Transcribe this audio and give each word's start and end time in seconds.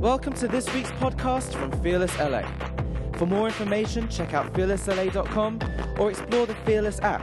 Welcome 0.00 0.32
to 0.36 0.48
this 0.48 0.72
week's 0.72 0.90
podcast 0.92 1.52
from 1.52 1.70
Fearless 1.82 2.18
LA. 2.18 2.40
For 3.18 3.26
more 3.26 3.46
information, 3.46 4.08
check 4.08 4.32
out 4.32 4.50
fearlessla.com 4.54 5.58
or 5.98 6.08
explore 6.08 6.46
the 6.46 6.54
Fearless 6.64 7.00
app. 7.00 7.22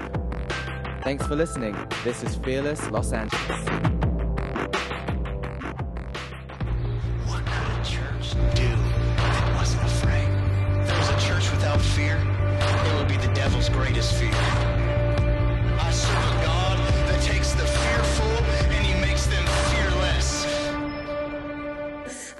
Thanks 1.01 1.25
for 1.25 1.35
listening. 1.35 1.75
This 2.03 2.21
is 2.21 2.35
Fearless 2.35 2.92
Los 2.92 3.13
Angeles. 3.13 4.07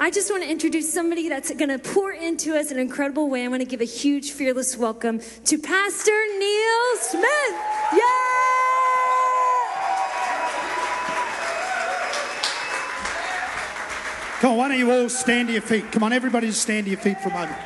I 0.08 0.10
just 0.10 0.32
want 0.32 0.42
to 0.42 0.50
introduce 0.50 0.94
somebody 0.94 1.28
that's 1.28 1.54
going 1.54 1.68
to 1.68 1.80
pour 1.80 2.14
into 2.14 2.58
us 2.58 2.72
in 2.72 2.77
an 2.77 2.81
incredible 2.81 3.30
way. 3.30 3.44
I 3.44 3.50
want 3.50 3.62
to 3.62 3.68
give 3.68 3.81
a 3.81 3.84
huge, 3.84 4.31
fearless 4.31 4.77
welcome 4.77 5.20
to 5.20 5.58
Pastor 5.58 6.18
Neil 6.40 6.95
Smith. 7.02 7.55
Yay! 7.91 8.00
Come 14.40 14.52
on, 14.52 14.58
why 14.58 14.70
don't 14.70 14.80
you 14.80 14.90
all 14.90 15.09
stand 15.09 15.50
to 15.50 15.54
your 15.54 15.62
feet? 15.62 15.91
Come 15.91 16.04
on, 16.04 16.14
everybody 16.14 16.52
stand 16.52 16.86
to 16.86 16.92
your 16.92 17.02
feet 17.02 17.20
for 17.20 17.28
a 17.28 17.34
moment. 17.34 17.58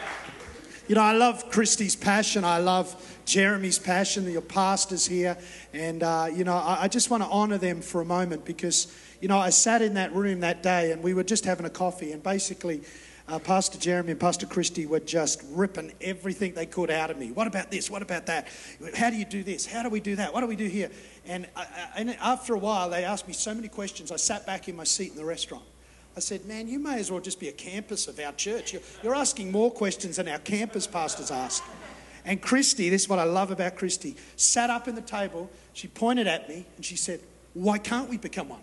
You 0.87 0.95
know, 0.95 1.01
I 1.03 1.13
love 1.13 1.51
Christy's 1.51 1.95
passion. 1.95 2.43
I 2.43 2.57
love 2.57 3.19
Jeremy's 3.25 3.77
passion, 3.77 4.29
your 4.29 4.41
pastors 4.41 5.05
here. 5.05 5.37
And, 5.73 6.01
uh, 6.01 6.27
you 6.33 6.43
know, 6.43 6.55
I, 6.55 6.79
I 6.81 6.87
just 6.87 7.11
want 7.11 7.21
to 7.21 7.29
honor 7.29 7.59
them 7.59 7.81
for 7.81 8.01
a 8.01 8.05
moment 8.05 8.45
because, 8.45 8.91
you 9.21 9.27
know, 9.27 9.37
I 9.37 9.51
sat 9.51 9.81
in 9.81 9.93
that 9.93 10.13
room 10.13 10.41
that 10.41 10.63
day 10.63 10.91
and 10.91 11.01
we 11.01 11.13
were 11.13 11.23
just 11.23 11.45
having 11.45 11.65
a 11.65 11.69
coffee. 11.69 12.11
And 12.11 12.21
basically, 12.21 12.81
uh, 13.27 13.39
Pastor 13.39 13.77
Jeremy 13.77 14.11
and 14.11 14.19
Pastor 14.19 14.45
Christy 14.45 14.85
were 14.85 14.99
just 14.99 15.43
ripping 15.51 15.93
everything 16.01 16.53
they 16.53 16.65
could 16.65 16.89
out 16.89 17.11
of 17.11 17.17
me. 17.17 17.31
What 17.31 17.47
about 17.47 17.71
this? 17.71 17.89
What 17.89 18.01
about 18.01 18.25
that? 18.25 18.47
How 18.95 19.09
do 19.09 19.15
you 19.15 19.25
do 19.25 19.43
this? 19.43 19.65
How 19.65 19.83
do 19.83 19.89
we 19.89 19.99
do 19.99 20.15
that? 20.17 20.33
What 20.33 20.41
do 20.41 20.47
we 20.47 20.55
do 20.55 20.65
here? 20.65 20.89
And, 21.27 21.47
I, 21.55 21.67
and 21.95 22.09
after 22.19 22.55
a 22.55 22.59
while, 22.59 22.89
they 22.89 23.05
asked 23.05 23.27
me 23.27 23.33
so 23.33 23.53
many 23.53 23.67
questions. 23.67 24.11
I 24.11 24.17
sat 24.17 24.45
back 24.45 24.67
in 24.67 24.75
my 24.75 24.83
seat 24.83 25.11
in 25.11 25.17
the 25.17 25.23
restaurant. 25.23 25.63
I 26.17 26.19
said, 26.19 26.45
man, 26.45 26.67
you 26.67 26.79
may 26.79 26.99
as 26.99 27.09
well 27.09 27.21
just 27.21 27.39
be 27.39 27.47
a 27.47 27.53
campus 27.53 28.07
of 28.07 28.19
our 28.19 28.33
church. 28.33 28.73
You're, 28.73 28.81
you're 29.01 29.15
asking 29.15 29.51
more 29.51 29.71
questions 29.71 30.17
than 30.17 30.27
our 30.27 30.39
campus 30.39 30.87
pastors 30.87 31.31
ask. 31.31 31.63
And 32.25 32.41
Christy, 32.41 32.89
this 32.89 33.03
is 33.03 33.09
what 33.09 33.19
I 33.19 33.23
love 33.23 33.49
about 33.51 33.77
Christy, 33.77 34.17
sat 34.35 34.69
up 34.69 34.87
in 34.87 34.95
the 34.95 35.01
table, 35.01 35.49
she 35.73 35.87
pointed 35.87 36.27
at 36.27 36.49
me, 36.49 36.65
and 36.75 36.83
she 36.83 36.95
said, 36.95 37.21
why 37.53 37.77
can't 37.77 38.09
we 38.09 38.17
become 38.17 38.49
one? 38.49 38.61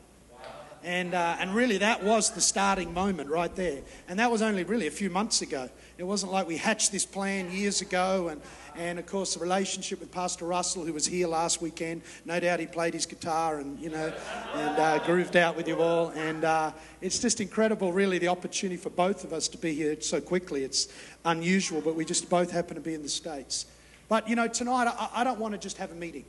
And, 0.85 1.13
uh, 1.13 1.37
and 1.41 1.55
really, 1.55 1.79
that 1.79 2.05
was 2.05 2.31
the 2.31 2.41
starting 2.41 2.95
moment 2.95 3.31
right 3.31 3.55
there. 3.57 3.81
And 4.09 4.19
that 4.21 4.31
was 4.31 4.43
only 4.43 4.63
really 4.63 4.87
a 4.87 4.93
few 4.93 5.11
months 5.11 5.43
ago. 5.43 5.69
It 5.99 6.05
wasn't 6.05 6.33
like 6.33 6.47
we 6.47 6.57
hatched 6.57 6.93
this 6.93 7.05
plan 7.05 7.51
years 7.51 7.81
ago. 7.81 8.29
And, 8.29 8.41
and 8.77 8.99
of 8.99 9.07
course, 9.07 9.35
the 9.35 9.41
relationship 9.41 9.99
with 9.99 10.13
Pastor 10.13 10.45
Russell, 10.45 10.85
who 10.85 10.93
was 10.93 11.07
here 11.07 11.27
last 11.27 11.61
weekend, 11.61 12.03
no 12.25 12.39
doubt 12.39 12.61
he 12.61 12.67
played 12.67 12.95
his 12.95 13.07
guitar 13.07 13.59
and, 13.59 13.79
you 13.81 13.91
know, 13.91 14.13
and 14.55 14.79
uh, 14.79 14.99
grooved 15.05 15.37
out 15.37 15.57
with 15.57 15.67
you 15.67 15.83
all. 15.83 16.11
And 16.11 16.45
uh, 16.45 16.71
it's 17.01 17.19
just 17.19 17.41
incredible, 17.41 17.93
really, 17.93 18.19
the 18.19 18.29
opportunity 18.29 18.77
for 18.77 18.91
both 18.91 19.25
of 19.25 19.33
us 19.33 19.49
to 19.49 19.59
be 19.59 19.75
here 19.75 20.01
so 20.01 20.21
quickly. 20.21 20.63
It's 20.63 20.89
unusual, 21.25 21.81
but 21.81 21.97
we 21.97 22.05
just 22.05 22.31
both 22.31 22.53
happen 22.53 22.77
to 22.77 22.81
be 22.81 22.95
in 22.95 23.03
the 23.03 23.09
States. 23.09 23.67
But, 24.09 24.29
you 24.29 24.37
know, 24.37 24.47
tonight, 24.47 24.87
I, 24.87 25.09
I 25.21 25.25
don't 25.25 25.41
want 25.41 25.53
to 25.55 25.59
just 25.59 25.79
have 25.79 25.91
a 25.91 25.97
meeting. 25.97 26.25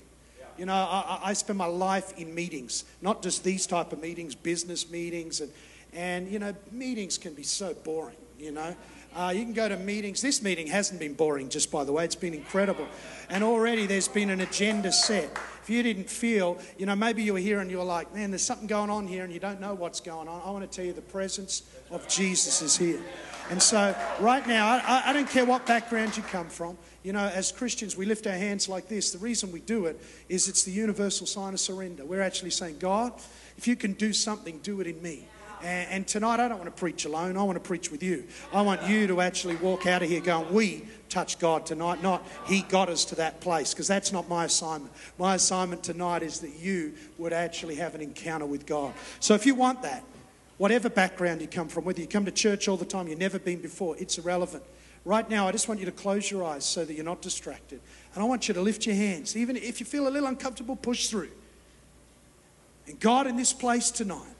You 0.60 0.66
know, 0.66 0.74
I, 0.74 1.20
I 1.24 1.34
spend 1.34 1.58
my 1.58 1.68
life 1.68 2.18
in 2.18 2.36
meetings, 2.36 2.84
not 3.02 3.24
just 3.24 3.46
these 3.46 3.66
type 3.66 3.94
of 3.94 4.02
meetings, 4.02 4.36
business 4.36 4.92
meetings, 4.92 5.40
and, 5.40 5.50
and 5.94 6.28
you 6.28 6.38
know, 6.38 6.54
meetings 6.70 7.18
can 7.18 7.34
be 7.34 7.44
so 7.44 7.74
boring, 7.74 8.18
you 8.38 8.52
know. 8.52 8.76
Uh, 9.16 9.32
you 9.34 9.44
can 9.44 9.54
go 9.54 9.70
to 9.70 9.78
meetings. 9.78 10.22
This 10.22 10.44
meeting 10.44 10.68
hasn't 10.68 11.00
been 11.00 11.14
boring, 11.14 11.48
just 11.48 11.72
by 11.72 11.86
the 11.86 11.94
way. 11.94 12.04
It's 12.04 12.14
been 12.14 12.34
incredible. 12.34 12.88
And 13.30 13.42
already 13.42 13.86
there's 13.88 14.10
been 14.10 14.30
an 14.30 14.42
agenda 14.42 14.92
set. 14.92 15.32
If 15.64 15.70
you 15.70 15.82
didn't 15.82 16.10
feel, 16.10 16.60
you 16.78 16.86
know, 16.86 16.96
maybe 16.96 17.24
you 17.24 17.34
were 17.34 17.40
here 17.40 17.60
and 17.60 17.72
you 17.72 17.78
were 17.78 17.84
like, 17.86 18.14
man, 18.14 18.30
there's 18.30 18.44
something 18.44 18.68
going 18.68 18.90
on 18.90 19.08
here 19.08 19.24
and 19.24 19.34
you 19.34 19.40
don't 19.40 19.62
know 19.62 19.74
what's 19.74 20.00
going 20.02 20.28
on. 20.28 20.42
I 20.46 20.52
want 20.52 20.70
to 20.70 20.76
tell 20.76 20.86
you 20.86 20.94
the 20.94 21.02
presence 21.02 21.64
of 21.90 22.08
Jesus 22.08 22.62
is 22.62 22.78
here. 22.78 23.00
And 23.50 23.62
so, 23.62 23.96
right 24.20 24.46
now, 24.48 24.68
I, 24.68 25.04
I 25.08 25.14
don't 25.14 25.30
care 25.30 25.44
what 25.44 25.66
background 25.66 26.16
you 26.16 26.22
come 26.24 26.50
from. 26.50 26.78
You 27.04 27.14
know, 27.14 27.26
as 27.26 27.52
Christians, 27.52 27.98
we 27.98 28.06
lift 28.06 28.28
our 28.28 28.34
hands 28.34 28.70
like 28.70 28.88
this. 28.88 29.12
The 29.12 29.18
reason 29.18 29.52
we 29.52 29.62
do 29.62 29.86
it 29.88 30.00
is 30.28 30.48
it's 30.48 30.64
the 30.64 30.72
universal 30.72 31.26
sign 31.26 31.54
of 31.54 31.60
surrender. 31.60 32.06
We're 32.06 32.22
actually 32.22 32.52
saying, 32.52 32.78
God, 32.78 33.14
if 33.58 33.68
you 33.68 33.76
can 33.76 33.94
do 33.94 34.14
something, 34.14 34.60
do 34.60 34.82
it 34.82 34.88
in 34.88 35.02
me. 35.02 35.28
And, 35.62 35.90
and 35.90 36.08
tonight, 36.08 36.40
I 36.40 36.48
don't 36.48 36.60
want 36.60 36.74
to 36.74 36.80
preach 36.80 37.06
alone. 37.06 37.38
I 37.38 37.44
want 37.44 37.56
to 37.56 37.68
preach 37.68 37.92
with 37.92 38.04
you. 38.04 38.26
I 38.54 38.62
want 38.62 38.84
you 38.88 39.08
to 39.08 39.22
actually 39.22 39.56
walk 39.56 39.88
out 39.88 40.04
of 40.04 40.10
here 40.10 40.22
going, 40.22 40.54
We 40.54 40.86
touch 41.10 41.40
God 41.40 41.66
tonight, 41.66 42.04
not 42.04 42.26
He 42.46 42.62
got 42.62 42.88
us 42.88 43.04
to 43.06 43.16
that 43.16 43.42
place, 43.42 43.74
because 43.74 43.88
that's 43.88 44.12
not 44.12 44.30
my 44.30 44.46
assignment. 44.46 44.94
My 45.18 45.36
assignment 45.36 45.84
tonight 45.84 46.22
is 46.22 46.40
that 46.42 46.56
you 46.60 46.94
would 47.18 47.34
actually 47.34 47.76
have 47.76 47.96
an 47.96 48.02
encounter 48.02 48.46
with 48.46 48.66
God. 48.66 48.94
So 49.20 49.34
if 49.34 49.46
you 49.46 49.56
want 49.56 49.82
that, 49.82 50.04
whatever 50.60 50.90
background 50.90 51.42
you 51.42 51.48
come 51.48 51.70
from, 51.70 51.86
whether 51.86 52.02
you 52.02 52.08
come 52.08 52.26
to 52.26 52.32
church 52.32 52.68
all 52.68 52.78
the 52.78 52.86
time, 52.86 53.08
you've 53.08 53.18
never 53.18 53.40
been 53.40 53.62
before, 53.62 53.98
it's 53.98 54.20
irrelevant. 54.20 54.62
Right 55.06 55.28
now, 55.28 55.48
I 55.48 55.54
just 55.54 55.70
want 55.70 55.80
you 55.80 55.86
to 55.86 55.92
close 55.92 56.30
your 56.30 56.44
eyes 56.44 56.66
so 56.66 56.84
that 56.84 56.94
you're 56.94 57.06
not 57.06 57.22
distracted. 57.22 57.80
And 58.14 58.22
I 58.22 58.28
want 58.28 58.48
you 58.50 58.54
to 58.54 58.62
lift 58.62 58.86
your 58.86 58.96
hands. 58.96 59.38
Even 59.38 59.56
if 59.56 59.80
you 59.80 59.86
feel 59.86 60.08
a 60.08 60.12
little 60.12 60.28
uncomfortable, 60.28 60.76
push 60.76 61.08
through. 61.08 61.32
And 62.86 63.00
God, 63.00 63.26
in 63.26 63.38
this 63.38 63.54
place 63.54 63.90
tonight, 63.90 64.36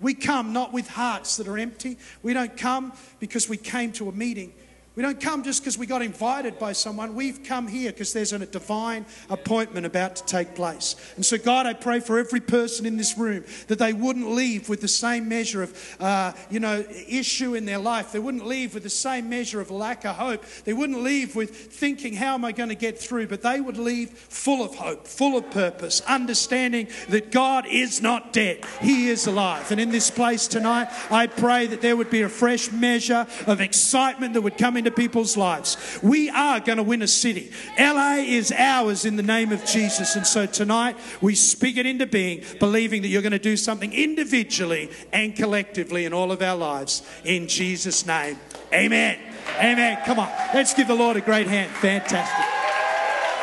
we 0.00 0.12
come 0.12 0.52
not 0.52 0.72
with 0.72 0.88
hearts 0.88 1.36
that 1.36 1.46
are 1.46 1.56
empty. 1.56 1.96
We 2.24 2.34
don't 2.34 2.56
come 2.56 2.92
because 3.20 3.48
we 3.48 3.56
came 3.56 3.92
to 3.92 4.08
a 4.08 4.12
meeting. 4.12 4.52
We 4.96 5.02
don't 5.02 5.20
come 5.20 5.42
just 5.42 5.60
because 5.60 5.76
we 5.76 5.84
got 5.84 6.00
invited 6.00 6.58
by 6.58 6.72
someone. 6.72 7.14
We've 7.14 7.44
come 7.44 7.68
here 7.68 7.92
because 7.92 8.14
there's 8.14 8.32
a 8.32 8.38
divine 8.46 9.04
appointment 9.28 9.84
about 9.84 10.16
to 10.16 10.24
take 10.24 10.54
place. 10.54 10.96
And 11.16 11.24
so, 11.24 11.36
God, 11.36 11.66
I 11.66 11.74
pray 11.74 12.00
for 12.00 12.18
every 12.18 12.40
person 12.40 12.86
in 12.86 12.96
this 12.96 13.18
room 13.18 13.44
that 13.68 13.78
they 13.78 13.92
wouldn't 13.92 14.30
leave 14.30 14.70
with 14.70 14.80
the 14.80 14.88
same 14.88 15.28
measure 15.28 15.62
of, 15.62 15.96
uh, 16.00 16.32
you 16.48 16.60
know, 16.60 16.82
issue 17.06 17.54
in 17.54 17.66
their 17.66 17.78
life. 17.78 18.10
They 18.10 18.18
wouldn't 18.20 18.46
leave 18.46 18.72
with 18.72 18.84
the 18.84 18.88
same 18.88 19.28
measure 19.28 19.60
of 19.60 19.70
lack 19.70 20.06
of 20.06 20.16
hope. 20.16 20.46
They 20.64 20.72
wouldn't 20.72 21.02
leave 21.02 21.36
with 21.36 21.54
thinking, 21.54 22.14
how 22.14 22.32
am 22.32 22.46
I 22.46 22.52
going 22.52 22.70
to 22.70 22.74
get 22.74 22.98
through? 22.98 23.26
But 23.26 23.42
they 23.42 23.60
would 23.60 23.76
leave 23.76 24.08
full 24.08 24.64
of 24.64 24.76
hope, 24.76 25.06
full 25.06 25.36
of 25.36 25.50
purpose, 25.50 26.00
understanding 26.08 26.88
that 27.10 27.30
God 27.30 27.66
is 27.66 28.00
not 28.00 28.32
dead. 28.32 28.64
He 28.80 29.10
is 29.10 29.26
alive. 29.26 29.70
And 29.70 29.78
in 29.78 29.90
this 29.90 30.10
place 30.10 30.48
tonight, 30.48 30.88
I 31.10 31.26
pray 31.26 31.66
that 31.66 31.82
there 31.82 31.98
would 31.98 32.08
be 32.08 32.22
a 32.22 32.30
fresh 32.30 32.72
measure 32.72 33.26
of 33.46 33.60
excitement 33.60 34.32
that 34.32 34.40
would 34.40 34.56
come 34.56 34.78
into 34.86 34.96
people's 34.96 35.36
lives. 35.36 35.76
We 36.02 36.30
are 36.30 36.60
going 36.60 36.76
to 36.76 36.82
win 36.82 37.02
a 37.02 37.08
city. 37.08 37.50
LA 37.78 38.16
is 38.18 38.52
ours 38.52 39.04
in 39.04 39.16
the 39.16 39.22
name 39.22 39.50
of 39.52 39.64
Jesus. 39.64 40.14
And 40.14 40.26
so 40.26 40.46
tonight 40.46 40.96
we 41.20 41.34
speak 41.34 41.76
it 41.76 41.86
into 41.86 42.06
being, 42.06 42.44
believing 42.60 43.02
that 43.02 43.08
you're 43.08 43.22
going 43.22 43.32
to 43.32 43.38
do 43.38 43.56
something 43.56 43.92
individually 43.92 44.90
and 45.12 45.34
collectively 45.34 46.04
in 46.04 46.12
all 46.12 46.30
of 46.30 46.40
our 46.40 46.56
lives. 46.56 47.02
In 47.24 47.48
Jesus' 47.48 48.06
name. 48.06 48.38
Amen. 48.72 49.18
Amen. 49.58 49.98
Come 50.04 50.20
on. 50.20 50.28
Let's 50.54 50.72
give 50.72 50.86
the 50.86 50.94
Lord 50.94 51.16
a 51.16 51.20
great 51.20 51.48
hand. 51.48 51.70
Fantastic. 51.72 52.46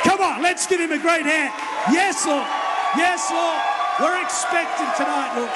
Come 0.09 0.21
on. 0.21 0.41
Let's 0.41 0.65
give 0.65 0.79
him 0.79 0.91
a 0.91 1.01
great 1.01 1.25
hand. 1.25 1.53
Yes, 1.91 2.25
Lord. 2.25 2.47
Yes, 2.95 3.29
Lord. 3.31 3.59
We're 3.99 4.23
expecting 4.23 4.87
tonight, 4.95 5.33
Lord. 5.35 5.51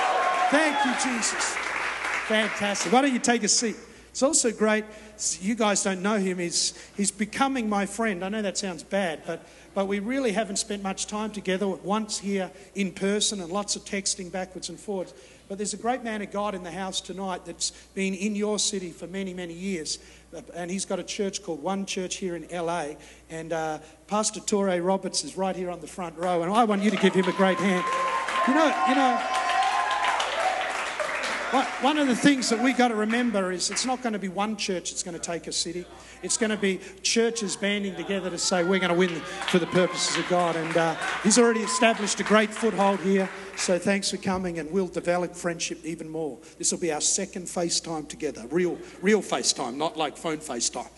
Thank 0.52 0.76
you, 0.86 1.12
Jesus. 1.12 1.56
Fantastic. 2.28 2.92
Why 2.92 3.02
don't 3.02 3.14
you 3.14 3.20
take 3.20 3.44
a 3.44 3.48
seat? 3.48 3.78
It's 4.18 4.24
also 4.24 4.52
great. 4.52 4.84
You 5.42 5.56
guys 5.56 5.84
don't 5.84 6.02
know 6.02 6.18
him. 6.18 6.38
He's, 6.38 6.74
he's 6.96 7.12
becoming 7.12 7.70
my 7.70 7.86
friend. 7.86 8.24
I 8.24 8.30
know 8.30 8.42
that 8.42 8.58
sounds 8.58 8.84
bad, 8.84 9.24
but, 9.26 9.48
but 9.74 9.88
we 9.88 10.00
really 10.00 10.32
haven't 10.32 10.58
spent 10.58 10.84
much 10.84 11.08
time 11.08 11.32
together. 11.32 11.68
Once 11.68 12.20
here 12.20 12.52
in 12.76 12.92
person 12.92 13.42
and 13.42 13.52
lots 13.52 13.76
of 13.76 13.84
texting 13.84 14.32
backwards 14.32 14.70
and 14.70 14.80
forwards. 14.80 15.14
But 15.48 15.58
there's 15.58 15.74
a 15.74 15.78
great 15.78 16.04
man 16.04 16.22
of 16.22 16.32
God 16.32 16.56
in 16.56 16.64
the 16.64 16.72
house 16.72 17.00
tonight 17.00 17.46
that's 17.46 17.72
been 17.94 18.14
in 18.14 18.36
your 18.36 18.60
city 18.60 18.92
for 18.92 19.08
many, 19.08 19.34
many 19.34 19.54
years. 19.54 20.00
And 20.54 20.70
he's 20.70 20.86
got 20.86 21.00
a 21.00 21.04
church 21.04 21.42
called 21.42 21.64
One 21.64 21.86
Church 21.86 22.18
here 22.18 22.36
in 22.36 22.48
LA. 22.52 22.96
And 23.30 23.54
uh, 23.54 23.80
Pastor 24.08 24.42
Touré 24.42 24.86
Roberts 24.86 25.24
is 25.24 25.38
right 25.38 25.56
here 25.56 25.70
on 25.70 25.80
the 25.80 25.88
front 25.88 26.18
row. 26.18 26.44
And 26.44 26.52
I 26.52 26.66
want 26.66 26.84
you 26.84 26.92
to 26.92 26.98
give 26.98 27.16
him 27.16 27.28
a 27.28 27.32
great 27.32 27.58
hand. 27.60 27.86
You 28.48 28.54
know, 28.54 28.86
you 28.90 28.96
know, 28.96 29.47
one 31.52 31.98
of 31.98 32.08
the 32.08 32.16
things 32.16 32.50
that 32.50 32.62
we've 32.62 32.78
got 32.78 32.90
to 32.90 32.96
remember 32.96 33.52
is 33.52 33.72
it's 33.72 33.86
not 33.86 34.02
going 34.02 34.14
to 34.14 34.20
be 34.20 34.28
one 34.28 34.58
church 34.58 34.92
that's 34.92 35.04
going 35.04 35.18
to 35.18 35.24
take 35.24 35.48
a 35.48 35.52
city. 35.52 35.86
It's 36.22 36.36
going 36.36 36.50
to 36.50 36.58
be 36.58 36.80
churches 37.04 37.56
banding 37.56 37.96
together 37.96 38.30
to 38.30 38.38
say 38.38 38.64
we're 38.64 38.80
going 38.80 38.92
to 38.92 38.98
win 38.98 39.10
for 39.50 39.60
the 39.60 39.68
purposes 39.68 40.18
of 40.18 40.28
God. 40.30 40.56
And 40.58 40.76
uh, 40.76 40.96
he's 41.24 41.40
already 41.40 41.62
established 41.62 42.20
a 42.20 42.24
great 42.24 42.54
foothold 42.54 43.00
here. 43.00 43.30
So 43.56 43.80
thanks 43.80 44.12
for 44.12 44.18
coming, 44.18 44.60
and 44.60 44.70
we'll 44.72 44.88
develop 44.88 45.36
friendship 45.36 45.80
even 45.86 46.10
more. 46.10 46.38
This 46.58 46.72
will 46.72 46.80
be 46.80 46.92
our 46.92 47.02
second 47.02 47.46
FaceTime 47.46 48.10
together, 48.10 48.46
real, 48.50 48.78
real 49.02 49.22
FaceTime, 49.22 49.78
not 49.78 49.96
like 49.96 50.18
phone 50.18 50.40
FaceTime. 50.40 50.90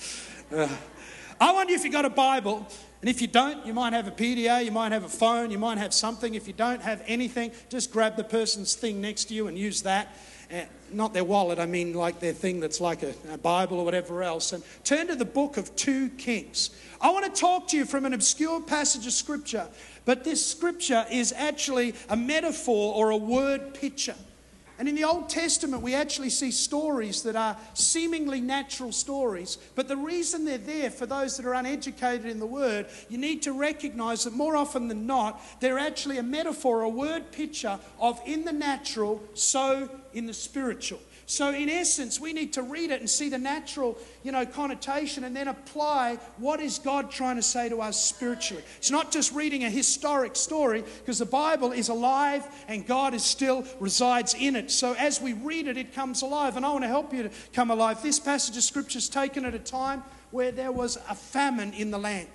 Uh, 0.52 0.68
I 1.40 1.54
wonder 1.54 1.74
if 1.74 1.84
you 1.84 1.92
got 1.92 2.06
a 2.06 2.10
Bible. 2.10 2.68
And 3.02 3.10
if 3.10 3.22
you 3.22 3.28
don't, 3.28 3.66
you 3.66 3.74
might 3.74 3.94
have 3.94 4.08
a 4.08 4.12
PDA, 4.12 4.66
you 4.66 4.72
might 4.72 4.92
have 4.92 5.06
a 5.06 5.10
phone, 5.10 5.52
you 5.52 5.58
might 5.58 5.78
have 5.78 5.94
something. 5.94 6.36
If 6.36 6.48
you 6.48 6.54
don't 6.54 6.82
have 6.82 7.02
anything, 7.08 7.52
just 7.70 7.92
grab 7.92 8.18
the 8.18 8.26
person's 8.26 8.76
thing 8.76 9.00
next 9.00 9.26
to 9.26 9.34
you 9.34 9.48
and 9.48 9.58
use 9.58 9.84
that. 9.84 10.18
Uh, 10.54 10.62
not 10.92 11.14
their 11.14 11.24
wallet, 11.24 11.60
I 11.60 11.66
mean 11.66 11.94
like 11.94 12.20
their 12.20 12.34
thing 12.34 12.60
that's 12.60 12.82
like 12.82 13.04
a, 13.04 13.14
a 13.32 13.38
Bible 13.38 13.80
or 13.80 13.86
whatever 13.86 14.24
else, 14.24 14.54
and 14.54 14.64
turn 14.84 15.08
to 15.08 15.16
the 15.16 15.26
book 15.26 15.58
of 15.58 15.76
2 15.76 16.10
Kings. 16.12 16.72
I 17.02 17.12
want 17.12 17.34
to 17.34 17.40
talk 17.40 17.68
to 17.70 17.78
you 17.78 17.86
from 17.86 18.06
an 18.06 18.14
obscure 18.14 18.62
passage 18.62 19.06
of 19.06 19.14
scripture, 19.14 19.68
but 20.06 20.24
this 20.24 20.46
scripture 20.46 21.06
is 21.12 21.34
actually 21.34 21.94
a 22.10 22.18
metaphor 22.18 22.96
or 22.96 23.12
a 23.12 23.18
word 23.18 23.74
picture. 23.74 24.16
And 24.80 24.88
in 24.88 24.96
the 24.96 25.04
Old 25.04 25.28
Testament, 25.28 25.84
we 25.84 25.94
actually 25.94 26.30
see 26.30 26.52
stories 26.52 27.24
that 27.24 27.36
are 27.36 27.58
seemingly 27.74 28.40
natural 28.40 28.94
stories. 28.94 29.58
But 29.76 29.90
the 29.90 29.98
reason 29.98 30.46
they're 30.46 30.58
there 30.58 30.90
for 30.90 31.06
those 31.06 31.36
that 31.36 31.46
are 31.46 31.54
uneducated 31.54 32.26
in 32.26 32.40
the 32.40 32.46
Word, 32.46 32.88
you 33.10 33.18
need 33.18 33.42
to 33.42 33.52
recognize 33.52 34.24
that 34.24 34.32
more 34.32 34.56
often 34.56 34.88
than 34.88 35.06
not, 35.06 35.42
they're 35.60 35.78
actually 35.78 36.18
a 36.18 36.24
metaphor, 36.24 36.84
a 36.84 36.90
word 36.90 37.30
picture 37.34 37.78
of 38.00 38.22
in 38.26 38.46
the 38.46 38.54
natural, 38.54 39.22
so 39.34 39.90
in 40.14 40.28
the 40.28 40.34
spiritual. 40.34 41.00
So, 41.30 41.52
in 41.52 41.70
essence, 41.70 42.20
we 42.20 42.34
need 42.34 42.54
to 42.54 42.64
read 42.64 42.90
it 42.90 43.02
and 43.02 43.08
see 43.08 43.30
the 43.30 43.38
natural, 43.38 44.00
you 44.24 44.32
know, 44.32 44.48
connotation 44.48 45.24
and 45.24 45.36
then 45.36 45.48
apply 45.48 46.18
what 46.38 46.60
is 46.60 46.80
God 46.80 47.12
trying 47.12 47.36
to 47.36 47.44
say 47.44 47.70
to 47.70 47.84
us 47.84 48.04
spiritually. 48.04 48.64
It's 48.80 48.90
not 48.90 49.12
just 49.12 49.32
reading 49.32 49.64
a 49.64 49.70
historic 49.70 50.36
story 50.36 50.84
because 50.98 51.20
the 51.20 51.28
Bible 51.28 51.72
is 51.72 51.90
alive 51.90 52.48
and 52.68 52.84
God 52.84 53.14
is 53.14 53.24
still 53.24 53.64
resides 53.80 54.34
in 54.34 54.56
it. 54.56 54.72
So, 54.72 54.94
as 54.94 55.22
we 55.22 55.34
read 55.34 55.68
it, 55.68 55.78
it 55.78 55.94
comes 55.94 56.24
alive. 56.24 56.58
And 56.58 56.66
I 56.66 56.72
want 56.72 56.84
to 56.84 56.88
help 56.88 57.14
you 57.14 57.22
to 57.22 57.32
come 57.54 57.70
alive. 57.70 58.02
This 58.02 58.20
passage 58.20 58.58
of 58.58 58.64
scripture 58.64 58.98
is 58.98 59.08
taken 59.08 59.46
at 59.46 59.54
a 59.54 59.60
time 59.60 60.02
where 60.32 60.52
there 60.52 60.72
was 60.72 60.98
a 61.08 61.14
famine 61.14 61.74
in 61.74 61.92
the 61.92 62.00
land. 62.00 62.28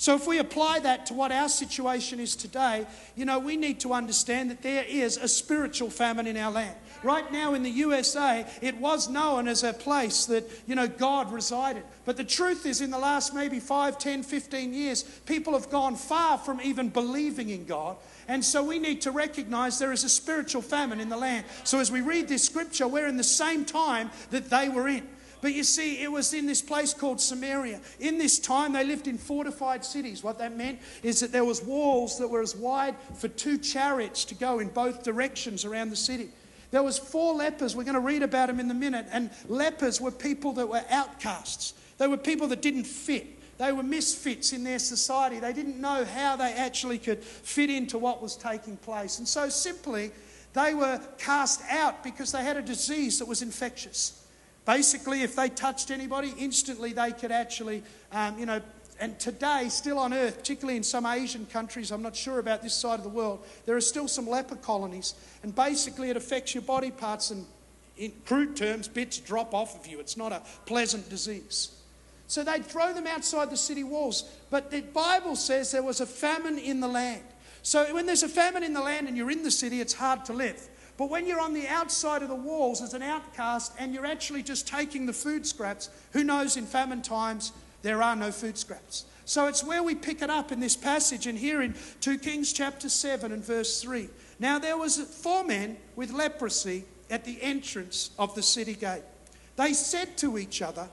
So, 0.00 0.14
if 0.14 0.26
we 0.26 0.38
apply 0.38 0.78
that 0.78 1.04
to 1.06 1.14
what 1.14 1.30
our 1.30 1.48
situation 1.48 2.20
is 2.20 2.34
today, 2.34 2.86
you 3.16 3.24
know, 3.24 3.38
we 3.38 3.56
need 3.56 3.80
to 3.80 3.92
understand 3.92 4.50
that 4.50 4.62
there 4.62 4.84
is 4.84 5.16
a 5.18 5.28
spiritual 5.28 5.90
famine 5.90 6.28
in 6.28 6.36
our 6.36 6.52
land. 6.52 6.76
Right 7.02 7.30
now 7.32 7.54
in 7.54 7.62
the 7.62 7.70
USA, 7.70 8.46
it 8.60 8.76
was 8.76 9.08
known 9.08 9.48
as 9.48 9.62
a 9.62 9.72
place 9.72 10.26
that, 10.26 10.44
you 10.66 10.74
know, 10.74 10.86
God 10.86 11.32
resided. 11.32 11.82
But 12.04 12.16
the 12.16 12.24
truth 12.24 12.66
is, 12.66 12.80
in 12.80 12.90
the 12.90 12.98
last 12.98 13.34
maybe 13.34 13.58
5, 13.58 13.98
10, 13.98 14.22
15 14.22 14.74
years, 14.74 15.02
people 15.24 15.54
have 15.54 15.70
gone 15.70 15.96
far 15.96 16.36
from 16.36 16.60
even 16.60 16.88
believing 16.90 17.48
in 17.48 17.64
God. 17.64 17.96
And 18.28 18.44
so 18.44 18.62
we 18.62 18.78
need 18.78 19.00
to 19.02 19.10
recognize 19.10 19.78
there 19.78 19.92
is 19.92 20.04
a 20.04 20.08
spiritual 20.08 20.62
famine 20.62 21.00
in 21.00 21.08
the 21.08 21.16
land. 21.16 21.46
So 21.64 21.78
as 21.78 21.90
we 21.90 22.00
read 22.00 22.28
this 22.28 22.44
scripture, 22.44 22.86
we're 22.86 23.08
in 23.08 23.16
the 23.16 23.24
same 23.24 23.64
time 23.64 24.10
that 24.30 24.50
they 24.50 24.68
were 24.68 24.88
in. 24.88 25.08
But 25.40 25.54
you 25.54 25.64
see, 25.64 26.02
it 26.02 26.12
was 26.12 26.34
in 26.34 26.46
this 26.46 26.60
place 26.60 26.92
called 26.92 27.20
Samaria. 27.20 27.80
In 27.98 28.18
this 28.18 28.38
time, 28.38 28.72
they 28.72 28.84
lived 28.84 29.08
in 29.08 29.16
fortified 29.16 29.84
cities. 29.84 30.22
What 30.22 30.38
that 30.38 30.56
meant 30.56 30.80
is 31.02 31.20
that 31.20 31.32
there 31.32 31.46
was 31.46 31.62
walls 31.62 32.18
that 32.18 32.28
were 32.28 32.42
as 32.42 32.54
wide 32.54 32.94
for 33.16 33.28
two 33.28 33.56
chariots 33.56 34.24
to 34.26 34.34
go 34.34 34.58
in 34.58 34.68
both 34.68 35.02
directions 35.02 35.64
around 35.64 35.88
the 35.88 35.96
city. 35.96 36.28
There 36.70 36.82
was 36.82 36.98
four 36.98 37.34
lepers. 37.34 37.74
We're 37.74 37.84
going 37.84 37.94
to 37.94 38.00
read 38.00 38.22
about 38.22 38.46
them 38.46 38.60
in 38.60 38.70
a 38.70 38.74
minute. 38.74 39.06
And 39.10 39.30
lepers 39.48 40.00
were 40.00 40.10
people 40.10 40.52
that 40.52 40.68
were 40.68 40.82
outcasts. 40.90 41.74
They 41.98 42.06
were 42.06 42.16
people 42.16 42.48
that 42.48 42.62
didn't 42.62 42.84
fit. 42.84 43.26
They 43.58 43.72
were 43.72 43.82
misfits 43.82 44.52
in 44.52 44.64
their 44.64 44.78
society. 44.78 45.38
They 45.38 45.52
didn't 45.52 45.80
know 45.80 46.04
how 46.04 46.36
they 46.36 46.52
actually 46.54 46.98
could 46.98 47.22
fit 47.22 47.68
into 47.68 47.98
what 47.98 48.22
was 48.22 48.36
taking 48.36 48.76
place. 48.78 49.18
And 49.18 49.28
so 49.28 49.48
simply, 49.48 50.12
they 50.54 50.74
were 50.74 51.00
cast 51.18 51.60
out 51.68 52.02
because 52.02 52.32
they 52.32 52.42
had 52.42 52.56
a 52.56 52.62
disease 52.62 53.18
that 53.18 53.28
was 53.28 53.42
infectious. 53.42 54.24
Basically, 54.64 55.22
if 55.22 55.36
they 55.36 55.48
touched 55.48 55.90
anybody, 55.90 56.32
instantly 56.38 56.92
they 56.92 57.12
could 57.12 57.32
actually, 57.32 57.82
um, 58.12 58.38
you 58.38 58.46
know, 58.46 58.60
and 59.00 59.18
today, 59.18 59.68
still 59.70 59.98
on 59.98 60.12
earth, 60.12 60.36
particularly 60.36 60.76
in 60.76 60.82
some 60.82 61.06
Asian 61.06 61.46
countries, 61.46 61.90
I'm 61.90 62.02
not 62.02 62.14
sure 62.14 62.38
about 62.38 62.62
this 62.62 62.74
side 62.74 62.98
of 62.98 63.02
the 63.02 63.08
world, 63.08 63.44
there 63.64 63.74
are 63.74 63.80
still 63.80 64.06
some 64.06 64.28
leper 64.28 64.56
colonies. 64.56 65.14
And 65.42 65.54
basically, 65.54 66.10
it 66.10 66.18
affects 66.18 66.54
your 66.54 66.62
body 66.62 66.90
parts, 66.90 67.30
and 67.30 67.46
in 67.96 68.12
crude 68.26 68.56
terms, 68.56 68.88
bits 68.88 69.18
drop 69.18 69.54
off 69.54 69.78
of 69.78 69.86
you. 69.86 70.00
It's 70.00 70.18
not 70.18 70.32
a 70.32 70.42
pleasant 70.66 71.08
disease. 71.08 71.74
So 72.26 72.44
they'd 72.44 72.64
throw 72.64 72.92
them 72.92 73.06
outside 73.06 73.50
the 73.50 73.56
city 73.56 73.84
walls. 73.84 74.24
But 74.50 74.70
the 74.70 74.82
Bible 74.82 75.34
says 75.34 75.72
there 75.72 75.82
was 75.82 76.00
a 76.00 76.06
famine 76.06 76.58
in 76.58 76.80
the 76.80 76.88
land. 76.88 77.22
So 77.62 77.92
when 77.94 78.06
there's 78.06 78.22
a 78.22 78.28
famine 78.28 78.62
in 78.62 78.74
the 78.74 78.82
land 78.82 79.08
and 79.08 79.16
you're 79.16 79.30
in 79.30 79.42
the 79.42 79.50
city, 79.50 79.80
it's 79.80 79.94
hard 79.94 80.26
to 80.26 80.32
live. 80.32 80.68
But 80.96 81.08
when 81.08 81.26
you're 81.26 81.40
on 81.40 81.54
the 81.54 81.66
outside 81.66 82.22
of 82.22 82.28
the 82.28 82.34
walls 82.34 82.82
as 82.82 82.92
an 82.92 83.02
outcast 83.02 83.72
and 83.78 83.94
you're 83.94 84.06
actually 84.06 84.42
just 84.42 84.68
taking 84.68 85.06
the 85.06 85.12
food 85.12 85.46
scraps, 85.46 85.88
who 86.12 86.22
knows 86.22 86.58
in 86.58 86.66
famine 86.66 87.00
times 87.00 87.52
there 87.82 88.02
are 88.02 88.16
no 88.16 88.30
food 88.30 88.58
scraps. 88.58 89.06
So 89.24 89.46
it's 89.46 89.62
where 89.62 89.82
we 89.82 89.94
pick 89.94 90.22
it 90.22 90.30
up 90.30 90.50
in 90.50 90.60
this 90.60 90.76
passage 90.76 91.26
and 91.26 91.38
here 91.38 91.62
in 91.62 91.74
2 92.00 92.18
Kings 92.18 92.52
chapter 92.52 92.88
7 92.88 93.30
and 93.30 93.44
verse 93.44 93.80
3. 93.80 94.08
Now 94.38 94.58
there 94.58 94.76
was 94.76 94.98
four 94.98 95.44
men 95.44 95.76
with 95.94 96.10
leprosy 96.10 96.84
at 97.10 97.24
the 97.24 97.40
entrance 97.40 98.10
of 98.18 98.34
the 98.34 98.42
city 98.42 98.74
gate. 98.74 99.02
They 99.56 99.72
said 99.72 100.16
to 100.18 100.38
each 100.38 100.62
other, 100.62 100.88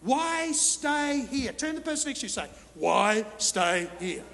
Why 0.00 0.52
stay 0.52 1.26
here? 1.30 1.52
Turn 1.52 1.74
the 1.74 1.80
person 1.80 2.08
next 2.10 2.20
to 2.20 2.26
you 2.26 2.30
say, 2.30 2.48
Why 2.74 3.24
stay 3.38 3.88
here? 4.00 4.24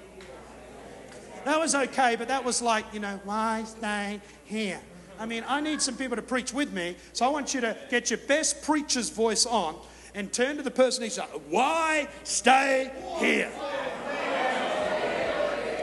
That 1.45 1.59
was 1.59 1.75
okay, 1.75 2.15
but 2.15 2.29
that 2.29 2.43
was 2.43 2.61
like, 2.61 2.85
you 2.93 3.01
know, 3.01 3.19
why 3.25 3.65
stay 3.65 4.21
here? 4.45 4.79
I 5.19 5.25
mean, 5.25 5.43
I 5.47 5.59
need 5.59 5.81
some 5.81 5.97
people 5.97 6.15
to 6.15 6.21
preach 6.21 6.53
with 6.53 6.71
me, 6.71 6.95
so 7.11 7.25
I 7.25 7.29
want 7.29 7.53
you 7.53 7.61
to 7.61 7.77
get 7.89 8.09
your 8.09 8.19
best 8.19 8.63
preacher's 8.63 9.09
voice 9.09 9.45
on 9.45 9.75
and 10.15 10.31
turn 10.31 10.57
to 10.57 10.63
the 10.63 10.71
person 10.71 11.07
to 11.07 11.15
you. 11.15 11.21
Why 11.49 12.07
stay 12.23 12.91
here? 13.17 13.51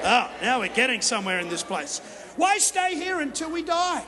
Oh, 0.02 0.30
now 0.40 0.60
we're 0.60 0.68
getting 0.68 1.02
somewhere 1.02 1.40
in 1.40 1.48
this 1.48 1.62
place. 1.62 2.00
Why 2.36 2.58
stay 2.58 2.94
here 2.94 3.20
until 3.20 3.50
we 3.50 3.62
die? 3.62 4.04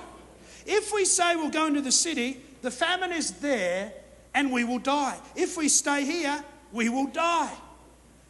If 0.65 0.93
we 0.93 1.05
say 1.05 1.37
we'll 1.37 1.51
go 1.51 1.67
into 1.67 1.81
the 1.81 1.93
city, 1.93 2.41
the 2.63 2.71
famine 2.71 3.13
is 3.13 3.33
there 3.33 3.93
and 4.35 4.51
we 4.51 4.65
will 4.65 4.79
die. 4.79 5.19
If 5.37 5.57
we 5.57 5.69
stay 5.69 6.05
here, 6.05 6.43
we 6.73 6.89
will 6.89 7.09
die. 7.09 7.53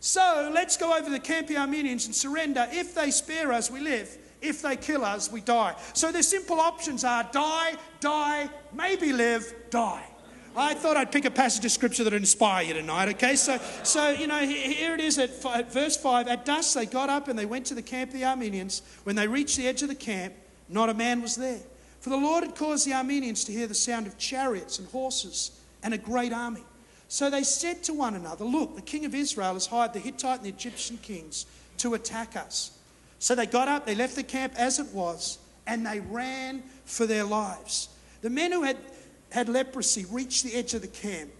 So 0.01 0.51
let's 0.53 0.77
go 0.77 0.97
over 0.97 1.09
the 1.09 1.21
Camp 1.21 1.49
Arameans 1.49 2.07
and 2.07 2.15
surrender. 2.15 2.67
If 2.71 2.95
they 2.95 3.13
spare 3.13 3.53
us, 3.53 3.71
we 3.71 3.81
live. 3.81 4.19
If 4.41 4.61
they 4.61 4.75
kill 4.75 5.05
us, 5.05 5.31
we 5.31 5.41
die. 5.41 5.77
So 5.93 6.11
the 6.11 6.25
simple 6.25 6.59
options 6.59 7.05
are 7.05 7.23
die, 7.31 7.75
die, 8.01 8.51
maybe 8.73 9.13
live, 9.13 9.55
die. 9.71 10.05
I 10.55 10.75
thought 10.75 10.97
I'd 10.97 11.11
pick 11.11 11.25
a 11.25 11.31
passage 11.31 11.65
of 11.65 11.73
scripture 11.73 12.05
that 12.05 12.13
would 12.13 12.21
inspire 12.21 12.65
you 12.65 12.75
tonight, 12.75 13.09
okay? 13.11 13.37
So, 13.37 13.59
so 13.83 14.11
you 14.11 14.27
know, 14.27 14.41
here 14.41 14.95
it 14.95 15.01
is 15.01 15.19
at, 15.19 15.31
at 15.47 15.73
verse 15.73 15.97
5. 15.97 16.29
At 16.29 16.45
dusk, 16.45 16.75
they 16.75 16.85
got 16.85 17.09
up 17.09 17.29
and 17.29 17.39
they 17.39 17.47
went 17.47 17.67
to 17.67 17.75
the 17.75 17.83
camp 17.83 18.13
of 18.13 18.19
the 18.19 18.25
Arameans. 18.27 18.83
When 19.05 19.17
they 19.17 19.27
reached 19.27 19.57
the 19.57 19.67
edge 19.67 19.83
of 19.83 19.89
the 19.89 19.95
camp, 19.95 20.35
not 20.69 20.91
a 20.91 20.95
man 20.95 21.23
was 21.23 21.37
there. 21.37 21.61
For 22.01 22.11
the 22.11 22.17
Lord 22.17 22.45
had 22.45 22.55
caused 22.55 22.87
the 22.87 22.93
Arameans 22.93 23.47
to 23.47 23.53
hear 23.53 23.67
the 23.67 23.75
sound 23.75 24.07
of 24.07 24.19
chariots 24.19 24.79
and 24.79 24.89
horses 24.89 25.59
and 25.83 25.95
a 25.95 25.99
great 25.99 26.33
army. 26.33 26.65
So 27.09 27.31
they 27.31 27.45
said 27.45 27.83
to 27.85 27.95
one 27.95 28.15
another, 28.15 28.45
Look, 28.45 28.75
the 28.75 28.83
king 28.83 29.05
of 29.05 29.15
Israel 29.15 29.55
has 29.55 29.67
hired 29.67 29.93
the 29.93 30.01
Hittite 30.01 30.39
and 30.39 30.47
the 30.47 30.51
Egyptian 30.51 30.99
kings 30.99 31.47
to 31.79 31.95
attack 31.95 32.37
us. 32.37 32.79
So 33.19 33.35
they 33.35 33.47
got 33.47 33.69
up, 33.69 33.87
they 33.87 33.95
left 33.95 34.17
the 34.17 34.23
camp 34.23 34.55
as 34.57 34.79
it 34.79 34.89
was, 34.89 35.39
and 35.67 35.87
they 35.87 36.01
ran 36.01 36.63
for 36.85 37.07
their 37.07 37.25
lives. 37.25 37.89
The 38.23 38.31
men 38.31 38.51
who 38.53 38.63
had 38.63 38.79
had 39.33 39.49
leprosy 39.49 40.05
reached 40.11 40.45
the 40.45 40.55
edge 40.55 40.75
of 40.75 40.83
the 40.83 40.89
camp 40.89 41.31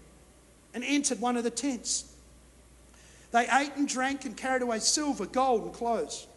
and 0.73 0.83
entered 0.83 1.21
one 1.21 1.37
of 1.37 1.43
the 1.43 1.51
tents. 1.51 2.13
They 3.31 3.47
ate 3.51 3.75
and 3.75 3.87
drank 3.87 4.25
and 4.25 4.35
carried 4.35 4.61
away 4.61 4.79
silver, 4.79 5.25
gold, 5.25 5.63
and 5.63 5.73
clothes. 5.73 6.27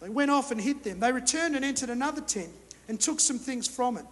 They 0.00 0.08
went 0.08 0.30
off 0.30 0.50
and 0.50 0.60
hid 0.60 0.84
them. 0.84 1.00
They 1.00 1.12
returned 1.12 1.56
and 1.56 1.64
entered 1.64 1.90
another 1.90 2.20
tent 2.20 2.52
and 2.88 3.00
took 3.00 3.20
some 3.20 3.38
things 3.38 3.66
from 3.66 3.96
it 3.96 4.04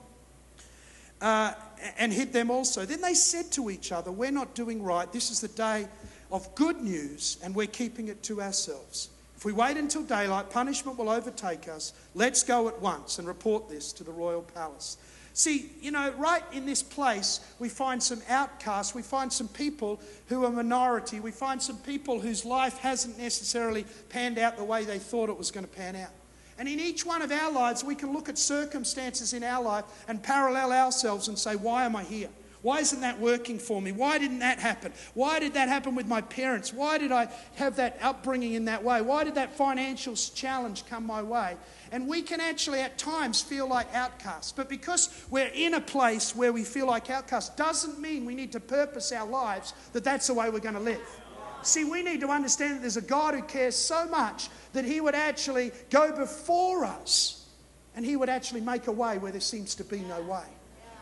uh, 1.23 1.53
and 1.97 2.13
hid 2.13 2.33
them 2.33 2.51
also. 2.51 2.85
Then 2.85 3.01
they 3.01 3.15
said 3.15 3.51
to 3.53 3.71
each 3.71 3.93
other, 3.93 4.11
We're 4.11 4.33
not 4.33 4.55
doing 4.55 4.83
right. 4.83 5.11
This 5.11 5.31
is 5.31 5.41
the 5.41 5.49
day 5.49 5.87
of 6.31 6.53
good 6.55 6.81
news, 6.81 7.39
and 7.43 7.55
we're 7.55 7.67
keeping 7.67 8.09
it 8.09 8.23
to 8.25 8.43
ourselves. 8.43 9.09
If 9.37 9.45
we 9.45 9.53
wait 9.53 9.77
until 9.77 10.03
daylight, 10.03 10.51
punishment 10.51 10.99
will 10.99 11.09
overtake 11.09 11.69
us. 11.69 11.93
Let's 12.15 12.43
go 12.43 12.69
at 12.69 12.81
once 12.81 13.19
and 13.19 13.27
report 13.27 13.69
this 13.69 13.93
to 13.95 14.05
the 14.05 14.13
royal 14.13 14.43
palace. 14.43 14.97
See, 15.35 15.71
you 15.81 15.91
know, 15.91 16.13
right 16.19 16.43
in 16.53 16.67
this 16.67 16.83
place, 16.83 17.41
we 17.59 17.69
find 17.69 18.03
some 18.03 18.21
outcasts. 18.29 18.95
We 18.95 19.03
find 19.03 19.33
some 19.33 19.49
people 19.49 20.01
who 20.27 20.45
are 20.45 20.51
minority. 20.51 21.21
We 21.21 21.31
find 21.31 21.63
some 21.63 21.79
people 21.79 22.21
whose 22.21 22.45
life 22.45 22.79
hasn't 22.79 23.19
necessarily 23.19 23.87
panned 24.11 24.39
out 24.39 24.59
the 24.59 24.65
way 24.65 24.85
they 24.85 24.99
thought 24.99 25.31
it 25.31 25.39
was 25.39 25.51
going 25.51 25.65
to 25.65 25.73
pan 25.73 25.97
out. 25.97 26.11
And 26.59 26.69
in 26.69 26.79
each 26.79 27.07
one 27.07 27.23
of 27.23 27.33
our 27.33 27.51
lives, 27.51 27.83
we 27.83 27.95
can 27.95 28.13
look 28.13 28.29
at 28.29 28.37
circumstances 28.37 29.33
in 29.33 29.43
our 29.43 29.63
life 29.63 29.85
and 30.07 30.23
parallel 30.23 30.71
ourselves 30.71 31.29
and 31.29 31.39
say, 31.39 31.57
Why 31.57 31.85
am 31.85 31.97
I 31.97 32.05
here? 32.05 32.29
Why 32.63 32.79
isn't 32.79 33.01
that 33.01 33.19
working 33.19 33.59
for 33.59 33.83
me? 33.83 33.91
Why 33.91 34.19
didn't 34.19 34.39
that 34.39 34.61
happen? 34.61 34.93
Why 35.15 35.41
did 35.41 35.55
that 35.55 35.69
happen 35.69 35.97
with 35.97 36.07
my 36.07 36.21
parents? 36.21 36.73
Why 36.73 36.97
did 36.97 37.11
I 37.11 37.29
have 37.57 37.77
that 37.77 37.99
upbringing 38.01 38.55
in 38.55 38.67
that 38.67 38.85
way? 38.85 39.03
Why 39.03 39.25
did 39.25 39.35
that 39.35 39.57
financial 39.57 40.15
challenge 40.15 40.87
come 40.87 41.05
my 41.05 41.23
way? 41.23 41.57
And 41.91 42.07
we 42.07 42.23
can 42.23 42.41
actually 42.41 42.79
at 42.79 42.99
times 42.99 43.43
feel 43.43 43.67
like 43.67 43.93
outcasts. 43.95 44.53
But 44.53 44.69
because 44.69 45.27
we're 45.29 45.51
in 45.53 45.75
a 45.75 45.81
place 45.81 46.37
where 46.37 46.53
we 46.53 46.63
feel 46.63 46.87
like 46.87 47.11
outcasts, 47.11 47.55
doesn't 47.57 47.99
mean 47.99 48.25
we 48.25 48.37
need 48.37 48.53
to 48.53 48.61
purpose 48.61 49.11
our 49.11 49.27
lives 49.27 49.75
that 49.93 50.05
that's 50.05 50.29
the 50.29 50.35
way 50.35 50.49
we're 50.49 50.61
going 50.61 50.77
to 50.77 50.81
live. 50.81 51.21
See, 51.63 51.83
we 51.85 52.03
need 52.03 52.21
to 52.21 52.29
understand 52.29 52.77
that 52.77 52.81
there's 52.83 52.97
a 52.97 53.03
God 53.03 53.35
who 53.35 53.43
cares 53.43 53.75
so 53.75 54.07
much 54.07 54.51
that 54.73 54.85
He 54.85 55.01
would 55.01 55.17
actually 55.17 55.73
go 55.91 56.15
before 56.15 56.85
us 56.85 57.49
and 57.97 58.07
He 58.07 58.15
would 58.15 58.29
actually 58.29 58.61
make 58.61 58.87
a 58.87 58.93
way 58.93 59.19
where 59.19 59.33
there 59.33 59.41
seems 59.41 59.75
to 59.77 59.85
be 59.85 59.99
no 59.99 60.21
way. 60.23 60.45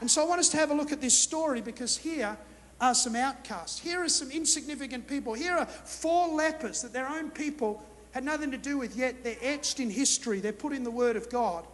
And 0.00 0.10
so 0.10 0.22
I 0.22 0.26
want 0.26 0.40
us 0.40 0.48
to 0.50 0.56
have 0.56 0.70
a 0.70 0.74
look 0.74 0.92
at 0.92 1.00
this 1.00 1.16
story 1.16 1.60
because 1.60 1.96
here 1.96 2.36
are 2.80 2.94
some 2.94 3.14
outcasts. 3.14 3.78
Here 3.78 4.02
are 4.02 4.08
some 4.08 4.30
insignificant 4.30 5.06
people. 5.06 5.34
Here 5.34 5.52
are 5.52 5.66
four 5.66 6.28
lepers 6.28 6.82
that 6.82 6.92
their 6.92 7.08
own 7.08 7.30
people 7.30 7.84
had 8.12 8.24
nothing 8.24 8.50
to 8.50 8.58
do 8.58 8.78
with, 8.78 8.96
yet 8.96 9.22
they're 9.22 9.36
etched 9.40 9.78
in 9.78 9.90
history. 9.90 10.40
They're 10.40 10.52
put 10.52 10.72
in 10.72 10.82
the 10.82 10.90
Word 10.90 11.16
of 11.16 11.28
God. 11.30 11.64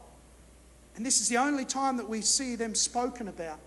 And 0.96 1.04
this 1.04 1.20
is 1.20 1.28
the 1.28 1.36
only 1.36 1.64
time 1.64 1.96
that 1.98 2.08
we 2.08 2.20
see 2.20 2.56
them 2.56 2.74
spoken 2.74 3.28
about. 3.28 3.58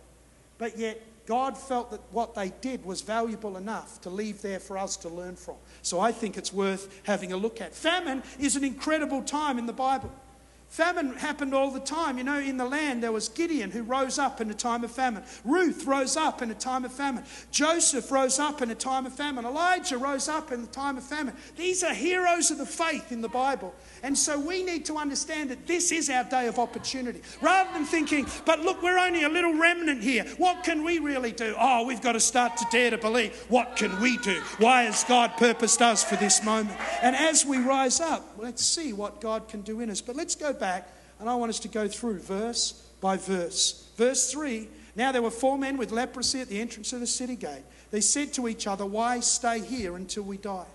But 0.58 0.78
yet, 0.78 1.02
God 1.26 1.58
felt 1.58 1.92
that 1.92 2.02
what 2.12 2.34
they 2.34 2.52
did 2.62 2.84
was 2.84 3.02
valuable 3.02 3.56
enough 3.56 4.02
to 4.02 4.10
leave 4.10 4.42
there 4.42 4.60
for 4.60 4.80
us 4.80 4.98
to 4.98 5.10
learn 5.10 5.36
from. 5.36 5.56
So 5.84 6.00
I 6.00 6.12
think 6.12 6.38
it's 6.38 6.52
worth 6.52 7.02
having 7.04 7.32
a 7.32 7.38
look 7.38 7.62
at. 7.62 7.76
Famine 7.76 8.24
is 8.40 8.56
an 8.56 8.64
incredible 8.64 9.22
time 9.22 9.60
in 9.60 9.68
the 9.68 9.74
Bible. 9.74 10.12
Famine 10.70 11.14
happened 11.14 11.56
all 11.56 11.72
the 11.72 11.80
time. 11.80 12.20
You 12.20 12.24
know, 12.24 12.38
in 12.38 12.58
the 12.58 12.66
land, 12.66 13.02
there 13.02 13.12
was 13.12 13.28
Gideon 13.28 13.72
who 13.72 13.82
rose 13.82 14.20
up 14.20 14.40
in 14.40 14.52
a 14.52 14.54
time 14.54 14.84
of 14.84 14.92
famine. 14.92 15.24
Ruth 15.44 15.86
rose 15.86 16.16
up 16.16 16.44
in 16.44 16.52
a 16.52 16.56
time 16.56 16.86
of 16.86 16.94
famine. 16.94 17.24
Joseph 17.50 18.12
rose 18.12 18.38
up 18.38 18.62
in 18.62 18.70
a 18.70 18.76
time 18.76 19.08
of 19.08 19.14
famine. 19.14 19.46
Elijah 19.46 19.98
rose 19.98 20.30
up 20.30 20.52
in 20.52 20.62
the 20.62 20.68
time 20.68 20.96
of 20.96 21.04
famine. 21.04 21.34
These 21.58 21.84
are 21.84 21.94
heroes 21.94 22.52
of 22.52 22.60
the 22.60 22.68
faith 22.68 23.12
in 23.12 23.22
the 23.22 23.28
Bible. 23.28 23.74
And 24.04 24.16
so 24.16 24.40
we 24.40 24.64
need 24.64 24.86
to 24.86 24.98
understand 24.98 25.50
that 25.50 25.66
this 25.66 25.92
is 25.92 26.08
our 26.08 26.24
day 26.24 26.46
of 26.46 26.60
opportunity. 26.60 27.24
Rather 27.42 27.74
than 27.74 27.86
thinking, 27.86 28.28
but 28.46 28.60
look, 28.60 28.84
we're 28.84 29.00
only 29.00 29.24
a 29.24 29.30
little 29.30 29.58
remnant 29.58 30.04
here. 30.04 30.24
What 30.38 30.64
can 30.64 30.84
we 30.84 31.00
really 31.00 31.32
do? 31.32 31.56
Oh, 31.60 31.84
we've 31.88 32.02
got 32.02 32.14
to 32.14 32.20
start 32.20 32.58
to 32.58 32.66
dare 32.72 32.92
to 32.92 32.98
believe. 33.00 33.36
What 33.50 33.76
can 33.76 34.00
we 34.00 34.18
do? 34.18 34.40
Why 34.60 34.84
has 34.84 35.04
God 35.04 35.32
purposed 35.38 35.82
us 35.82 36.04
for 36.04 36.16
this 36.16 36.44
moment? 36.44 36.78
And 37.02 37.16
as 37.16 37.44
we 37.44 37.58
rise 37.58 38.00
up, 38.00 38.36
let's 38.38 38.64
see 38.64 38.94
what 38.94 39.20
God 39.20 39.48
can 39.48 39.62
do 39.62 39.80
in 39.80 39.90
us. 39.90 40.00
But 40.00 40.16
let's 40.16 40.36
go 40.36 40.54
back, 40.60 40.90
and 41.20 41.30
I 41.30 41.36
want 41.36 41.50
us 41.50 41.60
to 41.62 41.68
go 41.68 41.88
through 41.88 42.20
verse 42.20 42.74
by 43.02 43.18
verse. 43.18 43.88
Verse 43.96 44.32
3 44.32 44.68
Now 44.96 45.12
there 45.12 45.22
were 45.22 45.32
four 45.32 45.58
men 45.58 45.78
with 45.78 45.92
leprosy 45.92 46.42
at 46.42 46.50
the 46.50 46.60
entrance 46.60 46.94
of 46.94 47.00
the 47.00 47.08
city 47.08 47.36
gate. 47.36 47.64
They 47.92 48.02
said 48.02 48.34
to 48.34 48.48
each 48.48 48.68
other, 48.68 48.86
Why 48.86 49.20
stay 49.20 49.60
here 49.60 49.96
until 49.96 50.24
we 50.24 50.38
die? 50.38 50.68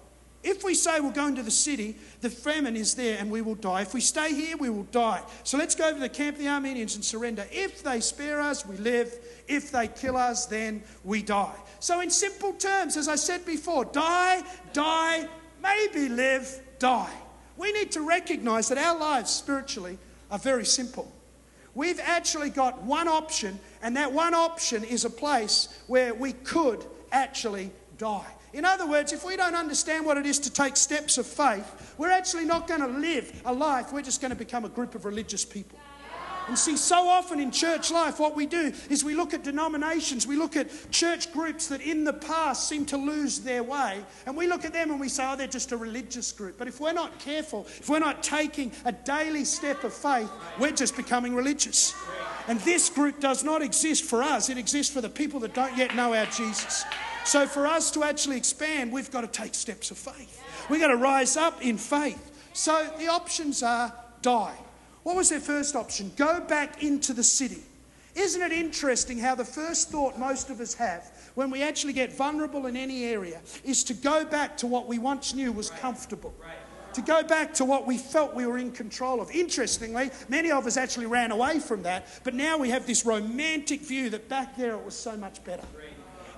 If 0.42 0.62
we 0.62 0.74
say 0.74 1.00
we'll 1.00 1.10
go 1.10 1.26
into 1.26 1.42
the 1.42 1.50
city, 1.50 1.96
the 2.20 2.28
famine 2.28 2.76
is 2.76 2.94
there 2.94 3.16
and 3.18 3.30
we 3.30 3.40
will 3.40 3.54
die. 3.54 3.80
If 3.80 3.94
we 3.94 4.02
stay 4.02 4.34
here, 4.34 4.58
we 4.58 4.68
will 4.68 4.82
die. 4.84 5.22
So 5.42 5.56
let's 5.56 5.74
go 5.74 5.90
to 5.90 5.98
the 5.98 6.08
camp 6.10 6.36
of 6.36 6.42
the 6.42 6.48
Arameans 6.48 6.96
and 6.96 7.04
surrender. 7.04 7.46
If 7.50 7.82
they 7.82 8.00
spare 8.00 8.42
us, 8.42 8.66
we 8.66 8.76
live. 8.76 9.10
If 9.48 9.72
they 9.72 9.88
kill 9.88 10.18
us, 10.18 10.44
then 10.44 10.82
we 11.02 11.22
die. 11.22 11.56
So, 11.80 12.00
in 12.00 12.10
simple 12.10 12.52
terms, 12.52 12.96
as 12.96 13.08
I 13.08 13.16
said 13.16 13.44
before, 13.44 13.86
die, 13.86 14.42
die, 14.72 15.28
maybe 15.62 16.08
live, 16.10 16.60
die. 16.78 17.12
We 17.56 17.72
need 17.72 17.92
to 17.92 18.00
recognize 18.00 18.68
that 18.68 18.78
our 18.78 18.98
lives 18.98 19.30
spiritually 19.30 19.98
are 20.30 20.38
very 20.38 20.64
simple. 20.64 21.10
We've 21.74 22.00
actually 22.00 22.50
got 22.50 22.82
one 22.82 23.08
option, 23.08 23.58
and 23.82 23.96
that 23.96 24.12
one 24.12 24.34
option 24.34 24.84
is 24.84 25.04
a 25.04 25.10
place 25.10 25.68
where 25.86 26.14
we 26.14 26.32
could 26.32 26.84
actually 27.10 27.70
die. 27.98 28.26
In 28.52 28.64
other 28.64 28.86
words, 28.86 29.12
if 29.12 29.24
we 29.24 29.36
don't 29.36 29.56
understand 29.56 30.06
what 30.06 30.16
it 30.16 30.26
is 30.26 30.38
to 30.40 30.50
take 30.50 30.76
steps 30.76 31.18
of 31.18 31.26
faith, 31.26 31.94
we're 31.98 32.12
actually 32.12 32.44
not 32.44 32.68
going 32.68 32.80
to 32.80 32.86
live 32.86 33.42
a 33.44 33.52
life, 33.52 33.92
we're 33.92 34.02
just 34.02 34.20
going 34.20 34.30
to 34.30 34.36
become 34.36 34.64
a 34.64 34.68
group 34.68 34.94
of 34.94 35.04
religious 35.04 35.44
people. 35.44 35.78
And 36.46 36.58
see, 36.58 36.76
so 36.76 37.08
often 37.08 37.40
in 37.40 37.50
church 37.50 37.90
life, 37.90 38.20
what 38.20 38.36
we 38.36 38.44
do 38.44 38.72
is 38.90 39.02
we 39.02 39.14
look 39.14 39.32
at 39.32 39.42
denominations, 39.42 40.26
we 40.26 40.36
look 40.36 40.56
at 40.56 40.68
church 40.90 41.32
groups 41.32 41.68
that 41.68 41.80
in 41.80 42.04
the 42.04 42.12
past 42.12 42.68
seem 42.68 42.84
to 42.86 42.98
lose 42.98 43.40
their 43.40 43.62
way, 43.62 44.04
and 44.26 44.36
we 44.36 44.46
look 44.46 44.64
at 44.64 44.72
them 44.72 44.90
and 44.90 45.00
we 45.00 45.08
say, 45.08 45.26
oh, 45.26 45.36
they're 45.36 45.46
just 45.46 45.72
a 45.72 45.76
religious 45.76 46.32
group. 46.32 46.58
But 46.58 46.68
if 46.68 46.80
we're 46.80 46.92
not 46.92 47.18
careful, 47.18 47.66
if 47.66 47.88
we're 47.88 47.98
not 47.98 48.22
taking 48.22 48.72
a 48.84 48.92
daily 48.92 49.44
step 49.44 49.84
of 49.84 49.94
faith, 49.94 50.30
we're 50.58 50.72
just 50.72 50.96
becoming 50.96 51.34
religious. 51.34 51.94
And 52.46 52.60
this 52.60 52.90
group 52.90 53.20
does 53.20 53.42
not 53.42 53.62
exist 53.62 54.04
for 54.04 54.22
us, 54.22 54.50
it 54.50 54.58
exists 54.58 54.92
for 54.92 55.00
the 55.00 55.08
people 55.08 55.40
that 55.40 55.54
don't 55.54 55.76
yet 55.76 55.94
know 55.94 56.14
our 56.14 56.26
Jesus. 56.26 56.84
So 57.24 57.46
for 57.46 57.66
us 57.66 57.90
to 57.92 58.04
actually 58.04 58.36
expand, 58.36 58.92
we've 58.92 59.10
got 59.10 59.22
to 59.22 59.26
take 59.26 59.54
steps 59.54 59.90
of 59.90 59.96
faith. 59.96 60.42
We've 60.68 60.80
got 60.80 60.88
to 60.88 60.96
rise 60.96 61.38
up 61.38 61.62
in 61.62 61.78
faith. 61.78 62.32
So 62.52 62.90
the 62.98 63.08
options 63.08 63.62
are 63.62 63.94
die. 64.20 64.56
What 65.04 65.16
was 65.16 65.28
their 65.28 65.40
first 65.40 65.76
option? 65.76 66.10
Go 66.16 66.40
back 66.40 66.82
into 66.82 67.12
the 67.12 67.22
city. 67.22 67.62
Isn't 68.14 68.42
it 68.42 68.52
interesting 68.52 69.18
how 69.18 69.34
the 69.34 69.44
first 69.44 69.90
thought 69.90 70.18
most 70.18 70.48
of 70.48 70.60
us 70.60 70.74
have 70.74 71.10
when 71.34 71.50
we 71.50 71.62
actually 71.62 71.92
get 71.92 72.12
vulnerable 72.12 72.66
in 72.66 72.76
any 72.76 73.04
area 73.04 73.40
is 73.64 73.84
to 73.84 73.94
go 73.94 74.24
back 74.24 74.56
to 74.58 74.66
what 74.66 74.86
we 74.86 74.98
once 74.98 75.34
knew 75.34 75.52
was 75.52 75.70
comfortable? 75.70 76.34
To 76.94 77.02
go 77.02 77.22
back 77.24 77.52
to 77.54 77.64
what 77.64 77.86
we 77.86 77.98
felt 77.98 78.34
we 78.34 78.46
were 78.46 78.56
in 78.56 78.70
control 78.70 79.20
of. 79.20 79.30
Interestingly, 79.32 80.10
many 80.28 80.52
of 80.52 80.64
us 80.64 80.76
actually 80.76 81.06
ran 81.06 81.32
away 81.32 81.58
from 81.58 81.82
that, 81.82 82.06
but 82.22 82.34
now 82.34 82.56
we 82.56 82.70
have 82.70 82.86
this 82.86 83.04
romantic 83.04 83.80
view 83.80 84.10
that 84.10 84.28
back 84.28 84.56
there 84.56 84.74
it 84.74 84.84
was 84.84 84.96
so 84.96 85.16
much 85.16 85.42
better. 85.44 85.64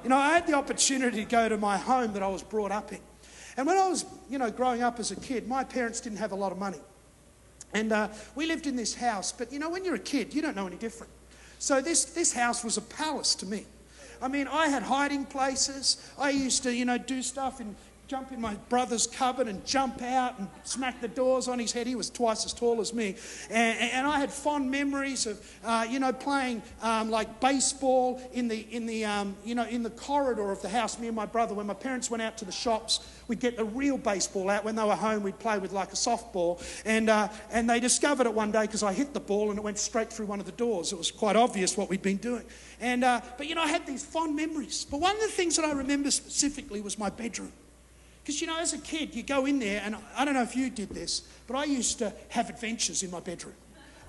You 0.02 0.08
know, 0.08 0.16
I 0.16 0.30
had 0.30 0.46
the 0.46 0.54
opportunity 0.54 1.24
to 1.24 1.30
go 1.30 1.48
to 1.48 1.58
my 1.58 1.76
home 1.76 2.14
that 2.14 2.22
I 2.22 2.28
was 2.28 2.42
brought 2.42 2.72
up 2.72 2.90
in. 2.92 3.00
And 3.58 3.66
when 3.66 3.76
I 3.76 3.86
was, 3.86 4.06
you 4.30 4.38
know, 4.38 4.50
growing 4.50 4.82
up 4.82 4.98
as 4.98 5.10
a 5.10 5.16
kid, 5.16 5.46
my 5.46 5.62
parents 5.62 6.00
didn't 6.00 6.18
have 6.18 6.32
a 6.32 6.36
lot 6.36 6.52
of 6.52 6.58
money. 6.58 6.78
And 7.76 7.92
uh, 7.92 8.08
we 8.34 8.46
lived 8.46 8.66
in 8.66 8.74
this 8.74 8.94
house, 8.94 9.32
but 9.32 9.52
you 9.52 9.58
know, 9.58 9.68
when 9.68 9.84
you're 9.84 9.96
a 9.96 9.98
kid, 9.98 10.32
you 10.32 10.40
don't 10.40 10.56
know 10.56 10.66
any 10.66 10.76
different. 10.76 11.12
So 11.58 11.82
this, 11.82 12.06
this 12.06 12.32
house 12.32 12.64
was 12.64 12.78
a 12.78 12.80
palace 12.80 13.34
to 13.34 13.46
me. 13.46 13.66
I 14.22 14.28
mean, 14.28 14.48
I 14.48 14.68
had 14.68 14.82
hiding 14.82 15.26
places. 15.26 15.98
I 16.18 16.30
used 16.30 16.62
to, 16.62 16.74
you 16.74 16.86
know, 16.86 16.96
do 16.96 17.20
stuff 17.20 17.60
in 17.60 17.76
jump 18.08 18.30
in 18.30 18.40
my 18.40 18.54
brother's 18.68 19.08
cupboard 19.08 19.48
and 19.48 19.64
jump 19.66 20.00
out 20.00 20.38
and 20.38 20.48
smack 20.62 21.00
the 21.00 21.08
doors 21.08 21.48
on 21.48 21.58
his 21.58 21.72
head. 21.72 21.88
He 21.88 21.96
was 21.96 22.08
twice 22.08 22.44
as 22.44 22.52
tall 22.52 22.80
as 22.80 22.94
me. 22.94 23.16
And, 23.50 23.78
and 23.80 24.06
I 24.06 24.20
had 24.20 24.30
fond 24.30 24.70
memories 24.70 25.26
of, 25.26 25.58
uh, 25.64 25.86
you 25.88 25.98
know, 25.98 26.12
playing 26.12 26.62
um, 26.82 27.10
like 27.10 27.40
baseball 27.40 28.22
in 28.32 28.46
the, 28.46 28.60
in, 28.70 28.86
the, 28.86 29.04
um, 29.04 29.36
you 29.44 29.56
know, 29.56 29.64
in 29.64 29.82
the 29.82 29.90
corridor 29.90 30.52
of 30.52 30.62
the 30.62 30.68
house, 30.68 31.00
me 31.00 31.08
and 31.08 31.16
my 31.16 31.26
brother. 31.26 31.54
When 31.54 31.66
my 31.66 31.74
parents 31.74 32.08
went 32.08 32.22
out 32.22 32.38
to 32.38 32.44
the 32.44 32.52
shops, 32.52 33.00
we'd 33.26 33.40
get 33.40 33.56
the 33.56 33.64
real 33.64 33.98
baseball 33.98 34.50
out. 34.50 34.64
When 34.64 34.76
they 34.76 34.84
were 34.84 34.94
home, 34.94 35.24
we'd 35.24 35.40
play 35.40 35.58
with 35.58 35.72
like 35.72 35.92
a 35.92 35.96
softball. 35.96 36.62
And, 36.84 37.10
uh, 37.10 37.28
and 37.50 37.68
they 37.68 37.80
discovered 37.80 38.26
it 38.26 38.34
one 38.34 38.52
day 38.52 38.62
because 38.62 38.84
I 38.84 38.92
hit 38.92 39.14
the 39.14 39.20
ball 39.20 39.50
and 39.50 39.58
it 39.58 39.62
went 39.62 39.78
straight 39.78 40.12
through 40.12 40.26
one 40.26 40.38
of 40.38 40.46
the 40.46 40.52
doors. 40.52 40.92
It 40.92 40.98
was 40.98 41.10
quite 41.10 41.34
obvious 41.34 41.76
what 41.76 41.90
we'd 41.90 42.02
been 42.02 42.18
doing. 42.18 42.44
And, 42.80 43.02
uh, 43.02 43.20
but, 43.36 43.48
you 43.48 43.56
know, 43.56 43.62
I 43.62 43.68
had 43.68 43.84
these 43.84 44.04
fond 44.04 44.36
memories. 44.36 44.86
But 44.88 45.00
one 45.00 45.16
of 45.16 45.22
the 45.22 45.28
things 45.28 45.56
that 45.56 45.64
I 45.64 45.72
remember 45.72 46.12
specifically 46.12 46.80
was 46.80 47.00
my 47.00 47.10
bedroom. 47.10 47.52
Because, 48.26 48.40
you 48.40 48.48
know, 48.48 48.58
as 48.58 48.72
a 48.72 48.78
kid, 48.78 49.14
you 49.14 49.22
go 49.22 49.46
in 49.46 49.60
there, 49.60 49.80
and 49.84 49.96
I 50.16 50.24
don't 50.24 50.34
know 50.34 50.42
if 50.42 50.56
you 50.56 50.68
did 50.68 50.88
this, 50.88 51.22
but 51.46 51.54
I 51.54 51.62
used 51.62 52.00
to 52.00 52.12
have 52.30 52.50
adventures 52.50 53.04
in 53.04 53.10
my 53.12 53.20
bedroom. 53.20 53.54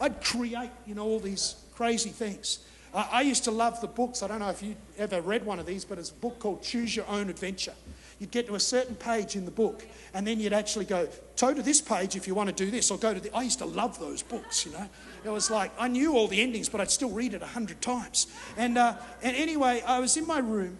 I'd 0.02 0.24
create, 0.24 0.72
you 0.88 0.96
know, 0.96 1.06
all 1.06 1.20
these 1.20 1.56
crazy 1.76 2.10
things. 2.10 2.66
I, 2.96 3.22
used 3.22 3.44
to 3.44 3.52
love 3.52 3.80
the 3.80 3.88
books. 3.88 4.24
I 4.24 4.28
don't 4.28 4.40
know 4.40 4.50
if 4.50 4.64
you 4.64 4.76
ever 4.98 5.22
read 5.22 5.46
one 5.46 5.60
of 5.60 5.68
these, 5.68 5.86
but 5.86 6.00
it's 6.00 6.10
a 6.10 6.16
book 6.16 6.40
called 6.40 6.64
Choose 6.64 6.96
Your 6.96 7.06
Own 7.08 7.30
Adventure. 7.30 7.76
You'd 8.18 8.32
get 8.32 8.48
to 8.48 8.56
a 8.56 8.60
certain 8.60 8.96
page 8.96 9.36
in 9.36 9.46
the 9.46 9.52
book, 9.52 9.86
and 10.16 10.26
then 10.26 10.40
you'd 10.40 10.52
actually 10.52 10.86
go, 10.86 11.08
go 11.40 11.54
to 11.54 11.62
this 11.62 11.80
page 11.80 12.16
if 12.16 12.26
you 12.26 12.34
want 12.34 12.50
to 12.50 12.56
do 12.56 12.72
this, 12.72 12.90
or 12.90 12.98
go 12.98 13.14
to 13.14 13.20
the. 13.20 13.32
I 13.36 13.44
used 13.44 13.60
to 13.60 13.66
love 13.66 14.00
those 14.00 14.24
books, 14.24 14.66
you 14.66 14.72
know. 14.72 14.90
It 15.26 15.30
was 15.30 15.52
like, 15.52 15.72
I 15.78 15.90
knew 15.90 16.16
all 16.16 16.28
the 16.28 16.42
endings, 16.42 16.70
but 16.70 16.82
I'd 16.82 16.90
still 16.90 17.12
read 17.12 17.36
it 17.36 17.44
a 17.44 17.48
hundred 17.48 17.84
times. 17.84 18.26
And, 18.58 18.80
uh, 18.80 18.96
and 19.22 19.36
anyway, 19.36 19.84
I 19.86 20.00
was 20.00 20.18
in 20.18 20.26
my 20.26 20.40
room, 20.40 20.80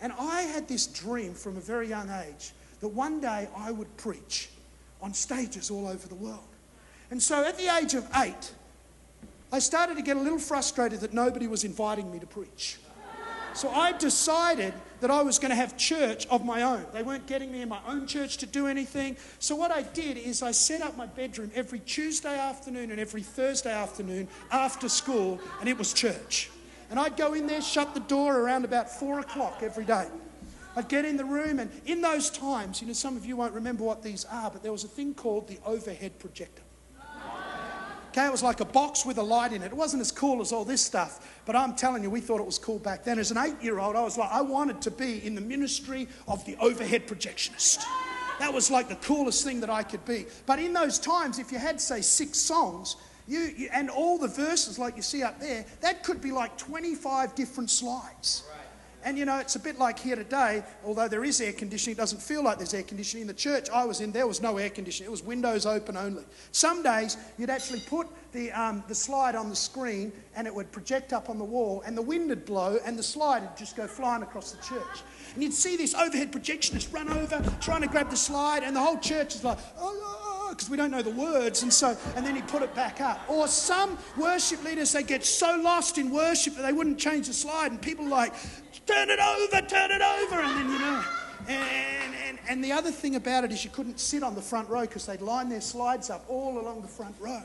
and 0.00 0.12
I 0.18 0.40
had 0.40 0.66
this 0.66 0.88
dream 0.88 1.34
from 1.34 1.56
a 1.56 1.60
very 1.60 1.88
young 1.88 2.10
age 2.10 2.50
that 2.82 2.88
one 2.88 3.20
day 3.20 3.48
I 3.56 3.70
would 3.70 3.96
preach 3.96 4.50
on 5.00 5.14
stages 5.14 5.70
all 5.70 5.86
over 5.86 6.06
the 6.06 6.14
world. 6.16 6.40
And 7.10 7.22
so 7.22 7.44
at 7.44 7.56
the 7.56 7.74
age 7.74 7.94
of 7.94 8.06
eight, 8.16 8.52
I 9.52 9.60
started 9.60 9.96
to 9.96 10.02
get 10.02 10.16
a 10.16 10.20
little 10.20 10.38
frustrated 10.38 11.00
that 11.00 11.14
nobody 11.14 11.46
was 11.46 11.64
inviting 11.64 12.10
me 12.10 12.18
to 12.18 12.26
preach. 12.26 12.78
So 13.54 13.68
I 13.68 13.92
decided 13.92 14.72
that 15.00 15.10
I 15.10 15.22
was 15.22 15.38
going 15.38 15.50
to 15.50 15.56
have 15.56 15.76
church 15.76 16.26
of 16.28 16.44
my 16.44 16.62
own. 16.62 16.84
They 16.92 17.02
weren't 17.02 17.26
getting 17.26 17.52
me 17.52 17.60
in 17.60 17.68
my 17.68 17.80
own 17.86 18.06
church 18.06 18.38
to 18.38 18.46
do 18.46 18.66
anything. 18.66 19.16
So 19.38 19.54
what 19.54 19.70
I 19.70 19.82
did 19.82 20.16
is 20.16 20.42
I 20.42 20.52
set 20.52 20.80
up 20.80 20.96
my 20.96 21.06
bedroom 21.06 21.50
every 21.54 21.80
Tuesday 21.80 22.38
afternoon 22.38 22.90
and 22.90 22.98
every 22.98 23.22
Thursday 23.22 23.72
afternoon 23.72 24.26
after 24.50 24.88
school, 24.88 25.38
and 25.60 25.68
it 25.68 25.76
was 25.76 25.92
church. 25.92 26.50
And 26.90 26.98
I'd 26.98 27.16
go 27.16 27.34
in 27.34 27.46
there, 27.46 27.60
shut 27.60 27.94
the 27.94 28.00
door 28.00 28.38
around 28.38 28.64
about 28.64 28.90
four 28.90 29.20
o'clock 29.20 29.60
every 29.62 29.84
day. 29.84 30.06
I'd 30.74 30.88
get 30.88 31.04
in 31.04 31.16
the 31.16 31.24
room, 31.24 31.58
and 31.58 31.70
in 31.84 32.00
those 32.00 32.30
times, 32.30 32.80
you 32.80 32.86
know, 32.86 32.94
some 32.94 33.16
of 33.16 33.26
you 33.26 33.36
won't 33.36 33.52
remember 33.52 33.84
what 33.84 34.02
these 34.02 34.24
are, 34.26 34.50
but 34.50 34.62
there 34.62 34.72
was 34.72 34.84
a 34.84 34.88
thing 34.88 35.14
called 35.14 35.48
the 35.48 35.58
overhead 35.64 36.18
projector. 36.18 36.62
Okay, 38.12 38.26
it 38.26 38.30
was 38.30 38.42
like 38.42 38.60
a 38.60 38.66
box 38.66 39.06
with 39.06 39.16
a 39.16 39.22
light 39.22 39.54
in 39.54 39.62
it. 39.62 39.66
It 39.66 39.72
wasn't 39.72 40.02
as 40.02 40.12
cool 40.12 40.42
as 40.42 40.52
all 40.52 40.66
this 40.66 40.82
stuff, 40.82 41.40
but 41.46 41.56
I'm 41.56 41.74
telling 41.74 42.02
you, 42.02 42.10
we 42.10 42.20
thought 42.20 42.40
it 42.40 42.46
was 42.46 42.58
cool 42.58 42.78
back 42.78 43.04
then. 43.04 43.18
As 43.18 43.30
an 43.30 43.38
eight 43.38 43.62
year 43.62 43.78
old, 43.78 43.96
I 43.96 44.02
was 44.02 44.18
like, 44.18 44.30
I 44.30 44.42
wanted 44.42 44.82
to 44.82 44.90
be 44.90 45.24
in 45.24 45.34
the 45.34 45.40
ministry 45.40 46.08
of 46.28 46.44
the 46.44 46.54
overhead 46.56 47.08
projectionist. 47.08 47.82
That 48.38 48.52
was 48.52 48.70
like 48.70 48.90
the 48.90 48.96
coolest 48.96 49.44
thing 49.44 49.60
that 49.60 49.70
I 49.70 49.82
could 49.82 50.04
be. 50.04 50.26
But 50.44 50.58
in 50.58 50.74
those 50.74 50.98
times, 50.98 51.38
if 51.38 51.50
you 51.50 51.58
had, 51.58 51.80
say, 51.80 52.02
six 52.02 52.36
songs, 52.36 52.96
you, 53.26 53.50
you, 53.56 53.70
and 53.72 53.88
all 53.88 54.18
the 54.18 54.28
verses 54.28 54.78
like 54.78 54.94
you 54.94 55.02
see 55.02 55.22
up 55.22 55.40
there, 55.40 55.64
that 55.80 56.02
could 56.02 56.20
be 56.20 56.32
like 56.32 56.58
25 56.58 57.34
different 57.34 57.70
slides. 57.70 58.44
And 59.04 59.18
you 59.18 59.24
know, 59.24 59.38
it's 59.38 59.56
a 59.56 59.60
bit 59.60 59.78
like 59.78 59.98
here 59.98 60.16
today, 60.16 60.62
although 60.84 61.08
there 61.08 61.24
is 61.24 61.40
air 61.40 61.52
conditioning, 61.52 61.96
it 61.96 61.98
doesn't 61.98 62.22
feel 62.22 62.42
like 62.44 62.58
there's 62.58 62.74
air 62.74 62.82
conditioning. 62.82 63.22
In 63.22 63.28
the 63.28 63.34
church 63.34 63.68
I 63.70 63.84
was 63.84 64.00
in, 64.00 64.12
there 64.12 64.26
was 64.26 64.40
no 64.40 64.58
air 64.58 64.70
conditioning, 64.70 65.08
it 65.08 65.10
was 65.10 65.22
windows 65.22 65.66
open 65.66 65.96
only. 65.96 66.24
Some 66.52 66.82
days 66.82 67.16
you'd 67.38 67.50
actually 67.50 67.80
put 67.88 68.06
the, 68.32 68.52
um, 68.52 68.84
the 68.88 68.94
slide 68.94 69.34
on 69.34 69.50
the 69.50 69.56
screen 69.56 70.12
and 70.34 70.46
it 70.46 70.54
would 70.54 70.70
project 70.72 71.12
up 71.12 71.28
on 71.28 71.38
the 71.38 71.44
wall, 71.44 71.82
and 71.84 71.96
the 71.96 72.02
wind 72.02 72.28
would 72.30 72.44
blow, 72.44 72.78
and 72.84 72.98
the 72.98 73.02
slide 73.02 73.42
would 73.42 73.56
just 73.56 73.76
go 73.76 73.86
flying 73.86 74.22
across 74.22 74.52
the 74.52 74.62
church. 74.62 75.02
And 75.34 75.42
you'd 75.42 75.52
see 75.52 75.76
this 75.76 75.94
overhead 75.94 76.32
projectionist 76.32 76.92
run 76.92 77.08
over, 77.10 77.42
trying 77.60 77.82
to 77.82 77.88
grab 77.88 78.10
the 78.10 78.16
slide, 78.16 78.62
and 78.62 78.74
the 78.74 78.80
whole 78.80 78.98
church 78.98 79.34
is 79.34 79.44
like, 79.44 79.58
oh, 79.78 80.48
because 80.50 80.68
we 80.68 80.76
don't 80.76 80.90
know 80.90 81.02
the 81.02 81.10
words, 81.10 81.62
and 81.62 81.72
so, 81.72 81.96
and 82.14 82.26
then 82.26 82.34
he'd 82.34 82.48
put 82.48 82.62
it 82.62 82.74
back 82.74 83.00
up. 83.00 83.20
Or 83.28 83.48
some 83.48 83.98
worship 84.16 84.62
leaders, 84.64 84.92
they 84.92 85.02
get 85.02 85.24
so 85.24 85.60
lost 85.62 85.98
in 85.98 86.10
worship 86.10 86.56
that 86.56 86.62
they 86.62 86.72
wouldn't 86.72 86.98
change 86.98 87.26
the 87.26 87.32
slide, 87.32 87.72
and 87.72 87.80
people 87.80 88.06
like, 88.06 88.34
turn 88.86 89.10
it 89.10 89.18
over, 89.20 89.66
turn 89.66 89.90
it 89.90 90.02
over, 90.02 90.40
and 90.40 90.56
then, 90.56 90.72
you 90.72 90.78
know. 90.78 91.04
And, 91.48 92.14
and, 92.28 92.38
and 92.48 92.64
the 92.64 92.72
other 92.72 92.90
thing 92.90 93.16
about 93.16 93.44
it 93.44 93.52
is 93.52 93.64
you 93.64 93.70
couldn't 93.70 93.98
sit 93.98 94.22
on 94.22 94.34
the 94.34 94.42
front 94.42 94.68
row 94.68 94.82
because 94.82 95.06
they'd 95.06 95.20
line 95.20 95.48
their 95.48 95.60
slides 95.60 96.10
up 96.10 96.24
all 96.28 96.58
along 96.60 96.82
the 96.82 96.88
front 96.88 97.14
row. 97.20 97.42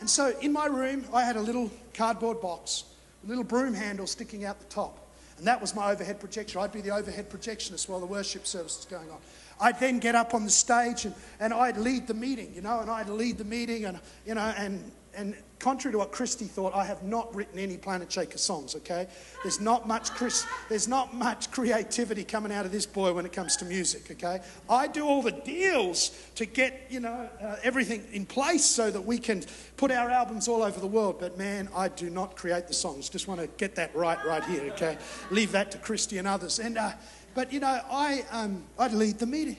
And 0.00 0.08
so 0.08 0.34
in 0.40 0.52
my 0.52 0.66
room, 0.66 1.04
I 1.12 1.22
had 1.22 1.36
a 1.36 1.40
little 1.40 1.70
cardboard 1.94 2.40
box, 2.40 2.84
a 3.24 3.28
little 3.28 3.44
broom 3.44 3.74
handle 3.74 4.06
sticking 4.06 4.44
out 4.44 4.60
the 4.60 4.66
top. 4.66 4.98
And 5.38 5.46
that 5.46 5.60
was 5.60 5.74
my 5.74 5.90
overhead 5.90 6.20
projector. 6.20 6.60
I'd 6.60 6.72
be 6.72 6.80
the 6.80 6.94
overhead 6.94 7.28
projectionist 7.28 7.88
while 7.88 8.00
the 8.00 8.06
worship 8.06 8.46
service 8.46 8.76
was 8.76 8.86
going 8.86 9.10
on. 9.10 9.18
I'd 9.60 9.78
then 9.80 9.98
get 9.98 10.14
up 10.14 10.34
on 10.34 10.44
the 10.44 10.50
stage 10.50 11.04
and, 11.04 11.14
and 11.40 11.54
I'd 11.54 11.76
lead 11.76 12.06
the 12.06 12.14
meeting, 12.14 12.52
you 12.54 12.62
know, 12.62 12.80
and 12.80 12.90
I'd 12.90 13.08
lead 13.08 13.38
the 13.38 13.44
meeting 13.44 13.84
and, 13.84 13.98
you 14.26 14.34
know, 14.34 14.54
and, 14.56 14.90
and 15.16 15.34
contrary 15.64 15.92
to 15.92 15.98
what 15.98 16.12
Christy 16.12 16.44
thought, 16.44 16.74
I 16.74 16.84
have 16.84 17.02
not 17.02 17.34
written 17.34 17.58
any 17.58 17.78
Planet 17.78 18.12
Shaker 18.12 18.36
songs, 18.36 18.74
okay? 18.76 19.06
There's 19.42 19.60
not 19.60 19.88
much 19.88 20.10
Chris, 20.10 20.44
there's 20.68 20.86
not 20.86 21.14
much 21.14 21.50
creativity 21.50 22.22
coming 22.22 22.52
out 22.52 22.66
of 22.66 22.72
this 22.72 22.84
boy 22.84 23.14
when 23.14 23.24
it 23.24 23.32
comes 23.32 23.56
to 23.56 23.64
music, 23.64 24.10
okay? 24.10 24.40
I 24.68 24.88
do 24.88 25.06
all 25.06 25.22
the 25.22 25.32
deals 25.32 26.10
to 26.34 26.44
get, 26.44 26.86
you 26.90 27.00
know, 27.00 27.30
uh, 27.40 27.56
everything 27.62 28.04
in 28.12 28.26
place 28.26 28.64
so 28.64 28.90
that 28.90 29.00
we 29.00 29.16
can 29.16 29.42
put 29.78 29.90
our 29.90 30.10
albums 30.10 30.48
all 30.48 30.62
over 30.62 30.78
the 30.78 30.86
world, 30.86 31.16
but 31.18 31.38
man, 31.38 31.70
I 31.74 31.88
do 31.88 32.10
not 32.10 32.36
create 32.36 32.68
the 32.68 32.74
songs. 32.74 33.08
Just 33.08 33.26
want 33.26 33.40
to 33.40 33.46
get 33.56 33.74
that 33.76 33.96
right 33.96 34.18
right 34.26 34.44
here, 34.44 34.70
okay? 34.72 34.98
Leave 35.30 35.52
that 35.52 35.70
to 35.70 35.78
Christy 35.78 36.18
and 36.18 36.28
others. 36.28 36.58
And 36.58 36.76
uh, 36.76 36.92
but 37.34 37.52
you 37.52 37.60
know, 37.60 37.80
I 37.90 38.24
um, 38.30 38.64
I'd 38.78 38.92
lead 38.92 39.18
the 39.18 39.26
meeting. 39.26 39.56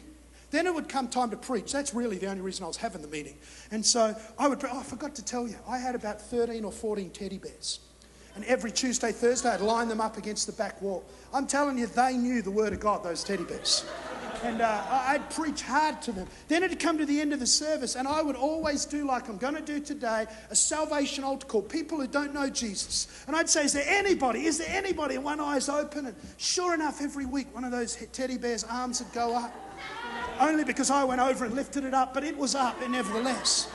Then 0.52 0.68
it 0.68 0.74
would 0.74 0.88
come 0.88 1.08
time 1.08 1.32
to 1.32 1.38
preach. 1.38 1.72
That's 1.72 1.94
really 1.94 2.18
the 2.18 2.28
only 2.28 2.42
reason 2.42 2.64
I 2.64 2.68
was 2.68 2.78
having 2.78 3.02
the 3.02 3.08
meeting. 3.08 3.36
And 3.72 3.86
so 3.86 4.16
I 4.40 4.48
would, 4.48 4.64
oh, 4.64 4.80
I 4.80 4.84
forgot 4.84 5.16
to 5.16 5.26
tell 5.26 5.48
you, 5.48 5.56
I 5.68 5.78
had 5.78 5.96
about 5.96 6.22
13 6.22 6.64
or 6.64 6.72
14 6.72 7.10
teddy 7.10 7.38
bears. 7.38 7.80
And 8.36 8.44
every 8.46 8.72
Tuesday, 8.72 9.12
Thursday, 9.12 9.50
I'd 9.50 9.62
line 9.62 9.88
them 9.88 10.02
up 10.02 10.18
against 10.18 10.46
the 10.46 10.54
back 10.54 10.82
wall. 10.82 11.04
I'm 11.34 11.48
telling 11.48 11.78
you, 11.78 11.88
they 11.88 12.18
knew 12.18 12.42
the 12.42 12.52
word 12.52 12.74
of 12.74 12.80
God, 12.80 13.04
those 13.04 13.24
teddy 13.24 13.44
bears. 13.44 13.86
And 14.44 14.62
uh, 14.62 14.84
I'd 14.90 15.30
preach 15.30 15.62
hard 15.62 16.02
to 16.04 16.12
them. 16.12 16.28
Then 16.50 16.62
it'd 16.62 16.80
come 16.80 16.98
to 16.98 17.06
the 17.06 17.20
end 17.20 17.32
of 17.32 17.40
the 17.40 17.48
service, 17.48 17.96
and 17.96 18.08
I 18.08 18.22
would 18.22 18.36
always 18.36 18.86
do 18.86 19.08
like 19.08 19.30
I'm 19.30 19.38
going 19.38 19.56
to 19.56 19.62
do 19.62 19.80
today 19.80 20.28
a 20.50 20.56
salvation 20.56 21.24
altar 21.24 21.48
call, 21.48 21.62
people 21.62 22.00
who 22.00 22.08
don't 22.08 22.34
know 22.34 22.50
Jesus. 22.50 23.08
And 23.28 23.36
I'd 23.36 23.50
say, 23.50 23.64
Is 23.64 23.74
there 23.74 23.88
anybody? 23.88 24.46
Is 24.46 24.58
there 24.58 24.70
anybody? 24.70 25.16
And 25.16 25.24
one 25.24 25.40
eye's 25.40 25.70
open. 25.70 26.08
And 26.08 26.16
sure 26.38 26.74
enough, 26.74 27.02
every 27.02 27.26
week, 27.26 27.48
one 27.56 27.64
of 27.64 27.72
those 27.72 27.96
teddy 28.12 28.38
bears' 28.38 28.66
arms 28.66 29.02
would 29.02 29.14
go 29.14 29.36
up 29.36 29.56
only 30.40 30.64
because 30.64 30.92
I 30.92 31.04
went 31.04 31.22
over 31.22 31.46
and 31.46 31.56
lifted 31.56 31.84
it 31.84 31.94
up, 31.94 32.14
but 32.14 32.24
it 32.24 32.38
was 32.38 32.56
up 32.56 32.78
nevertheless. 32.88 33.70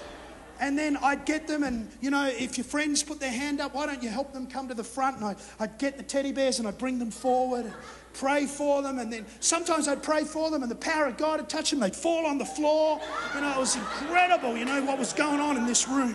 And 0.61 0.79
then 0.79 0.99
I'd 0.99 1.25
get 1.25 1.49
them, 1.49 1.63
and 1.63 1.91
you 2.03 2.11
know, 2.11 2.27
if 2.27 2.59
your 2.59 2.67
friends 2.67 3.03
put 3.03 3.19
their 3.19 3.33
hand 3.33 3.61
up, 3.61 3.75
why 3.75 3.87
don't 3.87 4.03
you 4.03 4.11
help 4.11 4.35
them 4.35 4.47
come 4.47 4.69
to 4.69 4.75
the 4.75 4.85
front? 4.85 5.17
And 5.17 5.25
I'd, 5.25 5.37
I'd 5.59 5.79
get 5.79 5.97
the 5.97 6.03
teddy 6.03 6.33
bears 6.33 6.59
and 6.59 6.69
I'd 6.69 6.77
bring 6.77 6.99
them 6.99 7.11
forward, 7.11 7.65
and 7.65 7.75
pray 8.13 8.45
for 8.45 8.83
them, 8.83 8.99
and 8.99 9.11
then 9.11 9.25
sometimes 9.41 9.89
I'd 9.89 10.03
pray 10.03 10.25
for 10.25 10.51
them, 10.51 10.63
and 10.63 10.71
the 10.71 10.77
power 10.77 11.07
of 11.07 11.17
God 11.17 11.41
would 11.41 11.49
touch 11.49 11.71
them. 11.71 11.81
They'd 11.81 11.97
fall 11.97 12.27
on 12.27 12.37
the 12.37 12.45
floor. 12.45 13.01
You 13.35 13.41
know, 13.41 13.53
it 13.53 13.59
was 13.59 13.77
incredible, 13.77 14.57
you 14.57 14.67
know, 14.67 14.85
what 14.85 14.99
was 14.99 15.15
going 15.15 15.41
on 15.41 15.57
in 15.57 15.67
this 15.67 15.89
room. 15.89 16.15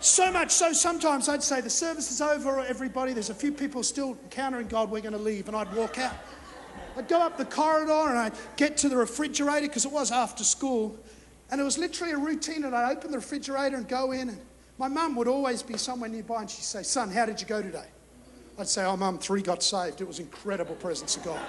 So 0.00 0.30
much 0.30 0.50
so, 0.50 0.72
sometimes 0.72 1.28
I'd 1.28 1.42
say, 1.42 1.60
The 1.60 1.70
service 1.70 2.10
is 2.10 2.20
over, 2.20 2.60
everybody. 2.60 3.12
There's 3.12 3.30
a 3.30 3.34
few 3.34 3.52
people 3.52 3.82
still 3.82 4.16
encountering 4.24 4.66
God, 4.68 4.90
we're 4.90 5.00
going 5.00 5.12
to 5.12 5.18
leave. 5.18 5.48
And 5.48 5.56
I'd 5.56 5.72
walk 5.74 5.98
out. 5.98 6.14
I'd 6.96 7.08
go 7.08 7.20
up 7.20 7.38
the 7.38 7.44
corridor 7.44 8.08
and 8.08 8.18
I'd 8.18 8.32
get 8.56 8.76
to 8.78 8.88
the 8.88 8.96
refrigerator 8.96 9.68
because 9.68 9.84
it 9.84 9.92
was 9.92 10.10
after 10.10 10.44
school. 10.44 10.98
And 11.50 11.60
it 11.60 11.64
was 11.64 11.78
literally 11.78 12.12
a 12.12 12.18
routine. 12.18 12.64
And 12.64 12.74
I'd 12.74 12.92
open 12.92 13.10
the 13.10 13.18
refrigerator 13.18 13.76
and 13.76 13.88
go 13.88 14.12
in. 14.12 14.28
And 14.28 14.40
my 14.78 14.88
mum 14.88 15.16
would 15.16 15.28
always 15.28 15.62
be 15.62 15.76
somewhere 15.76 16.08
nearby 16.08 16.42
and 16.42 16.50
she'd 16.50 16.64
say, 16.64 16.82
Son, 16.82 17.10
how 17.10 17.26
did 17.26 17.40
you 17.40 17.46
go 17.46 17.60
today? 17.60 17.86
I'd 18.58 18.68
say, 18.68 18.84
Oh, 18.84 18.96
mum, 18.96 19.18
three 19.18 19.42
got 19.42 19.62
saved. 19.62 20.00
It 20.00 20.06
was 20.06 20.20
incredible 20.20 20.74
presence 20.76 21.16
of 21.16 21.24
God. 21.24 21.40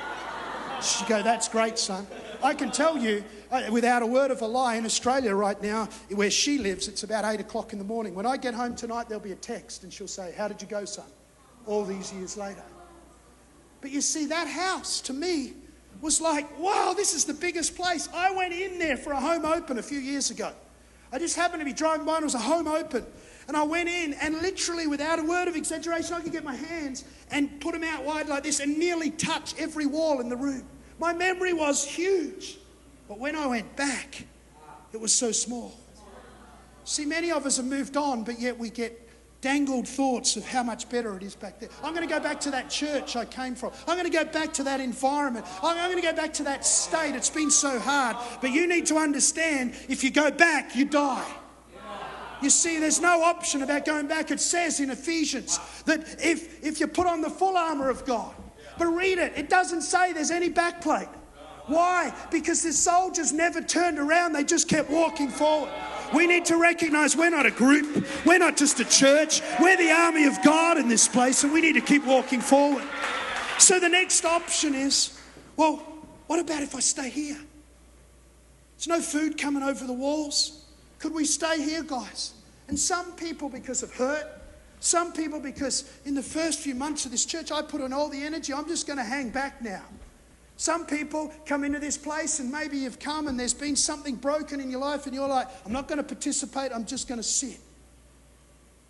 She'd 0.82 1.08
go, 1.08 1.22
That's 1.22 1.48
great, 1.48 1.78
son. 1.78 2.08
I 2.44 2.54
can 2.54 2.72
tell 2.72 2.98
you, 2.98 3.24
uh, 3.52 3.64
without 3.72 4.02
a 4.02 4.06
word 4.06 4.32
of 4.32 4.42
a 4.42 4.48
lie, 4.48 4.76
in 4.76 4.86
Australia 4.86 5.36
right 5.36 5.62
now, 5.62 5.88
where 6.10 6.32
she 6.32 6.58
lives, 6.58 6.88
it's 6.88 7.04
about 7.04 7.24
eight 7.24 7.40
o'clock 7.40 7.72
in 7.72 7.80
the 7.80 7.86
morning. 7.86 8.16
When 8.16 8.26
I 8.26 8.38
get 8.38 8.56
home 8.56 8.76
tonight, 8.76 9.08
there'll 9.08 9.24
be 9.24 9.34
a 9.34 9.36
text 9.36 9.84
and 9.84 9.94
she'll 9.94 10.08
say, 10.08 10.34
How 10.36 10.48
did 10.48 10.62
you 10.62 10.68
go, 10.68 10.86
son? 10.86 11.06
All 11.68 11.86
these 11.86 12.12
years 12.14 12.36
later. 12.36 12.64
But 13.82 13.92
you 13.92 14.02
see, 14.02 14.26
that 14.28 14.48
house 14.48 15.02
to 15.02 15.14
me 15.14 15.54
was 16.00 16.22
like, 16.22 16.60
wow, 16.60 16.94
this 16.96 17.14
is 17.14 17.26
the 17.26 17.34
biggest 17.34 17.76
place. 17.76 18.08
I 18.14 18.32
went 18.34 18.54
in 18.54 18.80
there 18.80 18.98
for 18.98 19.12
a 19.12 19.20
home 19.20 19.46
open 19.46 19.78
a 19.78 19.84
few 19.84 20.00
years 20.00 20.32
ago. 20.32 20.52
I 21.12 21.20
just 21.20 21.36
happened 21.36 21.60
to 21.60 21.66
be 21.66 21.74
driving 21.74 22.06
by 22.06 22.16
and 22.16 22.24
it 22.24 22.26
was 22.26 22.36
a 22.36 22.40
home 22.40 22.68
open. 22.68 23.06
And 23.48 23.58
I 23.58 23.64
went 23.64 23.90
in 23.90 24.14
and 24.14 24.42
literally, 24.42 24.88
without 24.88 25.20
a 25.20 25.24
word 25.24 25.48
of 25.48 25.56
exaggeration, 25.56 26.14
I 26.14 26.22
could 26.22 26.32
get 26.32 26.44
my 26.44 26.56
hands 26.56 27.04
and 27.32 27.60
put 27.60 27.74
them 27.74 27.84
out 27.84 28.06
wide 28.06 28.30
like 28.30 28.44
this 28.44 28.60
and 28.60 28.78
nearly 28.78 29.12
touch 29.12 29.54
every 29.60 29.86
wall 29.86 30.22
in 30.22 30.30
the 30.30 30.38
room. 30.38 30.64
My 31.00 31.14
memory 31.14 31.52
was 31.54 31.86
huge. 31.86 32.58
But 33.08 33.20
when 33.20 33.36
I 33.36 33.46
went 33.48 33.76
back, 33.76 34.26
it 34.94 35.00
was 35.02 35.14
so 35.14 35.34
small. 35.34 35.78
See, 36.86 37.06
many 37.06 37.32
of 37.32 37.46
us 37.46 37.58
have 37.58 37.66
moved 37.66 37.98
on, 37.98 38.24
but 38.24 38.40
yet 38.40 38.58
we 38.58 38.70
get 38.70 39.10
dangled 39.42 39.88
thoughts 39.88 40.38
of 40.38 40.46
how 40.46 40.62
much 40.64 40.88
better 40.90 41.18
it 41.18 41.24
is 41.24 41.36
back 41.36 41.60
there. 41.60 41.70
I'm 41.84 41.94
going 41.96 42.08
to 42.08 42.14
go 42.14 42.20
back 42.20 42.40
to 42.42 42.52
that 42.52 42.70
church 42.70 43.16
I 43.16 43.26
came 43.26 43.56
from. 43.56 43.72
I'm 43.88 43.98
going 43.98 44.10
to 44.10 44.16
go 44.16 44.24
back 44.24 44.54
to 44.54 44.64
that 44.64 44.80
environment. 44.80 45.46
I'm 45.64 45.90
going 45.90 46.02
to 46.02 46.08
go 46.08 46.16
back 46.16 46.34
to 46.34 46.44
that 46.44 46.66
state. 46.66 47.16
It's 47.16 47.30
been 47.30 47.52
so 47.52 47.80
hard. 47.80 48.18
But 48.40 48.52
you 48.52 48.68
need 48.68 48.86
to 48.88 48.98
understand 48.98 49.74
if 49.90 50.04
you 50.04 50.12
go 50.12 50.30
back, 50.32 50.76
you 50.76 50.86
die. 50.86 51.30
You 52.42 52.50
see, 52.50 52.80
there's 52.80 53.02
no 53.02 53.24
option 53.24 53.62
about 53.62 53.86
going 53.86 54.08
back. 54.08 54.32
It 54.32 54.40
says 54.40 54.80
in 54.80 54.90
Ephesians 54.90 55.60
that 55.86 56.02
if, 56.24 56.64
if 56.64 56.80
you 56.80 56.88
put 56.88 57.06
on 57.06 57.22
the 57.22 57.30
full 57.30 57.56
armor 57.56 57.90
of 57.90 58.06
God, 58.06 58.34
but 58.78 58.88
read 58.88 59.20
it, 59.20 59.34
it 59.36 59.50
doesn't 59.50 59.82
say 59.82 60.14
there's 60.14 60.32
any 60.32 60.50
backplate. 60.50 61.10
Why? 61.68 62.14
Because 62.32 62.64
the 62.64 62.74
soldiers 62.74 63.32
never 63.32 63.62
turned 63.62 64.00
around, 64.00 64.34
they 64.34 64.44
just 64.44 64.68
kept 64.68 64.90
walking 64.90 65.30
forward. 65.30 65.72
We 66.14 66.28
need 66.28 66.46
to 66.46 66.58
recognize 66.58 67.16
we're 67.16 67.30
not 67.30 67.46
a 67.46 67.52
group, 67.52 68.06
we're 68.26 68.40
not 68.40 68.58
just 68.58 68.80
a 68.80 68.86
church, 68.86 69.42
we're 69.60 69.78
the 69.78 69.92
army 69.92 70.26
of 70.26 70.42
God 70.44 70.78
in 70.78 70.88
this 70.88 71.08
place, 71.08 71.44
and 71.44 71.54
we 71.54 71.62
need 71.62 71.74
to 71.74 71.82
keep 71.82 72.06
walking 72.06 72.42
forward. 72.42 72.84
So 73.58 73.80
the 73.80 73.90
next 73.90 74.26
option 74.26 74.76
is 74.76 75.18
well, 75.58 75.78
what 76.28 76.40
about 76.40 76.64
if 76.64 76.76
I 76.76 76.80
stay 76.80 77.10
here? 77.10 77.38
There's 78.78 78.88
no 78.88 79.00
food 79.00 79.38
coming 79.38 79.62
over 79.62 79.86
the 79.86 79.94
walls. 79.94 80.66
Could 80.98 81.14
we 81.14 81.26
stay 81.26 81.62
here, 81.62 81.84
guys? 81.84 82.34
And 82.68 82.80
some 82.80 83.12
people, 83.12 83.50
because 83.50 83.84
of 83.84 83.94
hurt, 83.94 84.26
some 84.80 85.14
people, 85.14 85.40
because 85.40 85.92
in 86.06 86.16
the 86.16 86.24
first 86.24 86.60
few 86.62 86.74
months 86.74 87.06
of 87.06 87.12
this 87.12 87.26
church, 87.26 87.52
I 87.52 87.62
put 87.62 87.82
on 87.82 87.94
all 87.94 88.10
the 88.10 88.24
energy, 88.24 88.54
I'm 88.54 88.68
just 88.68 88.88
going 88.88 88.98
to 88.98 89.04
hang 89.04 89.30
back 89.30 89.62
now. 89.62 89.84
Some 90.62 90.86
people 90.86 91.34
come 91.48 91.64
into 91.64 91.80
this 91.80 91.98
place 91.98 92.40
and 92.40 92.52
maybe 92.52 92.78
you've 92.78 93.00
come 93.00 93.28
and 93.28 93.40
there's 93.40 93.52
been 93.52 93.76
something 93.76 94.14
broken 94.14 94.60
in 94.60 94.70
your 94.70 94.80
life 94.80 95.08
and 95.08 95.16
you're 95.16 95.28
like, 95.28 95.48
I'm 95.66 95.72
not 95.72 95.88
going 95.88 95.98
to 95.98 96.04
participate, 96.04 96.72
I'm 96.72 96.86
just 96.86 97.08
going 97.08 97.18
to 97.18 97.24
sit. 97.24 97.58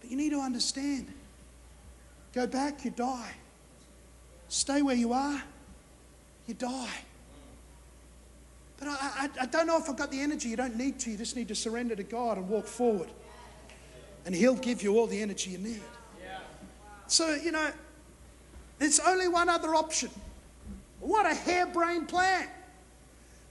But 0.01 0.11
you 0.11 0.17
need 0.17 0.31
to 0.31 0.41
understand 0.41 1.07
go 2.33 2.45
back, 2.45 2.83
you 2.83 2.91
die. 2.91 3.31
Stay 4.49 4.81
where 4.81 4.97
you 4.97 5.13
are, 5.13 5.41
you 6.45 6.55
die. 6.55 6.97
But 8.77 8.89
I, 8.89 8.97
I, 8.99 9.29
I 9.43 9.45
don't 9.45 9.65
know 9.65 9.77
if 9.77 9.89
I've 9.89 9.95
got 9.95 10.11
the 10.11 10.19
energy. 10.19 10.49
You 10.49 10.57
don't 10.57 10.75
need 10.75 10.99
to. 10.99 11.11
You 11.11 11.17
just 11.17 11.37
need 11.37 11.47
to 11.47 11.55
surrender 11.55 11.95
to 11.95 12.03
God 12.03 12.37
and 12.37 12.49
walk 12.49 12.65
forward. 12.65 13.07
And 14.25 14.35
He'll 14.35 14.55
give 14.55 14.83
you 14.83 14.97
all 14.97 15.07
the 15.07 15.21
energy 15.21 15.51
you 15.51 15.57
need. 15.57 15.81
So, 17.07 17.33
you 17.33 17.53
know, 17.53 17.71
there's 18.77 18.99
only 18.99 19.29
one 19.29 19.47
other 19.47 19.73
option. 19.73 20.09
What 21.01 21.25
a 21.25 21.35
harebrained 21.35 22.07
plan. 22.07 22.47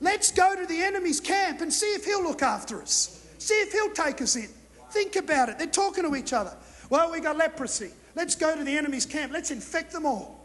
Let's 0.00 0.32
go 0.32 0.56
to 0.56 0.64
the 0.66 0.82
enemy's 0.82 1.20
camp 1.20 1.60
and 1.60 1.72
see 1.72 1.92
if 1.94 2.04
he'll 2.06 2.22
look 2.22 2.42
after 2.42 2.80
us. 2.80 3.26
See 3.38 3.54
if 3.54 3.72
he'll 3.72 3.92
take 3.92 4.22
us 4.22 4.36
in. 4.36 4.48
Think 4.92 5.16
about 5.16 5.48
it. 5.50 5.58
They're 5.58 5.66
talking 5.66 6.04
to 6.04 6.16
each 6.16 6.32
other. 6.32 6.56
Well, 6.88 7.12
we 7.12 7.20
got 7.20 7.36
leprosy. 7.36 7.90
Let's 8.14 8.34
go 8.34 8.56
to 8.56 8.64
the 8.64 8.76
enemy's 8.76 9.06
camp. 9.06 9.32
Let's 9.32 9.50
infect 9.50 9.92
them 9.92 10.06
all. 10.06 10.40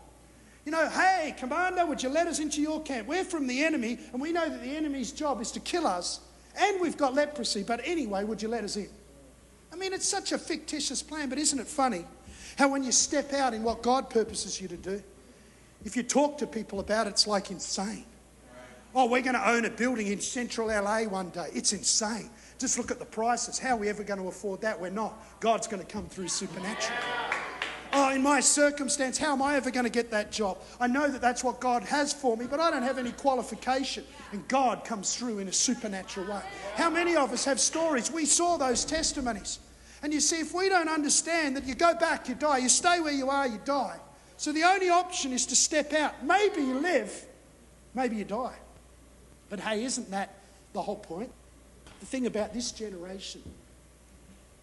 You 0.65 0.71
know, 0.71 0.89
hey, 0.89 1.35
commander, 1.37 1.85
would 1.85 2.01
you 2.01 2.09
let 2.09 2.27
us 2.27 2.39
into 2.39 2.61
your 2.61 2.81
camp? 2.81 3.07
We're 3.07 3.23
from 3.23 3.45
the 3.45 3.63
enemy, 3.63 3.99
and 4.11 4.21
we 4.21 4.31
know 4.31 4.49
that 4.49 4.63
the 4.63 4.75
enemy's 4.75 5.11
job 5.11 5.39
is 5.39 5.51
to 5.51 5.59
kill 5.59 5.85
us, 5.85 6.21
and 6.57 6.81
we've 6.81 6.97
got 6.97 7.13
leprosy, 7.13 7.61
but 7.61 7.81
anyway, 7.85 8.23
would 8.23 8.41
you 8.41 8.47
let 8.47 8.63
us 8.63 8.75
in? 8.75 8.89
I 9.71 9.75
mean, 9.75 9.93
it's 9.93 10.07
such 10.07 10.31
a 10.31 10.39
fictitious 10.39 11.03
plan, 11.03 11.29
but 11.29 11.37
isn't 11.37 11.59
it 11.59 11.67
funny 11.67 12.05
how 12.57 12.69
when 12.69 12.83
you 12.83 12.91
step 12.91 13.31
out 13.33 13.53
in 13.53 13.61
what 13.61 13.83
God 13.83 14.09
purposes 14.09 14.59
you 14.59 14.67
to 14.69 14.77
do, 14.77 15.03
If 15.85 15.95
you 15.95 16.03
talk 16.03 16.39
to 16.39 16.47
people 16.47 16.79
about 16.79 17.07
it, 17.07 17.11
it's 17.11 17.27
like 17.27 17.51
insane. 17.51 18.05
Oh, 18.95 19.05
we're 19.05 19.21
going 19.21 19.35
to 19.35 19.49
own 19.49 19.65
a 19.65 19.69
building 19.69 20.07
in 20.07 20.19
central 20.19 20.67
LA 20.67 21.03
one 21.03 21.29
day. 21.29 21.47
It's 21.53 21.73
insane. 21.73 22.29
Just 22.57 22.77
look 22.77 22.91
at 22.91 22.97
the 22.97 23.05
prices. 23.05 23.59
How 23.59 23.75
are 23.75 23.77
we 23.77 23.89
ever 23.89 24.03
going 24.03 24.19
to 24.19 24.27
afford 24.27 24.61
that? 24.61 24.79
We're 24.79 24.89
not. 24.89 25.13
God's 25.41 25.67
going 25.67 25.85
to 25.85 25.87
come 25.87 26.07
through 26.07 26.29
supernaturally. 26.29 27.01
Oh, 27.93 28.09
in 28.09 28.23
my 28.23 28.39
circumstance, 28.39 29.17
how 29.17 29.33
am 29.33 29.41
I 29.41 29.55
ever 29.55 29.69
going 29.69 29.83
to 29.83 29.91
get 29.91 30.11
that 30.11 30.31
job? 30.31 30.57
I 30.79 30.87
know 30.87 31.09
that 31.09 31.21
that's 31.21 31.43
what 31.43 31.59
God 31.59 31.83
has 31.83 32.13
for 32.13 32.35
me, 32.35 32.45
but 32.49 32.59
I 32.59 32.71
don't 32.71 32.83
have 32.83 32.97
any 32.97 33.11
qualification. 33.11 34.05
And 34.31 34.45
God 34.47 34.85
comes 34.85 35.15
through 35.15 35.39
in 35.39 35.47
a 35.47 35.53
supernatural 35.53 36.27
way. 36.27 36.41
How 36.75 36.89
many 36.89 37.15
of 37.15 37.31
us 37.31 37.45
have 37.45 37.59
stories? 37.59 38.11
We 38.11 38.25
saw 38.25 38.57
those 38.57 38.85
testimonies. 38.85 39.59
And 40.01 40.13
you 40.13 40.19
see, 40.19 40.39
if 40.39 40.53
we 40.53 40.67
don't 40.67 40.89
understand 40.89 41.55
that 41.57 41.65
you 41.65 41.75
go 41.75 41.95
back, 41.95 42.27
you 42.27 42.35
die, 42.35 42.57
you 42.57 42.69
stay 42.69 42.99
where 43.01 43.13
you 43.13 43.29
are, 43.29 43.47
you 43.47 43.59
die. 43.63 43.97
So 44.37 44.51
the 44.51 44.63
only 44.63 44.89
option 44.89 45.31
is 45.31 45.45
to 45.47 45.55
step 45.55 45.93
out. 45.93 46.23
Maybe 46.23 46.61
you 46.61 46.79
live, 46.79 47.25
maybe 47.93 48.15
you 48.17 48.25
die. 48.25 48.55
But 49.49 49.59
hey, 49.59 49.83
isn't 49.83 50.11
that 50.11 50.35
the 50.73 50.81
whole 50.81 50.97
point? 50.97 51.31
The 51.99 52.05
thing 52.05 52.25
about 52.25 52.53
this 52.53 52.71
generation, 52.71 53.41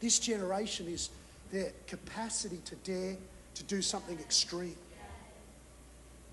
this 0.00 0.18
generation 0.18 0.86
is 0.88 1.10
their 1.50 1.72
capacity 1.86 2.60
to 2.64 2.74
dare 2.76 3.16
to 3.54 3.62
do 3.64 3.82
something 3.82 4.18
extreme. 4.18 4.76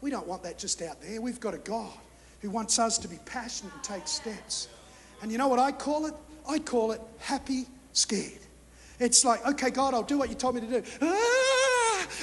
We 0.01 0.09
don't 0.09 0.27
want 0.27 0.43
that 0.43 0.57
just 0.57 0.81
out 0.81 1.01
there. 1.01 1.21
We've 1.21 1.39
got 1.39 1.53
a 1.53 1.57
God 1.57 1.91
who 2.41 2.49
wants 2.49 2.79
us 2.79 2.97
to 2.99 3.07
be 3.07 3.19
passionate 3.25 3.73
and 3.73 3.83
take 3.83 4.07
steps. 4.07 4.69
And 5.21 5.31
you 5.31 5.37
know 5.37 5.47
what 5.47 5.59
I 5.59 5.71
call 5.71 6.05
it? 6.05 6.13
I 6.47 6.59
call 6.59 6.93
it 6.93 7.01
happy 7.19 7.65
scared. 7.91 8.39
It's 8.99 9.23
like, 9.25 9.45
okay, 9.45 9.69
God, 9.69 9.93
I'll 9.93 10.03
do 10.03 10.17
what 10.17 10.29
you 10.29 10.35
told 10.35 10.55
me 10.55 10.61
to 10.61 10.67
do. 10.67 10.83
Ah, 11.01 11.58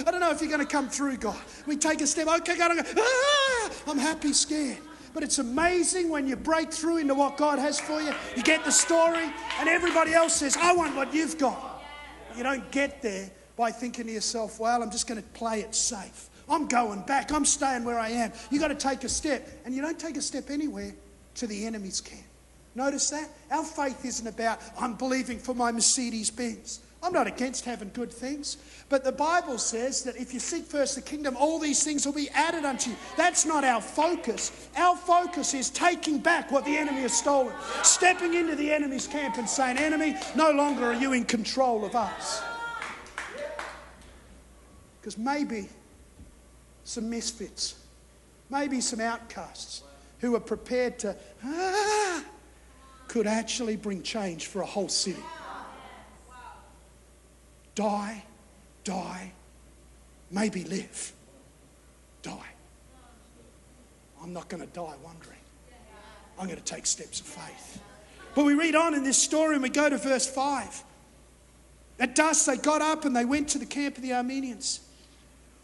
I 0.05 0.11
don't 0.11 0.21
know 0.21 0.31
if 0.31 0.41
you're 0.41 0.51
going 0.51 0.67
to 0.67 0.67
come 0.67 0.89
through, 0.89 1.19
God. 1.19 1.39
We 1.67 1.77
take 1.77 2.01
a 2.01 2.07
step. 2.07 2.27
Okay, 2.27 2.57
God, 2.57 2.73
I'm, 2.73 2.85
ah, 2.99 3.71
I'm 3.87 3.99
happy 3.99 4.33
scared. 4.33 4.79
But 5.15 5.23
it's 5.23 5.39
amazing 5.39 6.11
when 6.11 6.29
you 6.29 6.37
break 6.37 6.73
through 6.73 6.99
into 6.99 7.15
what 7.15 7.39
God 7.39 7.59
has 7.59 7.81
for 7.81 8.03
you. 8.03 8.13
You 8.37 8.43
get 8.43 8.65
the 8.65 8.71
story, 8.71 9.25
and 9.59 9.69
everybody 9.69 10.13
else 10.13 10.35
says, 10.35 10.57
I 10.59 10.75
want 10.75 10.95
what 10.95 11.15
you've 11.15 11.39
got. 11.39 11.83
You 12.37 12.43
don't 12.43 12.71
get 12.71 13.01
there 13.01 13.31
by 13.57 13.71
thinking 13.71 14.07
to 14.07 14.13
yourself, 14.13 14.61
well, 14.61 14.83
I'm 14.83 14.91
just 14.91 15.07
going 15.07 15.23
to 15.23 15.29
play 15.31 15.61
it 15.61 15.75
safe. 15.75 16.29
I'm 16.49 16.69
going 16.69 17.01
back. 17.03 17.33
I'm 17.33 17.47
staying 17.47 17.85
where 17.85 17.99
I 17.99 18.11
am. 18.11 18.33
You've 18.51 18.61
got 18.61 18.69
to 18.69 18.75
take 18.75 19.05
a 19.05 19.09
step. 19.09 19.49
And 19.65 19.75
you 19.75 19.83
don't 19.83 19.99
take 19.99 20.17
a 20.17 20.23
step 20.23 20.51
anywhere 20.51 20.95
to 21.37 21.47
the 21.47 21.65
enemy's 21.65 22.01
camp. 22.01 22.23
Notice 22.75 23.09
that? 23.11 23.31
Our 23.51 23.65
faith 23.65 24.05
isn't 24.05 24.27
about, 24.27 24.61
I'm 24.79 24.95
believing 24.95 25.39
for 25.39 25.55
my 25.55 25.73
Mercedes 25.73 26.31
Benz. 26.31 26.81
I'm 27.07 27.13
not 27.13 27.29
against 27.29 27.65
having 27.65 27.93
good 27.95 28.13
things. 28.13 28.57
But 28.89 29.05
the 29.05 29.13
Bible 29.13 29.59
says 29.59 30.03
that 30.03 30.17
if 30.17 30.35
you 30.35 30.41
seek 30.41 30.65
first 30.65 30.97
the 30.97 31.01
kingdom, 31.01 31.37
all 31.37 31.61
these 31.61 31.85
things 31.85 32.05
will 32.05 32.13
be 32.13 32.29
added 32.31 32.65
unto 32.65 32.91
you. 32.91 32.97
That's 33.17 33.47
not 33.47 33.63
our 33.63 33.81
focus. 33.81 34.69
Our 34.77 34.97
focus 34.97 35.55
is 35.55 35.71
taking 35.71 36.19
back 36.19 36.51
what 36.51 36.65
the 36.65 36.77
enemy 36.77 37.03
has 37.03 37.17
stolen, 37.17 37.55
stepping 37.85 38.35
into 38.35 38.57
the 38.57 38.73
enemy's 38.73 39.07
camp 39.07 39.37
and 39.39 39.49
saying, 39.49 39.79
Enemy, 39.79 40.17
no 40.35 40.51
longer 40.51 40.87
are 40.87 40.95
you 40.95 41.13
in 41.13 41.25
control 41.25 41.85
of 41.85 41.95
us. 41.95 42.43
Because 45.01 45.17
maybe 45.17 45.69
some 46.83 47.09
misfits, 47.09 47.77
maybe 48.51 48.81
some 48.81 49.01
outcasts 49.01 49.85
who 50.19 50.35
are 50.35 50.41
prepared 50.41 50.99
to, 50.99 51.15
ah, 51.45 52.25
could 53.07 53.29
actually 53.29 53.77
bring 53.77 54.03
change 54.03 54.47
for 54.47 54.63
a 54.63 54.67
whole 54.67 54.89
city. 54.89 55.23
Die, 57.77 58.25
die, 58.85 59.33
maybe 60.31 60.65
live. 60.65 61.13
Die. 62.23 62.47
I'm 64.21 64.33
not 64.33 64.49
going 64.49 64.67
to 64.67 64.73
die 64.73 64.95
wondering. 65.05 65.39
I'm 66.39 66.47
going 66.47 66.59
to 66.59 66.65
take 66.65 66.87
steps 66.87 67.21
of 67.21 67.27
faith. 67.27 67.81
But 68.35 68.45
we 68.45 68.55
read 68.55 68.75
on 68.75 68.95
in 68.95 69.05
this 69.05 69.17
story 69.17 69.55
and 69.55 69.63
we 69.63 69.69
go 69.69 69.89
to 69.89 69.97
verse 69.97 70.27
5. 70.27 70.85
At 71.99 72.15
dusk, 72.15 72.47
they 72.47 72.57
got 72.57 72.83
up 72.83 73.05
and 73.05 73.15
they 73.15 73.25
went 73.25 73.49
to 73.51 73.59
the 73.59 73.67
camp 73.67 73.97
of 73.97 74.03
the 74.03 74.11
Arameans. 74.11 74.81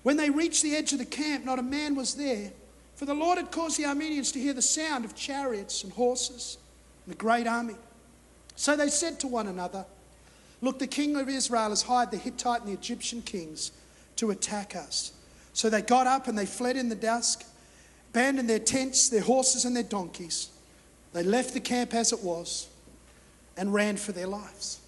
When 0.03 0.17
they 0.17 0.31
reached 0.31 0.63
the 0.63 0.77
edge 0.77 0.93
of 0.93 0.99
the 0.99 1.05
camp, 1.05 1.45
not 1.45 1.59
a 1.59 1.63
man 1.63 1.95
was 1.95 2.15
there, 2.15 2.53
for 2.95 3.05
the 3.05 3.15
Lord 3.15 3.39
had 3.39 3.51
caused 3.51 3.79
the 3.79 3.85
Arameans 3.85 4.33
to 4.33 4.39
hear 4.39 4.53
the 4.53 4.63
sound 4.63 5.05
of 5.05 5.15
chariots 5.15 5.83
and 5.83 5.93
horses 5.93 6.59
and 7.05 7.15
a 7.15 7.19
great 7.19 7.47
army. 7.47 7.77
So 8.55 8.77
they 8.77 8.89
said 8.89 9.19
to 9.21 9.29
one 9.29 9.47
another, 9.47 9.85
Look, 10.63 10.79
the 10.79 10.87
king 10.87 11.17
of 11.17 11.29
Israel 11.29 11.71
has 11.71 11.83
hired 11.83 12.13
the 12.13 12.17
Hittite 12.17 12.61
and 12.61 12.69
the 12.69 12.73
Egyptian 12.73 13.21
kings 13.21 13.73
to 14.17 14.31
attack 14.31 14.75
us. 14.77 15.13
So 15.53 15.69
they 15.69 15.83
got 15.83 16.07
up 16.07 16.29
and 16.29 16.39
they 16.39 16.47
fled 16.47 16.77
in 16.77 16.89
the 16.89 16.95
dusk, 16.95 17.45
abandoned 18.11 18.49
their 18.49 18.61
tents, 18.61 19.09
their 19.09 19.21
horses, 19.21 19.65
and 19.65 19.77
their 19.77 19.83
donkeys. 19.83 20.49
They 21.13 21.25
left 21.25 21.53
the 21.53 21.61
camp 21.61 21.93
as 21.95 22.13
it 22.13 22.23
was 22.23 22.69
and 23.57 23.75
ran 23.75 23.97
for 23.97 24.13
their 24.13 24.29
lives. 24.29 24.79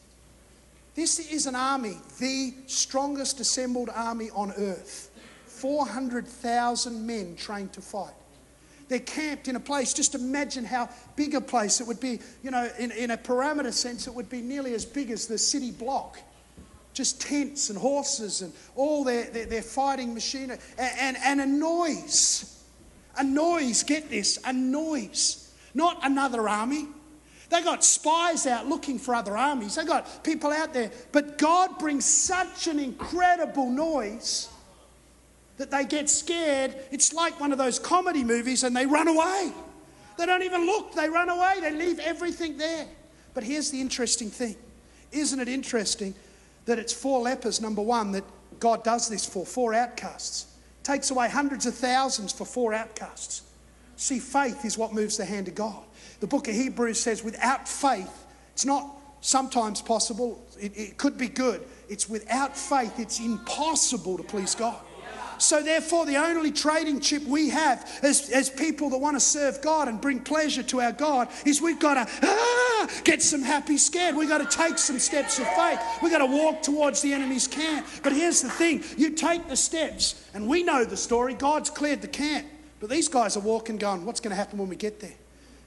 This 0.95 1.19
is 1.19 1.47
an 1.47 1.57
army, 1.57 1.99
the 2.21 2.55
strongest 2.67 3.41
assembled 3.41 3.91
army 3.93 4.31
on 4.31 4.53
earth. 4.53 5.11
400,000 5.47 7.05
men 7.07 7.35
trained 7.35 7.73
to 7.73 7.81
fight. 7.81 8.15
They're 8.88 8.99
camped 9.01 9.49
in 9.49 9.57
a 9.57 9.61
place. 9.61 9.94
Just 9.94 10.14
imagine 10.14 10.64
how 10.64 10.88
big 11.16 11.35
a 11.35 11.40
place 11.40 11.81
it 11.81 11.87
would 11.87 12.01
be. 12.01 12.20
You 12.42 12.51
know, 12.51 12.68
in, 12.79 12.90
in 12.92 13.11
a 13.11 13.16
parameter 13.16 13.73
sense, 13.73 14.07
it 14.07 14.14
would 14.14 14.29
be 14.29 14.42
nearly 14.42 14.75
as 14.75 14.85
big 14.85 15.11
as 15.11 15.27
the 15.27 15.38
city 15.38 15.70
block. 15.70 16.18
Just 16.92 17.20
tents 17.20 17.70
and 17.70 17.79
horses 17.79 18.42
and 18.42 18.53
all 18.77 19.03
their, 19.05 19.25
their, 19.31 19.47
their 19.47 19.62
fighting 19.62 20.14
machinery. 20.14 20.59
And, 20.79 21.16
and, 21.16 21.16
and 21.25 21.40
a 21.40 21.47
noise. 21.47 22.62
A 23.16 23.25
noise, 23.25 23.83
get 23.83 24.11
this, 24.11 24.38
a 24.44 24.53
noise. 24.53 25.53
Not 25.73 25.99
another 26.03 26.49
army. 26.49 26.87
They 27.51 27.62
got 27.62 27.85
spies 27.85 28.47
out 28.47 28.66
looking 28.66 28.99
for 28.99 29.14
other 29.14 29.37
armies. 29.37 29.77
They 29.77 29.85
got 29.85 30.25
people 30.25 30.51
out 30.51 30.73
there. 30.73 30.90
But 31.12 31.38
God 31.38 31.79
brings 31.79 32.05
such 32.05 32.66
an 32.66 32.79
incredible 32.79 33.70
noise 33.70 34.49
that 35.57 35.71
they 35.71 35.85
get 35.85 36.11
scared. 36.11 36.75
It's 36.90 37.12
like 37.12 37.38
one 37.40 37.53
of 37.53 37.59
those 37.59 37.79
comedy 37.79 38.25
movies 38.25 38.64
and 38.64 38.75
they 38.77 38.87
run 38.87 39.09
away. 39.09 39.53
They 40.17 40.27
don't 40.27 40.43
even 40.43 40.67
look, 40.67 40.95
they 40.95 41.09
run 41.09 41.29
away. 41.29 41.57
They 41.61 41.73
leave 41.73 41.99
everything 41.99 42.57
there. 42.57 42.87
But 43.35 43.45
here's 43.45 43.71
the 43.71 43.81
interesting 43.81 44.31
thing. 44.31 44.57
Isn't 45.12 45.40
it 45.40 45.49
interesting 45.49 46.14
that 46.67 46.79
it's 46.79 46.93
four 46.93 47.21
lepers, 47.21 47.61
number 47.61 47.83
one, 47.83 48.12
that 48.12 48.25
God 48.61 48.85
does 48.85 49.09
this 49.09 49.27
for? 49.27 49.45
Four 49.45 49.75
outcasts. 49.75 50.47
Takes 50.83 51.11
away 51.11 51.29
hundreds 51.29 51.67
of 51.67 51.75
thousands 51.75 52.33
for 52.33 52.45
four 52.45 52.75
outcasts. 52.75 53.43
See, 53.97 54.19
faith 54.19 54.64
is 54.64 54.77
what 54.77 54.93
moves 54.93 55.17
the 55.17 55.25
hand 55.25 55.49
of 55.49 55.55
God. 55.55 55.83
The 56.21 56.27
book 56.27 56.49
of 56.49 56.55
Hebrews 56.55 57.01
says, 57.01 57.23
without 57.23 57.69
faith, 57.69 58.25
it's 58.53 58.64
not 58.64 58.88
sometimes 59.21 59.81
possible, 59.81 60.45
it, 60.61 60.77
it 60.77 60.97
could 60.99 61.17
be 61.17 61.29
good. 61.29 61.64
It's 61.88 62.09
without 62.09 62.57
faith, 62.57 62.99
it's 62.99 63.21
impossible 63.21 64.17
to 64.17 64.23
please 64.23 64.55
God. 64.55 64.81
So, 65.38 65.62
therefore, 65.62 66.07
the 66.07 66.16
only 66.16 66.53
trading 66.53 67.01
chip 67.01 67.25
we 67.25 67.51
have 67.51 68.01
as, 68.03 68.31
as 68.31 68.51
people 68.51 68.90
that 68.90 68.99
want 68.99 69.16
to 69.16 69.20
serve 69.20 69.61
God 69.62 69.88
and 69.88 70.01
bring 70.01 70.20
pleasure 70.20 70.62
to 70.64 70.81
our 70.81 70.92
God 70.92 71.29
is 71.44 71.61
we've 71.61 71.81
got 71.81 71.94
to 71.94 72.27
ah, 72.27 72.88
get 73.05 73.23
some 73.23 73.42
happy 73.42 73.77
scared. 73.79 74.16
We've 74.16 74.29
got 74.29 74.49
to 74.49 74.57
take 74.57 74.79
some 74.79 74.99
steps 74.99 75.38
of 75.38 75.47
faith. 75.55 75.81
We've 76.03 76.12
got 76.12 76.18
to 76.18 76.27
walk 76.27 76.62
towards 76.62 77.03
the 77.03 77.12
enemy's 77.12 77.47
camp. 77.47 77.87
But 78.03 78.12
here's 78.12 78.42
the 78.42 78.51
thing 78.51 78.83
you 78.97 79.11
take 79.11 79.49
the 79.49 79.57
steps, 79.57 80.29
and 80.35 80.49
we 80.49 80.62
know 80.62 80.85
the 80.85 80.97
story. 80.97 81.35
God's 81.35 81.70
cleared 81.70 82.03
the 82.03 82.09
camp. 82.09 82.47
But 82.81 82.90
these 82.90 83.09
guys 83.09 83.37
are 83.37 83.40
walking, 83.40 83.79
going, 83.79 84.05
What's 84.05 84.20
going 84.20 84.33
to 84.33 84.37
happen 84.37 84.59
when 84.59 84.68
we 84.68 84.77
get 84.77 85.01
there? 85.01 85.14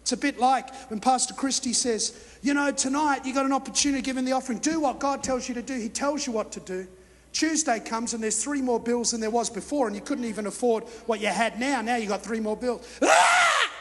It's 0.02 0.12
a 0.12 0.18
bit 0.18 0.40
like 0.40 0.74
when 0.90 1.00
Pastor 1.00 1.34
Christie 1.34 1.74
says, 1.74 2.38
You 2.42 2.54
know, 2.54 2.72
tonight 2.72 3.26
you 3.26 3.34
got 3.34 3.46
an 3.46 3.54
opportunity 3.54 4.02
given 4.02 4.24
the 4.24 4.34
offering. 4.34 4.60
Do 4.60 4.80
what 4.80 5.00
God 5.00 5.24
tells 5.24 5.50
you 5.50 5.56
to 5.56 5.62
do. 5.62 5.74
He 5.80 5.90
tells 5.90 6.26
you 6.26 6.34
what 6.34 6.52
to 6.54 6.60
do. 6.60 6.88
Tuesday 7.32 7.80
comes 7.80 8.14
and 8.14 8.24
there's 8.24 8.44
three 8.44 8.62
more 8.62 8.80
bills 8.80 9.12
than 9.12 9.22
there 9.22 9.30
was 9.30 9.50
before, 9.50 9.88
and 9.88 9.96
you 9.96 10.02
couldn't 10.02 10.26
even 10.26 10.48
afford 10.48 10.84
what 11.06 11.20
you 11.20 11.28
had 11.28 11.60
now. 11.60 11.82
Now 11.82 11.98
you 11.98 12.08
got 12.08 12.24
three 12.24 12.40
more 12.40 12.58
bills. 12.58 12.88
Ah! 13.04 13.72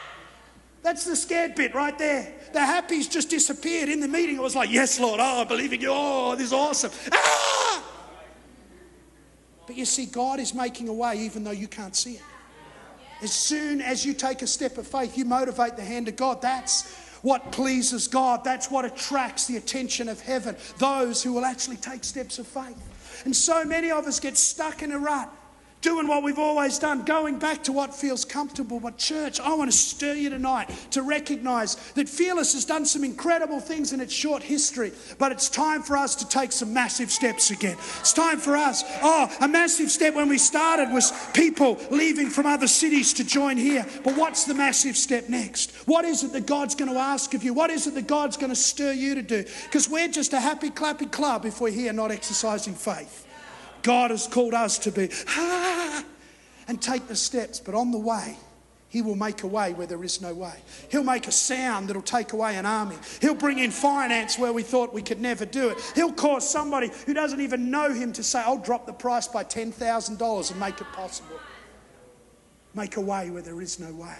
That's 0.83 1.03
the 1.03 1.15
scared 1.15 1.55
bit 1.55 1.75
right 1.75 1.97
there. 1.97 2.33
The 2.53 2.61
happy's 2.61 3.07
just 3.07 3.29
disappeared. 3.29 3.89
In 3.89 3.99
the 3.99 4.07
meeting, 4.07 4.37
it 4.37 4.41
was 4.41 4.55
like, 4.55 4.71
Yes, 4.71 4.99
Lord, 4.99 5.19
oh, 5.19 5.41
I 5.41 5.43
believe 5.43 5.73
in 5.73 5.81
you. 5.81 5.89
Oh, 5.91 6.35
this 6.35 6.47
is 6.47 6.53
awesome. 6.53 6.91
Ah! 7.11 7.83
But 9.65 9.75
you 9.75 9.83
see, 9.85 10.05
God 10.05 10.39
is 10.39 10.53
making 10.53 10.87
a 10.87 10.93
way 10.93 11.17
even 11.19 11.43
though 11.43 11.51
you 11.51 11.67
can't 11.67 11.95
see 11.95 12.13
it. 12.13 12.21
As 13.21 13.33
soon 13.33 13.81
as 13.81 14.05
you 14.05 14.13
take 14.13 14.41
a 14.41 14.47
step 14.47 14.77
of 14.77 14.87
faith, 14.87 15.17
you 15.17 15.25
motivate 15.25 15.75
the 15.75 15.83
hand 15.83 16.07
of 16.07 16.15
God. 16.15 16.41
That's 16.41 16.89
what 17.21 17.51
pleases 17.51 18.07
God. 18.07 18.43
That's 18.43 18.69
what 18.69 18.85
attracts 18.85 19.47
the 19.47 19.57
attention 19.57 20.07
of 20.07 20.21
heaven. 20.21 20.55
Those 20.77 21.23
who 21.23 21.33
will 21.33 21.45
actually 21.45 21.77
take 21.77 22.03
steps 22.03 22.39
of 22.39 22.47
faith. 22.47 22.77
And 23.25 23.35
so 23.35 23.63
many 23.63 23.91
of 23.91 24.05
us 24.05 24.19
get 24.19 24.37
stuck 24.37 24.81
in 24.81 24.91
a 24.91 24.99
rut 24.99 25.31
doing 25.81 26.07
what 26.07 26.23
we've 26.23 26.39
always 26.39 26.79
done, 26.79 27.03
going 27.03 27.39
back 27.39 27.63
to 27.63 27.71
what 27.71 27.93
feels 27.93 28.25
comfortable. 28.25 28.79
But, 28.79 28.97
church, 28.97 29.39
I 29.39 29.53
want 29.53 29.71
to 29.71 29.77
stir 29.77 30.13
you 30.13 30.29
tonight 30.29 30.69
to 30.91 31.01
recognize 31.01 31.75
that 31.93 32.09
Fearless 32.09 32.53
has 32.53 32.65
done 32.65 32.85
some 32.85 33.03
incredible 33.03 33.59
things 33.59 33.93
in 33.93 34.01
its 34.01 34.13
short 34.13 34.43
history, 34.43 34.91
but 35.19 35.31
it's 35.31 35.49
time 35.49 35.83
for 35.83 35.97
us 35.97 36.15
to 36.15 36.27
take 36.27 36.51
some 36.51 36.73
massive 36.73 37.11
steps 37.11 37.51
again. 37.51 37.77
It's 37.99 38.13
time 38.13 38.39
for 38.39 38.55
us. 38.55 38.83
Oh, 39.01 39.35
a 39.41 39.47
massive 39.47 39.91
step 39.91 40.15
when 40.15 40.29
we 40.29 40.37
started 40.37 40.91
was 40.91 41.13
people 41.33 41.77
leaving 41.91 42.29
from 42.29 42.45
other 42.45 42.67
cities 42.67 43.13
to 43.13 43.23
join 43.23 43.57
here. 43.57 43.85
But 44.03 44.17
what's 44.17 44.45
the 44.45 44.53
massive 44.53 44.97
step 44.97 45.29
next? 45.29 45.71
What 45.87 46.05
is 46.05 46.23
it 46.23 46.33
that 46.33 46.47
God's 46.47 46.75
going 46.75 46.91
to 46.91 46.99
ask 46.99 47.33
of 47.33 47.43
you? 47.43 47.53
What 47.53 47.69
is 47.69 47.87
it 47.87 47.95
that 47.95 48.07
God's 48.07 48.37
going 48.37 48.49
to 48.49 48.55
stir 48.55 48.93
you 48.93 49.15
to 49.15 49.21
do? 49.21 49.45
Because 49.65 49.89
we're 49.89 50.07
just 50.07 50.33
a 50.33 50.39
happy, 50.39 50.69
clappy 50.69 51.11
club 51.11 51.45
if 51.45 51.61
we're 51.61 51.71
here 51.71 51.93
not 51.93 52.11
exercising 52.11 52.73
faith. 52.73 53.26
God 53.87 54.11
has 54.11 54.27
called 54.27 54.53
us 54.53 54.77
to 54.79 54.91
be, 54.91 55.09
and 56.67 56.81
take 56.81 57.07
the 57.07 57.15
steps. 57.15 57.61
But 57.61 57.73
on 57.73 57.93
the 57.93 57.97
way, 57.97 58.35
He 58.89 59.01
will 59.01 59.15
make 59.15 59.43
a 59.43 59.47
way 59.47 59.71
where 59.71 59.87
there 59.87 60.03
is 60.03 60.21
no 60.21 60.33
way. 60.33 60.55
He'll 60.91 61.05
make 61.05 61.25
a 61.25 61.31
sound 61.31 61.87
that'll 61.87 62.01
take 62.01 62.33
away 62.33 62.57
an 62.57 62.65
army. 62.65 62.97
He'll 63.21 63.33
bring 63.33 63.59
in 63.59 63.71
finance 63.71 64.37
where 64.37 64.51
we 64.51 64.61
thought 64.61 64.93
we 64.93 65.01
could 65.01 65.21
never 65.21 65.45
do 65.45 65.69
it. 65.69 65.77
He'll 65.95 66.11
cause 66.11 66.49
somebody 66.49 66.91
who 67.05 67.13
doesn't 67.13 67.39
even 67.39 67.71
know 67.71 67.93
Him 67.93 68.11
to 68.11 68.23
say, 68.23 68.41
I'll 68.41 68.57
drop 68.57 68.87
the 68.87 68.91
price 68.91 69.29
by 69.29 69.45
$10,000 69.45 70.51
and 70.51 70.59
make 70.59 70.81
it 70.81 70.87
possible. 70.91 71.39
Make 72.75 72.97
a 72.97 73.01
way 73.01 73.29
where 73.29 73.41
there 73.41 73.61
is 73.61 73.79
no 73.79 73.93
way. 73.93 74.17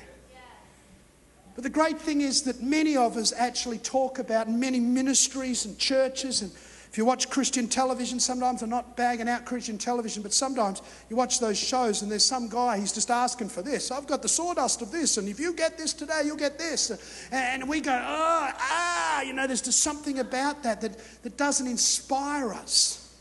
But 1.56 1.66
the 1.66 1.70
great 1.70 2.00
thing 2.00 2.22
is 2.22 2.44
that 2.44 2.62
many 2.64 2.96
of 2.96 3.18
us 3.18 3.34
actually 3.36 3.80
talk 3.80 4.18
about 4.18 4.50
many 4.50 4.80
ministries 4.80 5.66
and 5.66 5.78
churches 5.78 6.42
and 6.42 6.52
if 6.98 7.00
you 7.00 7.06
watch 7.06 7.30
Christian 7.30 7.68
television, 7.68 8.20
sometimes 8.20 8.64
I'm 8.64 8.72
not 8.72 8.98
bagging 8.98 9.30
out 9.30 9.46
Christian 9.46 9.78
television, 9.78 10.24
but 10.24 10.34
sometimes 10.34 10.82
you 11.12 11.16
watch 11.16 11.40
those 11.40 11.56
shows 11.56 12.02
and 12.02 12.10
there's 12.10 12.26
some 12.26 12.50
guy, 12.50 12.80
he's 12.80 12.92
just 12.92 13.12
asking 13.12 13.50
for 13.50 13.62
this. 13.62 13.92
I've 13.92 14.08
got 14.08 14.24
the 14.24 14.28
sawdust 14.28 14.82
of 14.82 14.92
this, 14.92 15.18
and 15.18 15.30
if 15.30 15.40
you 15.40 15.54
get 15.54 15.78
this 15.78 15.94
today, 15.94 16.24
you'll 16.26 16.38
get 16.38 16.58
this. 16.58 17.30
And 17.32 17.70
we 17.70 17.82
go, 17.82 17.92
oh, 17.92 18.50
ah, 18.52 19.22
you 19.22 19.34
know, 19.34 19.46
there's 19.46 19.62
just 19.62 19.82
something 19.82 20.18
about 20.18 20.64
that 20.64 20.82
that, 20.82 20.98
that 21.22 21.38
doesn't 21.38 21.68
inspire 21.68 22.52
us. 22.52 23.16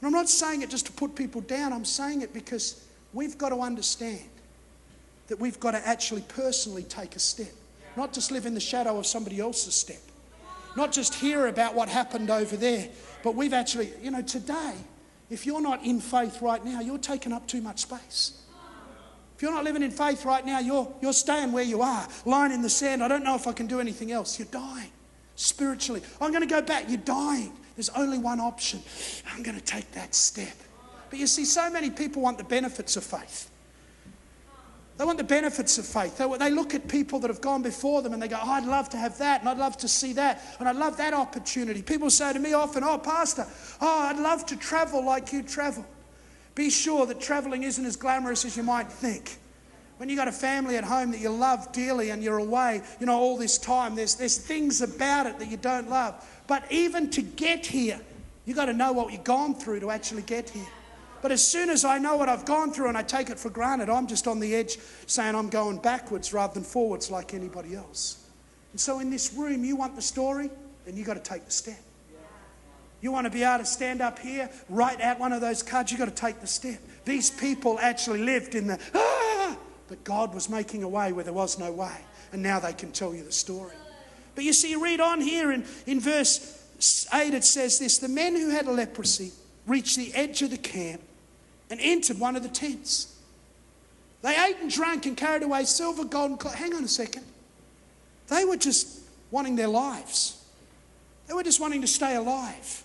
And 0.00 0.08
I'm 0.08 0.12
not 0.12 0.28
saying 0.28 0.62
it 0.62 0.68
just 0.68 0.86
to 0.86 0.92
put 0.92 1.14
people 1.14 1.40
down, 1.42 1.72
I'm 1.72 1.84
saying 1.84 2.22
it 2.22 2.34
because 2.34 2.84
we've 3.12 3.38
got 3.38 3.50
to 3.50 3.60
understand 3.60 4.28
that 5.28 5.38
we've 5.38 5.60
got 5.60 5.70
to 5.70 5.86
actually 5.86 6.22
personally 6.22 6.82
take 6.82 7.14
a 7.14 7.20
step, 7.20 7.52
not 7.96 8.12
just 8.12 8.32
live 8.32 8.44
in 8.44 8.54
the 8.54 8.60
shadow 8.60 8.98
of 8.98 9.06
somebody 9.06 9.38
else's 9.38 9.76
step. 9.76 10.00
Not 10.76 10.92
just 10.92 11.14
hear 11.14 11.46
about 11.46 11.74
what 11.74 11.88
happened 11.88 12.30
over 12.30 12.56
there, 12.56 12.88
but 13.22 13.34
we've 13.34 13.52
actually, 13.52 13.92
you 14.02 14.10
know, 14.10 14.22
today, 14.22 14.74
if 15.30 15.44
you're 15.44 15.60
not 15.60 15.84
in 15.84 16.00
faith 16.00 16.40
right 16.40 16.64
now, 16.64 16.80
you're 16.80 16.98
taking 16.98 17.32
up 17.32 17.46
too 17.46 17.60
much 17.60 17.80
space. 17.80 18.42
If 19.36 19.42
you're 19.42 19.52
not 19.52 19.64
living 19.64 19.82
in 19.82 19.90
faith 19.90 20.24
right 20.24 20.44
now, 20.44 20.58
you're, 20.58 20.92
you're 21.00 21.12
staying 21.12 21.52
where 21.52 21.64
you 21.64 21.80
are, 21.80 22.08
lying 22.24 22.52
in 22.52 22.62
the 22.62 22.68
sand. 22.68 23.04
I 23.04 23.08
don't 23.08 23.22
know 23.22 23.36
if 23.36 23.46
I 23.46 23.52
can 23.52 23.68
do 23.68 23.78
anything 23.78 24.10
else. 24.10 24.38
You're 24.38 24.48
dying 24.50 24.90
spiritually. 25.36 26.02
I'm 26.20 26.30
going 26.30 26.42
to 26.42 26.48
go 26.48 26.60
back. 26.60 26.86
You're 26.88 26.98
dying. 26.98 27.52
There's 27.76 27.90
only 27.90 28.18
one 28.18 28.40
option. 28.40 28.82
I'm 29.32 29.44
going 29.44 29.56
to 29.56 29.64
take 29.64 29.92
that 29.92 30.14
step. 30.16 30.56
But 31.10 31.20
you 31.20 31.28
see, 31.28 31.44
so 31.44 31.70
many 31.70 31.90
people 31.90 32.20
want 32.20 32.38
the 32.38 32.44
benefits 32.44 32.96
of 32.96 33.04
faith. 33.04 33.48
They 34.98 35.04
want 35.04 35.16
the 35.16 35.24
benefits 35.24 35.78
of 35.78 35.86
faith. 35.86 36.18
They, 36.18 36.26
they 36.38 36.50
look 36.50 36.74
at 36.74 36.88
people 36.88 37.20
that 37.20 37.28
have 37.28 37.40
gone 37.40 37.62
before 37.62 38.02
them 38.02 38.12
and 38.12 38.20
they 38.20 38.26
go, 38.26 38.38
oh, 38.42 38.50
I'd 38.50 38.66
love 38.66 38.88
to 38.90 38.96
have 38.96 39.16
that 39.18 39.40
and 39.40 39.48
I'd 39.48 39.56
love 39.56 39.76
to 39.78 39.88
see 39.88 40.12
that 40.14 40.42
and 40.58 40.68
I'd 40.68 40.74
love 40.74 40.96
that 40.96 41.14
opportunity. 41.14 41.82
People 41.82 42.10
say 42.10 42.32
to 42.32 42.38
me 42.38 42.52
often, 42.52 42.82
Oh, 42.82 42.98
Pastor, 42.98 43.46
oh, 43.80 44.00
I'd 44.08 44.18
love 44.18 44.44
to 44.46 44.56
travel 44.56 45.04
like 45.04 45.32
you 45.32 45.44
travel. 45.44 45.86
Be 46.56 46.68
sure 46.68 47.06
that 47.06 47.20
traveling 47.20 47.62
isn't 47.62 47.86
as 47.86 47.94
glamorous 47.94 48.44
as 48.44 48.56
you 48.56 48.64
might 48.64 48.90
think. 48.90 49.38
When 49.98 50.08
you've 50.08 50.18
got 50.18 50.26
a 50.26 50.32
family 50.32 50.76
at 50.76 50.82
home 50.82 51.12
that 51.12 51.20
you 51.20 51.30
love 51.30 51.70
dearly 51.70 52.10
and 52.10 52.20
you're 52.20 52.38
away, 52.38 52.82
you 52.98 53.06
know, 53.06 53.16
all 53.16 53.36
this 53.36 53.56
time, 53.56 53.94
there's, 53.94 54.16
there's 54.16 54.36
things 54.36 54.82
about 54.82 55.26
it 55.26 55.38
that 55.38 55.48
you 55.48 55.56
don't 55.56 55.88
love. 55.88 56.24
But 56.48 56.64
even 56.72 57.08
to 57.10 57.22
get 57.22 57.64
here, 57.64 58.00
you've 58.46 58.56
got 58.56 58.66
to 58.66 58.72
know 58.72 58.90
what 58.90 59.12
you've 59.12 59.22
gone 59.22 59.54
through 59.54 59.78
to 59.80 59.92
actually 59.92 60.22
get 60.22 60.50
here. 60.50 60.66
But 61.20 61.32
as 61.32 61.44
soon 61.44 61.68
as 61.68 61.84
I 61.84 61.98
know 61.98 62.16
what 62.16 62.28
I've 62.28 62.44
gone 62.44 62.72
through 62.72 62.88
and 62.88 62.96
I 62.96 63.02
take 63.02 63.30
it 63.30 63.38
for 63.38 63.50
granted, 63.50 63.90
I'm 63.90 64.06
just 64.06 64.28
on 64.28 64.38
the 64.38 64.54
edge 64.54 64.78
saying 65.06 65.34
I'm 65.34 65.48
going 65.48 65.78
backwards 65.78 66.32
rather 66.32 66.54
than 66.54 66.62
forwards 66.62 67.10
like 67.10 67.34
anybody 67.34 67.74
else. 67.74 68.24
And 68.72 68.80
so 68.80 69.00
in 69.00 69.10
this 69.10 69.32
room, 69.32 69.64
you 69.64 69.76
want 69.76 69.96
the 69.96 70.02
story, 70.02 70.50
then 70.84 70.96
you've 70.96 71.06
got 71.06 71.22
to 71.22 71.30
take 71.30 71.44
the 71.44 71.50
step. 71.50 71.80
You 73.00 73.12
want 73.12 73.26
to 73.26 73.30
be 73.30 73.44
able 73.44 73.58
to 73.58 73.64
stand 73.64 74.00
up 74.00 74.18
here, 74.18 74.50
write 74.68 75.00
out 75.00 75.20
one 75.20 75.32
of 75.32 75.40
those 75.40 75.62
cards, 75.62 75.90
you've 75.90 76.00
got 76.00 76.08
to 76.08 76.14
take 76.14 76.40
the 76.40 76.46
step. 76.46 76.80
These 77.04 77.30
people 77.30 77.78
actually 77.80 78.20
lived 78.20 78.54
in 78.54 78.66
the, 78.66 78.78
ah, 78.94 79.56
but 79.86 80.02
God 80.04 80.34
was 80.34 80.48
making 80.48 80.82
a 80.82 80.88
way 80.88 81.12
where 81.12 81.24
there 81.24 81.32
was 81.32 81.58
no 81.58 81.72
way. 81.72 81.96
And 82.32 82.42
now 82.42 82.58
they 82.58 82.72
can 82.72 82.92
tell 82.92 83.14
you 83.14 83.24
the 83.24 83.32
story. 83.32 83.74
But 84.34 84.44
you 84.44 84.52
see, 84.52 84.74
read 84.76 85.00
on 85.00 85.20
here 85.20 85.52
in, 85.52 85.64
in 85.86 86.00
verse 86.00 87.08
8, 87.12 87.34
it 87.34 87.44
says 87.44 87.78
this 87.78 87.98
The 87.98 88.08
men 88.08 88.36
who 88.36 88.50
had 88.50 88.66
leprosy 88.66 89.32
reached 89.66 89.96
the 89.96 90.12
edge 90.14 90.42
of 90.42 90.50
the 90.50 90.58
camp 90.58 91.00
and 91.70 91.80
entered 91.80 92.18
one 92.18 92.36
of 92.36 92.42
the 92.42 92.48
tents. 92.48 93.14
They 94.22 94.36
ate 94.36 94.56
and 94.60 94.70
drank 94.70 95.06
and 95.06 95.16
carried 95.16 95.42
away 95.42 95.64
silver, 95.64 96.04
gold, 96.04 96.30
and 96.30 96.40
cloth. 96.40 96.54
Hang 96.54 96.74
on 96.74 96.82
a 96.84 96.88
second. 96.88 97.24
They 98.28 98.44
were 98.44 98.56
just 98.56 99.00
wanting 99.30 99.56
their 99.56 99.68
lives. 99.68 100.42
They 101.26 101.34
were 101.34 101.42
just 101.42 101.60
wanting 101.60 101.82
to 101.82 101.86
stay 101.86 102.16
alive. 102.16 102.82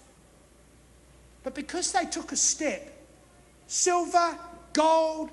But 1.44 1.56
because 1.56 1.92
they 1.92 2.06
took 2.06 2.32
a 2.32 2.36
step, 2.36 2.94
silver, 3.68 4.38
gold, 4.74 5.30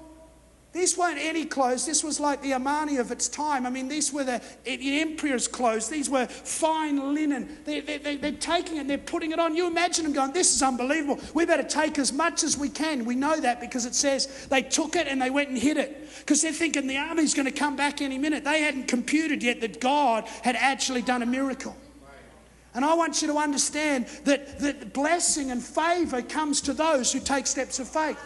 these 0.72 0.96
weren't 0.96 1.18
any 1.18 1.46
clothes. 1.46 1.84
This 1.84 2.04
was 2.04 2.20
like 2.20 2.42
the 2.42 2.52
Armani 2.52 3.00
of 3.00 3.10
its 3.10 3.28
time. 3.28 3.66
I 3.66 3.70
mean, 3.70 3.88
these 3.88 4.12
were 4.12 4.22
the, 4.22 4.40
the 4.64 5.00
emperor's 5.00 5.48
clothes. 5.48 5.88
These 5.88 6.08
were 6.08 6.26
fine 6.26 7.12
linen. 7.12 7.58
They, 7.64 7.80
they, 7.80 7.98
they, 7.98 8.16
they're 8.16 8.32
taking 8.32 8.76
it 8.76 8.80
and 8.80 8.90
they're 8.90 8.98
putting 8.98 9.32
it 9.32 9.40
on. 9.40 9.56
You 9.56 9.66
imagine 9.66 10.04
them 10.04 10.12
going, 10.12 10.32
This 10.32 10.54
is 10.54 10.62
unbelievable. 10.62 11.18
We 11.34 11.44
better 11.44 11.64
take 11.64 11.98
as 11.98 12.12
much 12.12 12.44
as 12.44 12.56
we 12.56 12.68
can. 12.68 13.04
We 13.04 13.16
know 13.16 13.40
that 13.40 13.60
because 13.60 13.84
it 13.84 13.96
says 13.96 14.46
they 14.48 14.62
took 14.62 14.94
it 14.94 15.08
and 15.08 15.20
they 15.20 15.30
went 15.30 15.48
and 15.48 15.58
hid 15.58 15.76
it. 15.76 16.08
Because 16.20 16.40
they're 16.40 16.52
thinking 16.52 16.86
the 16.86 16.98
army's 16.98 17.34
going 17.34 17.46
to 17.46 17.52
come 17.52 17.74
back 17.74 18.00
any 18.00 18.18
minute. 18.18 18.44
They 18.44 18.62
hadn't 18.62 18.86
computed 18.86 19.42
yet 19.42 19.60
that 19.62 19.80
God 19.80 20.28
had 20.42 20.54
actually 20.54 21.02
done 21.02 21.22
a 21.22 21.26
miracle. 21.26 21.76
And 22.74 22.84
I 22.84 22.94
want 22.94 23.20
you 23.22 23.26
to 23.28 23.38
understand 23.38 24.06
that, 24.24 24.60
that 24.60 24.92
blessing 24.92 25.50
and 25.50 25.60
favor 25.60 26.22
comes 26.22 26.60
to 26.62 26.72
those 26.72 27.12
who 27.12 27.18
take 27.18 27.48
steps 27.48 27.80
of 27.80 27.88
faith. 27.88 28.18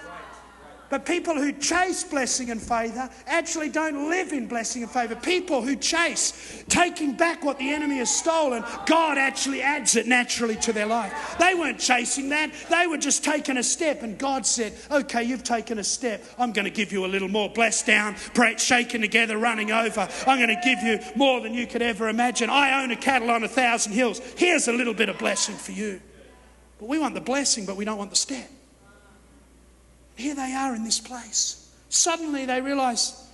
But 0.94 1.06
people 1.06 1.34
who 1.34 1.50
chase 1.50 2.04
blessing 2.04 2.50
and 2.50 2.62
favour 2.62 3.10
actually 3.26 3.68
don't 3.68 4.08
live 4.10 4.32
in 4.32 4.46
blessing 4.46 4.84
and 4.84 4.92
favour. 4.92 5.16
People 5.16 5.60
who 5.60 5.74
chase 5.74 6.62
taking 6.68 7.16
back 7.16 7.42
what 7.42 7.58
the 7.58 7.72
enemy 7.72 7.96
has 7.96 8.14
stolen, 8.14 8.62
God 8.86 9.18
actually 9.18 9.60
adds 9.60 9.96
it 9.96 10.06
naturally 10.06 10.54
to 10.54 10.72
their 10.72 10.86
life. 10.86 11.34
They 11.40 11.52
weren't 11.54 11.80
chasing 11.80 12.28
that, 12.28 12.52
they 12.70 12.86
were 12.86 12.96
just 12.96 13.24
taking 13.24 13.56
a 13.56 13.62
step. 13.64 14.04
And 14.04 14.16
God 14.16 14.46
said, 14.46 14.72
Okay, 14.88 15.24
you've 15.24 15.42
taken 15.42 15.80
a 15.80 15.82
step. 15.82 16.22
I'm 16.38 16.52
going 16.52 16.64
to 16.64 16.70
give 16.70 16.92
you 16.92 17.04
a 17.04 17.08
little 17.08 17.26
more. 17.26 17.48
Blessed 17.50 17.86
down, 17.86 18.14
shaking 18.56 19.00
together, 19.00 19.36
running 19.36 19.72
over. 19.72 20.08
I'm 20.28 20.38
going 20.38 20.56
to 20.56 20.62
give 20.62 20.80
you 20.84 21.00
more 21.16 21.40
than 21.40 21.54
you 21.54 21.66
could 21.66 21.82
ever 21.82 22.08
imagine. 22.08 22.50
I 22.50 22.84
own 22.84 22.92
a 22.92 22.96
cattle 22.96 23.30
on 23.30 23.42
a 23.42 23.48
thousand 23.48 23.94
hills. 23.94 24.20
Here's 24.36 24.68
a 24.68 24.72
little 24.72 24.94
bit 24.94 25.08
of 25.08 25.18
blessing 25.18 25.56
for 25.56 25.72
you. 25.72 26.00
But 26.78 26.88
we 26.88 27.00
want 27.00 27.16
the 27.16 27.20
blessing, 27.20 27.66
but 27.66 27.76
we 27.76 27.84
don't 27.84 27.98
want 27.98 28.10
the 28.10 28.16
step. 28.16 28.48
Here 30.16 30.34
they 30.34 30.52
are 30.54 30.74
in 30.74 30.84
this 30.84 31.00
place. 31.00 31.72
Suddenly 31.88 32.46
they 32.46 32.60
realize 32.60 33.28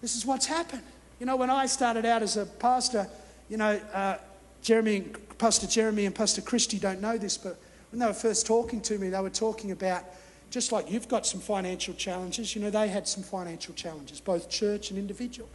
this 0.00 0.16
is 0.16 0.26
what's 0.26 0.46
happened. 0.46 0.82
You 1.20 1.26
know, 1.26 1.36
when 1.36 1.50
I 1.50 1.66
started 1.66 2.04
out 2.04 2.22
as 2.22 2.36
a 2.36 2.46
pastor, 2.46 3.06
you 3.48 3.56
know, 3.56 3.80
uh, 3.94 4.18
Jeremy, 4.62 5.02
Pastor 5.38 5.66
Jeremy 5.66 6.06
and 6.06 6.14
Pastor 6.14 6.40
Christie 6.40 6.78
don't 6.78 7.00
know 7.00 7.16
this, 7.16 7.36
but 7.36 7.58
when 7.90 8.00
they 8.00 8.06
were 8.06 8.12
first 8.12 8.46
talking 8.46 8.80
to 8.82 8.98
me, 8.98 9.08
they 9.08 9.20
were 9.20 9.30
talking 9.30 9.70
about 9.70 10.04
just 10.50 10.70
like 10.70 10.90
you've 10.90 11.08
got 11.08 11.26
some 11.26 11.40
financial 11.40 11.94
challenges, 11.94 12.54
you 12.54 12.60
know, 12.60 12.70
they 12.70 12.88
had 12.88 13.08
some 13.08 13.22
financial 13.22 13.74
challenges, 13.74 14.20
both 14.20 14.50
church 14.50 14.90
and 14.90 14.98
individual. 14.98 15.48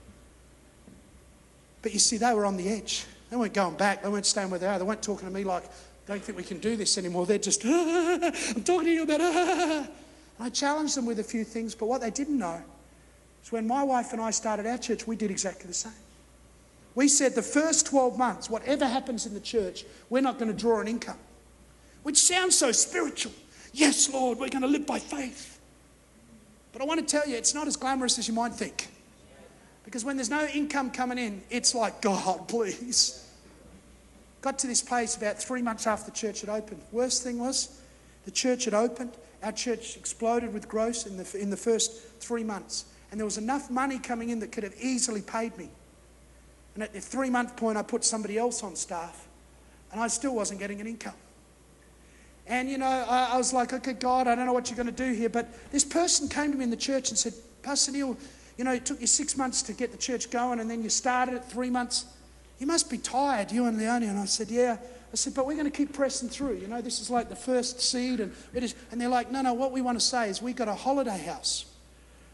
But 1.82 1.94
you 1.94 2.00
see, 2.00 2.18
they 2.18 2.34
were 2.34 2.46
on 2.46 2.58
the 2.58 2.68
edge. 2.68 3.06
They 3.30 3.36
weren't 3.36 3.54
going 3.54 3.76
back. 3.76 4.02
They 4.02 4.10
weren't 4.10 4.26
staying 4.26 4.50
where 4.50 4.60
they 4.60 4.68
are. 4.68 4.80
They 4.80 4.86
weren't 4.86 5.04
talking 5.04 5.28
to 5.28 5.34
me 5.34 5.44
like, 5.44 5.64
don't 6.08 6.22
think 6.22 6.38
we 6.38 6.44
can 6.44 6.60
do 6.60 6.76
this 6.76 6.98
anymore. 6.98 7.26
They're 7.26 7.38
just, 7.38 7.64
ah, 7.66 8.32
I'm 8.56 8.64
talking 8.64 8.86
to 8.86 8.92
you 8.92 9.04
about, 9.04 9.20
ah. 9.22 9.88
I 10.40 10.50
challenged 10.50 10.96
them 10.96 11.06
with 11.06 11.20
a 11.20 11.24
few 11.24 11.44
things, 11.44 11.76
but 11.76 11.88
what 11.88 12.02
they 12.02 12.12
didn't 12.12 12.38
know 12.38 12.62
is 13.44 13.52
when 13.52 13.68
my 13.68 13.84
wife 13.84 14.14
and 14.14 14.22
I 14.22 14.32
started 14.32 14.66
our 14.66 14.78
church, 14.78 15.06
we 15.06 15.16
did 15.16 15.32
exactly 15.32 15.68
the 15.68 15.74
same. 15.74 15.92
We 16.96 17.08
said 17.08 17.36
the 17.36 17.42
first 17.42 17.86
12 17.88 18.18
months, 18.18 18.50
whatever 18.50 18.88
happens 18.88 19.26
in 19.26 19.34
the 19.34 19.40
church, 19.40 19.86
we're 20.10 20.22
not 20.22 20.40
going 20.40 20.52
to 20.52 20.58
draw 20.58 20.80
an 20.80 20.88
income, 20.88 21.18
which 22.04 22.18
sounds 22.18 22.58
so 22.58 22.72
spiritual. 22.72 23.34
Yes, 23.74 24.12
Lord, 24.12 24.40
we're 24.40 24.50
going 24.50 24.64
to 24.64 24.68
live 24.68 24.88
by 24.88 25.00
faith. 25.00 25.60
But 26.72 26.82
I 26.82 26.86
want 26.86 27.00
to 27.00 27.06
tell 27.06 27.28
you, 27.28 27.36
it's 27.36 27.54
not 27.54 27.68
as 27.68 27.76
glamorous 27.76 28.18
as 28.18 28.28
you 28.28 28.34
might 28.34 28.54
think. 28.54 28.88
Because 29.84 30.04
when 30.06 30.16
there's 30.16 30.30
no 30.30 30.46
income 30.46 30.92
coming 30.92 31.18
in, 31.18 31.42
it's 31.50 31.76
like, 31.76 32.02
God, 32.02 32.48
please. 32.48 33.27
Got 34.42 34.60
to 34.60 34.68
this 34.68 34.82
place 34.82 35.18
about 35.18 35.38
three 35.38 35.62
months 35.62 35.88
after 35.88 36.12
the 36.12 36.18
church 36.18 36.42
had 36.42 36.50
opened. 36.50 36.82
Worst 36.92 37.24
thing 37.24 37.40
was, 37.40 37.82
the 38.26 38.32
church 38.32 38.66
had 38.66 38.74
opened 38.74 39.12
our 39.44 39.52
church 39.52 39.98
exploded 39.98 40.54
with 40.54 40.68
growth 40.68 41.06
in 41.06 41.18
the, 41.18 41.40
in 41.40 41.50
the 41.50 41.58
first 41.58 41.94
three 42.20 42.44
months. 42.44 42.86
And 43.12 43.20
there 43.20 43.26
was 43.26 43.38
enough 43.38 43.70
money 43.70 44.00
coming 44.00 44.30
in 44.30 44.40
that 44.40 44.52
could 44.52 44.64
have 44.64 44.76
easily 44.82 45.22
paid 45.22 45.58
me. 45.58 45.70
And 46.74 46.84
at 46.84 46.94
the 46.94 47.00
three 47.00 47.30
month 47.30 47.56
point, 47.56 47.78
I 47.78 47.82
put 47.82 48.04
somebody 48.04 48.38
else 48.38 48.64
on 48.64 48.76
staff, 48.76 49.28
and 49.92 50.02
I 50.02 50.08
still 50.08 50.36
wasn't 50.36 50.60
getting 50.60 50.82
an 50.82 50.88
income. 50.88 51.14
And, 52.46 52.70
you 52.70 52.78
know, 52.78 52.86
I, 52.86 53.32
I 53.34 53.38
was 53.38 53.54
like, 53.54 53.74
okay, 53.74 53.94
God, 53.94 54.28
I 54.28 54.36
don't 54.36 54.46
know 54.46 54.54
what 54.54 54.70
you're 54.70 54.78
going 54.78 54.94
to 54.94 55.06
do 55.06 55.14
here. 55.14 55.30
But 55.30 55.48
this 55.72 55.84
person 55.84 56.30
came 56.30 56.52
to 56.52 56.58
me 56.58 56.64
in 56.64 56.70
the 56.70 56.78
church 56.78 57.10
and 57.10 57.18
said, 57.18 57.34
Pastor 57.62 57.92
Neil, 57.92 58.18
you 58.58 58.64
know, 58.64 58.72
it 58.72 58.86
took 58.86 59.02
you 59.02 59.08
six 59.08 59.38
months 59.38 59.62
to 59.64 59.74
get 59.74 59.92
the 59.92 59.98
church 59.98 60.30
going, 60.30 60.60
and 60.60 60.70
then 60.70 60.82
you 60.82 60.90
started 60.90 61.36
it 61.36 61.46
three 61.46 61.70
months. 61.70 62.06
You 62.60 62.68
must 62.68 62.90
be 62.90 62.98
tired, 62.98 63.52
you 63.52 63.66
and 63.66 63.78
Leonie. 63.78 64.08
And 64.08 64.20
I 64.20 64.26
said, 64.26 64.50
Yeah. 64.50 64.78
I 65.12 65.16
said, 65.16 65.34
but 65.34 65.46
we're 65.46 65.54
going 65.54 65.72
to 65.72 65.72
keep 65.72 65.94
pressing 65.94 66.28
through. 66.28 66.56
You 66.56 66.68
know, 66.68 66.82
this 66.82 67.00
is 67.00 67.10
like 67.10 67.30
the 67.30 67.36
first 67.36 67.80
seed. 67.80 68.20
And, 68.20 68.34
it 68.54 68.62
is, 68.62 68.76
and 68.92 69.00
they're 69.00 69.08
like, 69.08 69.32
no, 69.32 69.42
no, 69.42 69.54
what 69.54 69.72
we 69.72 69.80
want 69.80 69.98
to 69.98 70.06
say 70.06 70.30
is 70.30 70.42
we've 70.42 70.56
got 70.56 70.68
a 70.68 70.76
holiday 70.76 71.18
house. 71.18 71.66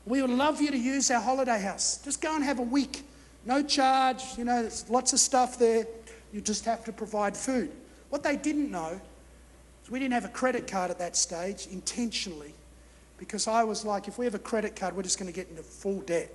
We 0.05 0.21
would 0.21 0.31
love 0.31 0.59
you 0.59 0.71
to 0.71 0.77
use 0.77 1.11
our 1.11 1.21
holiday 1.21 1.61
house. 1.61 1.97
Just 2.03 2.19
go 2.19 2.35
and 2.35 2.43
have 2.43 2.59
a 2.59 2.63
week. 2.63 3.03
No 3.45 3.61
charge. 3.61 4.23
You 4.37 4.45
know, 4.45 4.63
there's 4.63 4.89
lots 4.89 5.13
of 5.13 5.19
stuff 5.19 5.59
there. 5.59 5.85
You 6.33 6.41
just 6.41 6.65
have 6.65 6.83
to 6.85 6.91
provide 6.91 7.37
food. 7.37 7.71
What 8.09 8.23
they 8.23 8.35
didn't 8.35 8.71
know 8.71 8.99
is 9.83 9.91
we 9.91 9.99
didn't 9.99 10.13
have 10.13 10.25
a 10.25 10.29
credit 10.29 10.67
card 10.67 10.89
at 10.89 10.97
that 10.99 11.15
stage 11.15 11.67
intentionally 11.71 12.53
because 13.17 13.47
I 13.47 13.63
was 13.63 13.85
like, 13.85 14.07
if 14.07 14.17
we 14.17 14.25
have 14.25 14.35
a 14.35 14.39
credit 14.39 14.75
card, 14.75 14.95
we're 14.95 15.03
just 15.03 15.19
going 15.19 15.31
to 15.31 15.35
get 15.35 15.47
into 15.49 15.63
full 15.63 16.01
debt. 16.01 16.31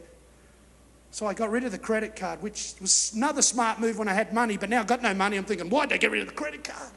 So 1.10 1.26
I 1.26 1.34
got 1.34 1.50
rid 1.50 1.64
of 1.64 1.72
the 1.72 1.78
credit 1.78 2.16
card, 2.16 2.42
which 2.42 2.74
was 2.80 3.12
another 3.14 3.42
smart 3.42 3.80
move 3.80 3.98
when 3.98 4.08
I 4.08 4.14
had 4.14 4.32
money, 4.32 4.56
but 4.56 4.68
now 4.68 4.80
I've 4.80 4.86
got 4.86 5.02
no 5.02 5.14
money. 5.14 5.36
I'm 5.36 5.44
thinking, 5.44 5.70
why'd 5.70 5.92
I 5.92 5.96
get 5.96 6.10
rid 6.10 6.20
of 6.20 6.28
the 6.28 6.34
credit 6.34 6.64
card? 6.64 6.90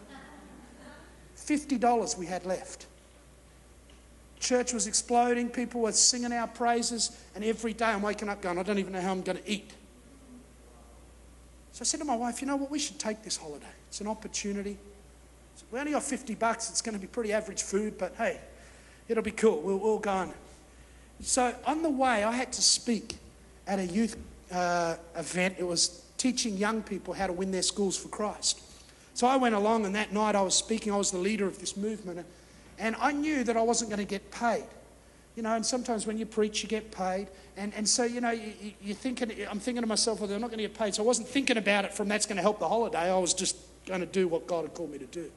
$50 1.38 2.18
we 2.18 2.26
had 2.26 2.46
left. 2.46 2.88
Church 4.40 4.74
was 4.74 4.88
exploding, 4.88 5.50
people 5.50 5.82
were 5.82 5.92
singing 5.92 6.34
our 6.34 6.48
praises, 6.48 7.18
and 7.36 7.44
every 7.44 7.74
day 7.74 7.86
I'm 7.86 8.02
waking 8.02 8.28
up 8.28 8.42
going, 8.42 8.58
I 8.58 8.64
don't 8.64 8.80
even 8.80 8.94
know 8.94 9.02
how 9.02 9.12
I'm 9.12 9.22
going 9.22 9.38
to 9.38 9.50
eat. 9.50 9.72
So 11.74 11.82
I 11.82 11.86
said 11.86 12.00
to 12.00 12.06
my 12.06 12.16
wife, 12.16 12.42
you 12.42 12.48
know 12.48 12.56
what, 12.56 12.72
we 12.72 12.80
should 12.80 13.00
take 13.00 13.24
this 13.24 13.38
holiday. 13.38 13.66
It's 13.88 14.02
an 14.02 14.08
opportunity. 14.08 14.78
We 15.72 15.80
only 15.80 15.92
got 15.92 16.04
50 16.04 16.36
bucks, 16.36 16.70
it's 16.70 16.82
going 16.82 16.96
to 16.96 17.00
be 17.00 17.08
pretty 17.08 17.34
average 17.34 17.62
food, 17.62 17.98
but 17.98 18.16
hey, 18.18 18.42
it'll 19.08 19.24
be 19.24 19.32
cool. 19.32 19.62
We'll, 19.62 19.78
we'll 19.78 20.00
go 20.00 20.12
on. 20.12 20.34
So 21.22 21.54
on 21.66 21.84
the 21.84 21.90
way, 21.90 22.24
I 22.24 22.32
had 22.32 22.52
to 22.54 22.62
speak 22.62 23.18
at 23.68 23.80
a 23.80 23.86
youth 23.86 24.18
uh, 24.52 24.96
event. 25.16 25.56
It 25.58 25.64
was 25.64 26.06
teaching 26.18 26.58
young 26.58 26.84
people 26.84 27.14
how 27.14 27.28
to 27.28 27.34
win 27.34 27.52
their 27.52 27.62
schools 27.62 27.98
for 27.98 28.10
Christ. 28.10 28.60
So 29.14 29.28
I 29.28 29.36
went 29.38 29.56
along, 29.56 29.86
and 29.86 29.96
that 29.96 30.14
night 30.14 30.36
I 30.36 30.42
was 30.42 30.56
speaking. 30.56 30.94
I 30.94 30.98
was 30.98 31.12
the 31.12 31.18
leader 31.18 31.48
of 31.48 31.60
this 31.60 31.76
movement, 31.76 32.26
and 32.80 32.96
I 33.00 33.12
knew 33.12 33.44
that 33.44 33.58
I 33.58 33.62
wasn't 33.62 33.90
going 33.90 34.00
to 34.00 34.10
get 34.10 34.32
paid. 34.32 34.66
You 35.36 35.44
know, 35.44 35.56
and 35.56 35.66
sometimes 35.66 36.06
when 36.06 36.18
you 36.18 36.26
preach, 36.26 36.62
you 36.62 36.70
get 36.70 36.92
paid. 36.92 37.28
And, 37.56 37.74
and 37.74 37.88
so, 37.88 38.04
you 38.04 38.20
know, 38.20 38.32
you, 38.32 38.74
you're 38.82 38.96
thinking, 38.96 39.32
I'm 39.50 39.60
thinking 39.60 39.82
to 39.82 39.88
myself, 39.88 40.20
well, 40.20 40.28
they're 40.28 40.40
not 40.40 40.50
going 40.50 40.58
to 40.58 40.68
get 40.68 40.78
paid. 40.78 40.96
So 40.96 41.04
I 41.04 41.06
wasn't 41.06 41.28
thinking 41.28 41.58
about 41.58 41.86
it 41.86 41.94
from 41.94 42.08
that's 42.10 42.26
going 42.26 42.36
to 42.36 42.42
help 42.42 42.60
the 42.60 42.68
holiday. 42.68 43.10
I 43.10 43.18
was 43.18 43.34
just 43.34 43.56
going 43.86 44.02
to 44.02 44.06
do 44.06 44.28
what 44.28 44.46
God 44.46 44.64
had 44.64 44.74
called 44.74 44.92
me 44.92 44.98
to 44.98 45.06
do. 45.06 45.32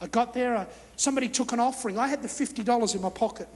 I 0.00 0.06
got 0.06 0.34
there, 0.34 0.56
uh, 0.56 0.66
somebody 0.96 1.28
took 1.28 1.52
an 1.52 1.60
offering. 1.60 1.98
I 1.98 2.08
had 2.08 2.22
the 2.22 2.28
$50 2.28 2.94
in 2.94 3.00
my 3.02 3.10
pocket. 3.10 3.48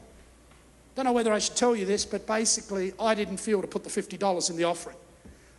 I 1.00 1.02
don't 1.02 1.14
know 1.14 1.16
whether 1.16 1.32
I 1.32 1.38
should 1.38 1.56
tell 1.56 1.74
you 1.74 1.86
this, 1.86 2.04
but 2.04 2.26
basically, 2.26 2.92
I 3.00 3.14
didn't 3.14 3.38
feel 3.38 3.62
to 3.62 3.66
put 3.66 3.84
the 3.84 3.88
$50 3.88 4.50
in 4.50 4.56
the 4.56 4.64
offering. 4.64 4.96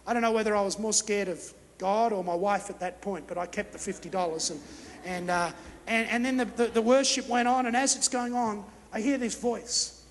I 0.05 0.13
don't 0.13 0.21
know 0.21 0.31
whether 0.31 0.55
I 0.55 0.61
was 0.61 0.77
more 0.77 0.93
scared 0.93 1.29
of 1.29 1.41
God 1.79 2.13
or 2.13 2.23
my 2.23 2.35
wife 2.35 2.69
at 2.69 2.79
that 2.81 3.01
point, 3.01 3.25
but 3.25 3.39
I 3.39 3.47
kept 3.47 3.73
the 3.73 3.79
$50. 3.79 4.51
And, 4.51 4.61
and, 5.03 5.31
uh, 5.31 5.51
and, 5.87 6.07
and 6.09 6.23
then 6.23 6.37
the, 6.37 6.45
the, 6.45 6.67
the 6.67 6.81
worship 6.83 7.27
went 7.27 7.47
on, 7.47 7.65
and 7.65 7.75
as 7.75 7.95
it's 7.95 8.07
going 8.07 8.35
on, 8.35 8.63
I 8.93 9.01
hear 9.01 9.17
this 9.17 9.33
voice 9.33 10.05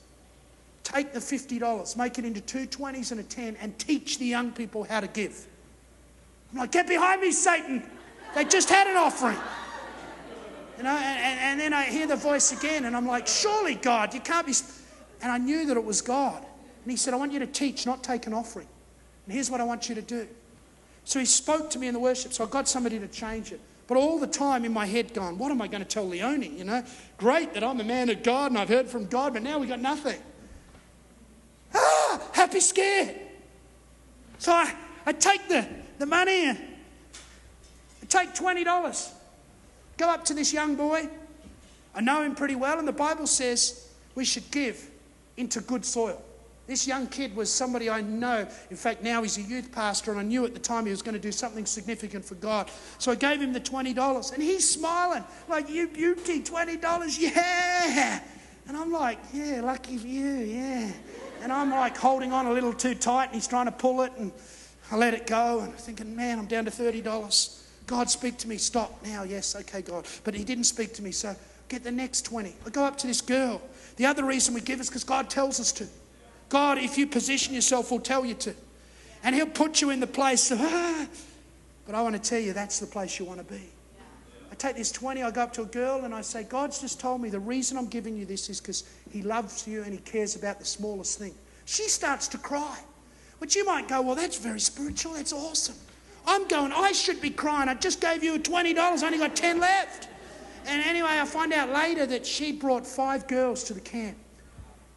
take 0.82 1.12
the 1.12 1.20
$50, 1.20 1.96
make 1.96 2.18
it 2.18 2.24
into 2.24 2.40
two 2.40 2.66
20s 2.66 3.12
and 3.12 3.20
a 3.20 3.22
10, 3.22 3.56
and 3.60 3.78
teach 3.78 4.18
the 4.18 4.26
young 4.26 4.50
people 4.50 4.82
how 4.82 4.98
to 4.98 5.06
give. 5.06 5.46
I'm 6.50 6.58
like, 6.58 6.72
get 6.72 6.88
behind 6.88 7.20
me, 7.20 7.30
Satan. 7.30 7.84
They 8.34 8.46
just 8.46 8.68
had 8.68 8.88
an 8.88 8.96
offering. 8.96 9.38
You 10.76 10.82
know, 10.82 10.90
and, 10.90 11.20
and, 11.20 11.40
and 11.40 11.60
then 11.60 11.72
I 11.72 11.84
hear 11.84 12.08
the 12.08 12.16
voice 12.16 12.50
again, 12.50 12.86
and 12.86 12.96
I'm 12.96 13.06
like, 13.06 13.28
surely, 13.28 13.76
God, 13.76 14.12
you 14.12 14.18
can't 14.18 14.44
be. 14.44 14.54
And 15.22 15.30
I 15.30 15.38
knew 15.38 15.66
that 15.66 15.76
it 15.76 15.84
was 15.84 16.00
God. 16.00 16.44
And 16.84 16.90
he 16.90 16.96
said, 16.96 17.14
I 17.14 17.16
want 17.16 17.32
you 17.32 17.38
to 17.40 17.46
teach, 17.46 17.86
not 17.86 18.02
take 18.02 18.26
an 18.26 18.32
offering. 18.32 18.68
And 19.26 19.34
here's 19.34 19.50
what 19.50 19.60
I 19.60 19.64
want 19.64 19.88
you 19.88 19.94
to 19.94 20.02
do. 20.02 20.26
So 21.04 21.18
he 21.18 21.26
spoke 21.26 21.70
to 21.70 21.78
me 21.78 21.88
in 21.88 21.94
the 21.94 22.00
worship, 22.00 22.32
so 22.32 22.44
I 22.44 22.48
got 22.48 22.68
somebody 22.68 22.98
to 22.98 23.08
change 23.08 23.52
it. 23.52 23.60
But 23.86 23.96
all 23.96 24.18
the 24.18 24.26
time 24.26 24.64
in 24.64 24.72
my 24.72 24.86
head 24.86 25.12
going, 25.12 25.36
what 25.36 25.50
am 25.50 25.60
I 25.60 25.66
going 25.66 25.82
to 25.82 25.88
tell 25.88 26.08
Leonie? 26.08 26.48
You 26.48 26.64
know, 26.64 26.84
great 27.18 27.54
that 27.54 27.64
I'm 27.64 27.80
a 27.80 27.84
man 27.84 28.08
of 28.08 28.22
God 28.22 28.52
and 28.52 28.58
I've 28.58 28.68
heard 28.68 28.88
from 28.88 29.06
God, 29.06 29.34
but 29.34 29.42
now 29.42 29.58
we 29.58 29.66
got 29.66 29.80
nothing. 29.80 30.20
Ah, 31.74 32.20
happy 32.32 32.60
scared. 32.60 33.16
So 34.38 34.52
I, 34.52 34.74
I 35.06 35.12
take 35.12 35.48
the, 35.48 35.66
the 35.98 36.06
money 36.06 36.48
I 36.50 36.56
take 38.08 38.34
$20. 38.34 39.12
Go 39.96 40.08
up 40.08 40.24
to 40.24 40.34
this 40.34 40.52
young 40.52 40.76
boy. 40.76 41.08
I 41.94 42.00
know 42.00 42.22
him 42.22 42.34
pretty 42.34 42.54
well, 42.54 42.78
and 42.78 42.86
the 42.86 42.92
Bible 42.92 43.26
says 43.26 43.88
we 44.14 44.24
should 44.24 44.50
give 44.50 44.89
into 45.40 45.60
good 45.60 45.84
soil. 45.84 46.22
This 46.66 46.86
young 46.86 47.08
kid 47.08 47.34
was 47.34 47.52
somebody 47.52 47.90
I 47.90 48.00
know. 48.00 48.46
In 48.70 48.76
fact, 48.76 49.02
now 49.02 49.22
he's 49.22 49.38
a 49.38 49.42
youth 49.42 49.72
pastor, 49.72 50.12
and 50.12 50.20
I 50.20 50.22
knew 50.22 50.44
at 50.44 50.54
the 50.54 50.60
time 50.60 50.84
he 50.84 50.92
was 50.92 51.02
going 51.02 51.16
to 51.16 51.20
do 51.20 51.32
something 51.32 51.66
significant 51.66 52.24
for 52.24 52.36
God. 52.36 52.70
So 52.98 53.10
I 53.10 53.16
gave 53.16 53.40
him 53.40 53.52
the 53.52 53.60
$20, 53.60 54.32
and 54.32 54.42
he's 54.42 54.70
smiling, 54.70 55.24
like, 55.48 55.68
You 55.68 55.88
beauty, 55.88 56.40
$20, 56.40 57.16
yeah. 57.18 58.22
And 58.68 58.76
I'm 58.76 58.92
like, 58.92 59.18
Yeah, 59.32 59.62
lucky 59.62 59.96
for 59.98 60.06
you, 60.06 60.28
yeah. 60.28 60.92
And 61.42 61.52
I'm 61.52 61.70
like 61.70 61.96
holding 61.96 62.32
on 62.32 62.46
a 62.46 62.52
little 62.52 62.72
too 62.72 62.94
tight, 62.94 63.26
and 63.26 63.34
he's 63.34 63.48
trying 63.48 63.66
to 63.66 63.72
pull 63.72 64.02
it, 64.02 64.12
and 64.16 64.30
I 64.92 64.96
let 64.96 65.12
it 65.12 65.26
go, 65.26 65.60
and 65.60 65.72
I'm 65.72 65.76
thinking, 65.76 66.14
Man, 66.14 66.38
I'm 66.38 66.46
down 66.46 66.66
to 66.66 66.70
$30. 66.70 67.60
God, 67.88 68.08
speak 68.08 68.38
to 68.38 68.48
me. 68.48 68.56
Stop 68.58 69.04
now. 69.04 69.24
Yes, 69.24 69.56
okay, 69.56 69.82
God. 69.82 70.06
But 70.22 70.34
he 70.34 70.44
didn't 70.44 70.64
speak 70.64 70.94
to 70.94 71.02
me, 71.02 71.10
so 71.10 71.34
get 71.68 71.82
the 71.82 71.90
next 71.90 72.26
20. 72.26 72.54
I 72.64 72.70
go 72.70 72.84
up 72.84 72.96
to 72.98 73.08
this 73.08 73.20
girl. 73.20 73.60
The 74.00 74.06
other 74.06 74.24
reason 74.24 74.54
we 74.54 74.62
give 74.62 74.80
is 74.80 74.88
because 74.88 75.04
God 75.04 75.28
tells 75.28 75.60
us 75.60 75.72
to. 75.72 75.86
God, 76.48 76.78
if 76.78 76.96
you 76.96 77.06
position 77.06 77.52
yourself, 77.52 77.90
will 77.90 78.00
tell 78.00 78.24
you 78.24 78.32
to. 78.32 78.54
And 79.22 79.34
He'll 79.34 79.44
put 79.44 79.82
you 79.82 79.90
in 79.90 80.00
the 80.00 80.06
place 80.06 80.50
of, 80.50 80.58
ah. 80.62 81.06
But 81.84 81.94
I 81.94 82.00
want 82.00 82.14
to 82.14 82.18
tell 82.18 82.38
you, 82.38 82.54
that's 82.54 82.80
the 82.80 82.86
place 82.86 83.18
you 83.18 83.26
want 83.26 83.46
to 83.46 83.52
be. 83.52 83.60
I 84.50 84.54
take 84.54 84.76
this 84.76 84.90
20, 84.90 85.22
I 85.22 85.30
go 85.30 85.42
up 85.42 85.52
to 85.52 85.62
a 85.62 85.66
girl 85.66 86.06
and 86.06 86.14
I 86.14 86.22
say, 86.22 86.44
God's 86.44 86.80
just 86.80 86.98
told 86.98 87.20
me 87.20 87.28
the 87.28 87.40
reason 87.40 87.76
I'm 87.76 87.88
giving 87.88 88.16
you 88.16 88.24
this 88.24 88.48
is 88.48 88.58
because 88.58 88.84
He 89.10 89.20
loves 89.20 89.68
you 89.68 89.82
and 89.82 89.92
He 89.92 89.98
cares 89.98 90.34
about 90.34 90.60
the 90.60 90.64
smallest 90.64 91.18
thing. 91.18 91.34
She 91.66 91.86
starts 91.86 92.26
to 92.28 92.38
cry. 92.38 92.78
Which 93.36 93.54
you 93.54 93.66
might 93.66 93.86
go, 93.86 94.00
well, 94.00 94.14
that's 94.14 94.38
very 94.38 94.60
spiritual, 94.60 95.12
that's 95.12 95.34
awesome. 95.34 95.76
I'm 96.26 96.48
going, 96.48 96.72
I 96.72 96.92
should 96.92 97.20
be 97.20 97.28
crying. 97.28 97.68
I 97.68 97.74
just 97.74 98.00
gave 98.00 98.24
you 98.24 98.38
$20, 98.38 98.78
I 98.78 99.06
only 99.06 99.18
got 99.18 99.36
10 99.36 99.60
left. 99.60 100.08
And 100.66 100.82
anyway, 100.82 101.18
I 101.20 101.24
find 101.24 101.52
out 101.52 101.70
later 101.70 102.06
that 102.06 102.26
she 102.26 102.52
brought 102.52 102.86
five 102.86 103.26
girls 103.26 103.64
to 103.64 103.74
the 103.74 103.80
camp. 103.80 104.16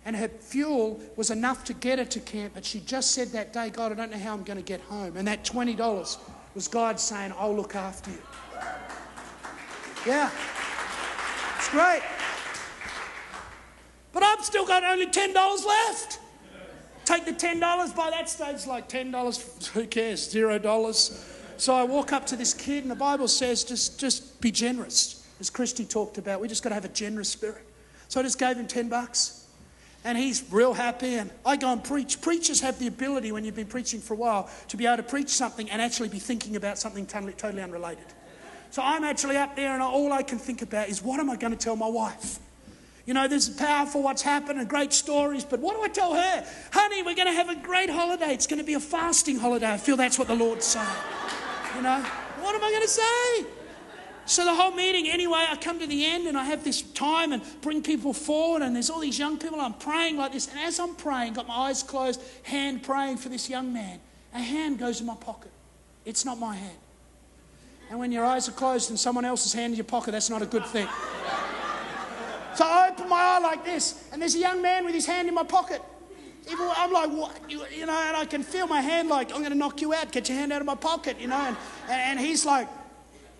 And 0.05 0.15
her 0.15 0.27
fuel 0.27 0.99
was 1.15 1.29
enough 1.29 1.63
to 1.65 1.73
get 1.73 1.97
her 1.97 2.05
to 2.05 2.19
camp, 2.19 2.53
but 2.55 2.65
she 2.65 2.81
just 2.81 3.11
said 3.11 3.29
that 3.29 3.53
day, 3.53 3.69
God, 3.69 3.93
I 3.93 3.95
don't 3.95 4.11
know 4.11 4.17
how 4.17 4.33
I'm 4.33 4.43
going 4.43 4.57
to 4.57 4.63
get 4.63 4.81
home. 4.81 5.15
And 5.15 5.25
that 5.27 5.45
$20 5.45 6.17
was 6.55 6.67
God 6.67 6.99
saying, 6.99 7.33
I'll 7.37 7.55
look 7.55 7.75
after 7.75 8.11
you. 8.11 8.21
Yeah. 10.05 10.29
It's 11.57 11.69
great. 11.69 12.01
But 14.11 14.23
I've 14.23 14.43
still 14.43 14.65
got 14.65 14.83
only 14.83 15.07
$10 15.07 15.65
left. 15.65 16.19
Take 17.05 17.25
the 17.25 17.31
$10, 17.31 17.95
by 17.95 18.09
that 18.09 18.29
stage, 18.29 18.67
like 18.67 18.89
$10, 18.89 19.67
who 19.73 19.87
cares? 19.87 20.29
Zero 20.29 20.59
dollars. 20.59 21.29
So 21.55 21.73
I 21.73 21.83
walk 21.83 22.11
up 22.11 22.25
to 22.27 22.35
this 22.35 22.53
kid, 22.53 22.83
and 22.83 22.91
the 22.91 22.95
Bible 22.95 23.29
says, 23.29 23.63
just, 23.63 23.99
just 23.99 24.41
be 24.41 24.51
generous 24.51 25.22
as 25.39 25.49
Christy 25.49 25.85
talked 25.85 26.17
about, 26.17 26.41
we 26.41 26.47
just 26.47 26.63
got 26.63 26.69
to 26.69 26.75
have 26.75 26.85
a 26.85 26.89
generous 26.89 27.29
spirit. 27.29 27.65
So 28.07 28.19
I 28.19 28.23
just 28.23 28.39
gave 28.39 28.57
him 28.57 28.67
10 28.67 28.89
bucks. 28.89 29.47
And 30.05 30.17
he's 30.17 30.43
real 30.51 30.73
happy. 30.73 31.15
And 31.15 31.31
I 31.45 31.55
go 31.55 31.71
and 31.71 31.83
preach. 31.83 32.21
Preachers 32.21 32.59
have 32.61 32.77
the 32.77 32.87
ability, 32.87 33.31
when 33.31 33.45
you've 33.45 33.55
been 33.55 33.67
preaching 33.67 34.01
for 34.01 34.13
a 34.13 34.17
while, 34.17 34.49
to 34.67 34.77
be 34.77 34.85
able 34.85 34.97
to 34.97 35.03
preach 35.03 35.29
something 35.29 35.69
and 35.69 35.81
actually 35.81 36.09
be 36.09 36.19
thinking 36.19 36.55
about 36.55 36.77
something 36.77 37.05
totally, 37.05 37.33
totally 37.33 37.63
unrelated. 37.63 38.05
So 38.71 38.81
I'm 38.83 39.03
actually 39.03 39.37
up 39.37 39.55
there, 39.55 39.71
and 39.71 39.81
all 39.81 40.11
I 40.11 40.23
can 40.23 40.39
think 40.39 40.61
about 40.61 40.89
is 40.89 41.01
what 41.01 41.19
am 41.19 41.29
I 41.29 41.35
going 41.35 41.53
to 41.53 41.59
tell 41.59 41.75
my 41.75 41.87
wife? 41.87 42.39
You 43.05 43.13
know, 43.13 43.27
there's 43.27 43.49
powerful 43.49 44.01
what's 44.01 44.21
happened 44.21 44.59
and 44.59 44.67
great 44.67 44.93
stories, 44.93 45.43
but 45.43 45.59
what 45.59 45.75
do 45.75 45.83
I 45.83 45.89
tell 45.89 46.13
her? 46.13 46.45
Honey, 46.71 47.03
we're 47.03 47.15
going 47.15 47.27
to 47.27 47.33
have 47.33 47.49
a 47.49 47.55
great 47.55 47.89
holiday. 47.89 48.33
It's 48.33 48.47
going 48.47 48.59
to 48.59 48.65
be 48.65 48.75
a 48.75 48.79
fasting 48.79 49.37
holiday. 49.37 49.71
I 49.71 49.77
feel 49.77 49.97
that's 49.97 50.17
what 50.17 50.27
the 50.27 50.35
Lord's 50.35 50.65
saying. 50.65 50.87
You 51.75 51.81
know, 51.81 51.99
what 52.41 52.55
am 52.55 52.63
I 52.63 52.69
going 52.69 52.81
to 52.81 52.87
say? 52.87 53.62
So 54.25 54.45
the 54.45 54.55
whole 54.55 54.71
meeting, 54.71 55.09
anyway, 55.09 55.45
I 55.49 55.57
come 55.57 55.79
to 55.79 55.87
the 55.87 56.05
end 56.05 56.27
and 56.27 56.37
I 56.37 56.45
have 56.45 56.63
this 56.63 56.81
time 56.81 57.33
and 57.33 57.41
bring 57.61 57.81
people 57.83 58.13
forward, 58.13 58.61
and 58.61 58.75
there's 58.75 58.89
all 58.89 58.99
these 58.99 59.19
young 59.19 59.37
people. 59.37 59.59
I'm 59.59 59.73
praying 59.73 60.17
like 60.17 60.31
this, 60.31 60.47
and 60.47 60.59
as 60.59 60.79
I'm 60.79 60.95
praying, 60.95 61.33
got 61.33 61.47
my 61.47 61.55
eyes 61.55 61.83
closed, 61.83 62.21
hand 62.43 62.83
praying 62.83 63.17
for 63.17 63.29
this 63.29 63.49
young 63.49 63.73
man, 63.73 63.99
a 64.33 64.39
hand 64.39 64.79
goes 64.79 65.01
in 65.01 65.07
my 65.07 65.15
pocket. 65.15 65.51
It's 66.05 66.25
not 66.25 66.39
my 66.39 66.55
hand. 66.55 66.77
And 67.89 67.99
when 67.99 68.11
your 68.11 68.25
eyes 68.25 68.47
are 68.47 68.53
closed 68.53 68.89
and 68.89 68.99
someone 68.99 69.25
else's 69.25 69.53
hand 69.53 69.73
in 69.73 69.77
your 69.77 69.85
pocket, 69.85 70.11
that's 70.11 70.29
not 70.29 70.41
a 70.41 70.47
good 70.47 70.65
thing. 70.65 70.87
So 72.55 72.65
I 72.65 72.89
open 72.91 73.09
my 73.09 73.15
eye 73.15 73.39
like 73.39 73.65
this, 73.65 74.07
and 74.11 74.21
there's 74.21 74.35
a 74.35 74.39
young 74.39 74.61
man 74.61 74.85
with 74.85 74.93
his 74.93 75.07
hand 75.07 75.27
in 75.27 75.33
my 75.33 75.41
pocket. 75.41 75.81
I'm 76.47 76.91
like, 76.91 77.09
what? 77.09 77.49
You, 77.49 77.63
you 77.75 77.87
know, 77.87 77.93
and 77.93 78.15
I 78.15 78.25
can 78.25 78.43
feel 78.43 78.67
my 78.67 78.79
hand 78.79 79.09
like, 79.09 79.31
I'm 79.31 79.39
going 79.39 79.51
to 79.51 79.57
knock 79.57 79.81
you 79.81 79.93
out. 79.93 80.11
Get 80.11 80.29
your 80.29 80.37
hand 80.37 80.53
out 80.53 80.61
of 80.61 80.67
my 80.67 80.75
pocket, 80.75 81.19
you 81.19 81.27
know. 81.27 81.35
And, 81.35 81.57
and 81.89 82.19
he's 82.19 82.45
like, 82.45 82.67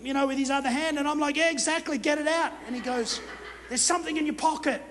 you 0.04 0.14
know, 0.14 0.28
with 0.28 0.38
his 0.38 0.49
other 0.49 0.70
hand. 0.70 0.99
And 0.99 1.08
I'm 1.08 1.20
like, 1.20 1.36
yeah, 1.38 1.51
exactly, 1.51 1.97
get 1.97 2.18
it 2.18 2.28
out. 2.28 2.51
And 2.68 2.76
he 2.76 2.82
goes, 2.82 3.22
there's 3.70 3.82
something 3.82 4.18
in 4.18 4.26
your 4.26 4.36
pocket. 4.36 4.82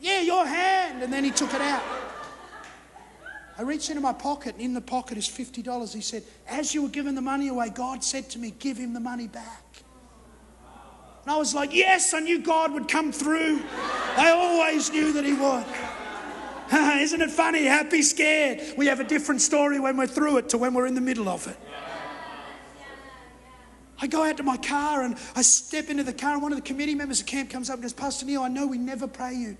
Yeah, 0.00 0.20
your 0.20 0.46
hand. 0.46 1.02
And 1.02 1.12
then 1.12 1.24
he 1.24 1.30
took 1.30 1.54
it 1.54 1.60
out. 1.60 1.82
I 3.58 3.62
reached 3.62 3.90
into 3.90 4.00
my 4.00 4.12
pocket, 4.12 4.54
and 4.54 4.62
in 4.62 4.72
the 4.72 4.80
pocket 4.80 5.18
is 5.18 5.26
$50. 5.26 5.92
He 5.92 6.00
said, 6.00 6.22
As 6.48 6.72
you 6.72 6.82
were 6.82 6.88
giving 6.88 7.16
the 7.16 7.20
money 7.20 7.48
away, 7.48 7.70
God 7.70 8.04
said 8.04 8.30
to 8.30 8.38
me, 8.38 8.54
Give 8.56 8.76
him 8.76 8.92
the 8.92 9.00
money 9.00 9.26
back. 9.26 9.64
And 11.24 11.32
I 11.32 11.36
was 11.36 11.56
like, 11.56 11.74
Yes, 11.74 12.14
I 12.14 12.20
knew 12.20 12.38
God 12.38 12.72
would 12.72 12.86
come 12.86 13.10
through. 13.10 13.60
I 14.16 14.30
always 14.30 14.92
knew 14.92 15.12
that 15.12 15.24
He 15.24 15.32
would. 15.32 15.64
Isn't 17.02 17.20
it 17.20 17.30
funny? 17.30 17.64
Happy, 17.64 18.02
scared. 18.02 18.60
We 18.76 18.86
have 18.86 19.00
a 19.00 19.04
different 19.04 19.40
story 19.40 19.80
when 19.80 19.96
we're 19.96 20.06
through 20.06 20.36
it 20.36 20.50
to 20.50 20.58
when 20.58 20.74
we're 20.74 20.86
in 20.86 20.94
the 20.94 21.00
middle 21.00 21.28
of 21.28 21.48
it. 21.48 21.56
I 24.00 24.06
go 24.06 24.24
out 24.24 24.36
to 24.36 24.42
my 24.42 24.56
car 24.56 25.02
and 25.02 25.16
I 25.34 25.42
step 25.42 25.88
into 25.88 26.04
the 26.04 26.12
car, 26.12 26.34
and 26.34 26.42
one 26.42 26.52
of 26.52 26.58
the 26.58 26.62
committee 26.62 26.94
members 26.94 27.20
of 27.20 27.26
camp 27.26 27.50
comes 27.50 27.68
up 27.68 27.74
and 27.74 27.82
goes, 27.82 27.92
Pastor 27.92 28.26
Neil, 28.26 28.42
I 28.42 28.48
know 28.48 28.66
we 28.66 28.78
never 28.78 29.08
pray 29.08 29.34
you, 29.34 29.56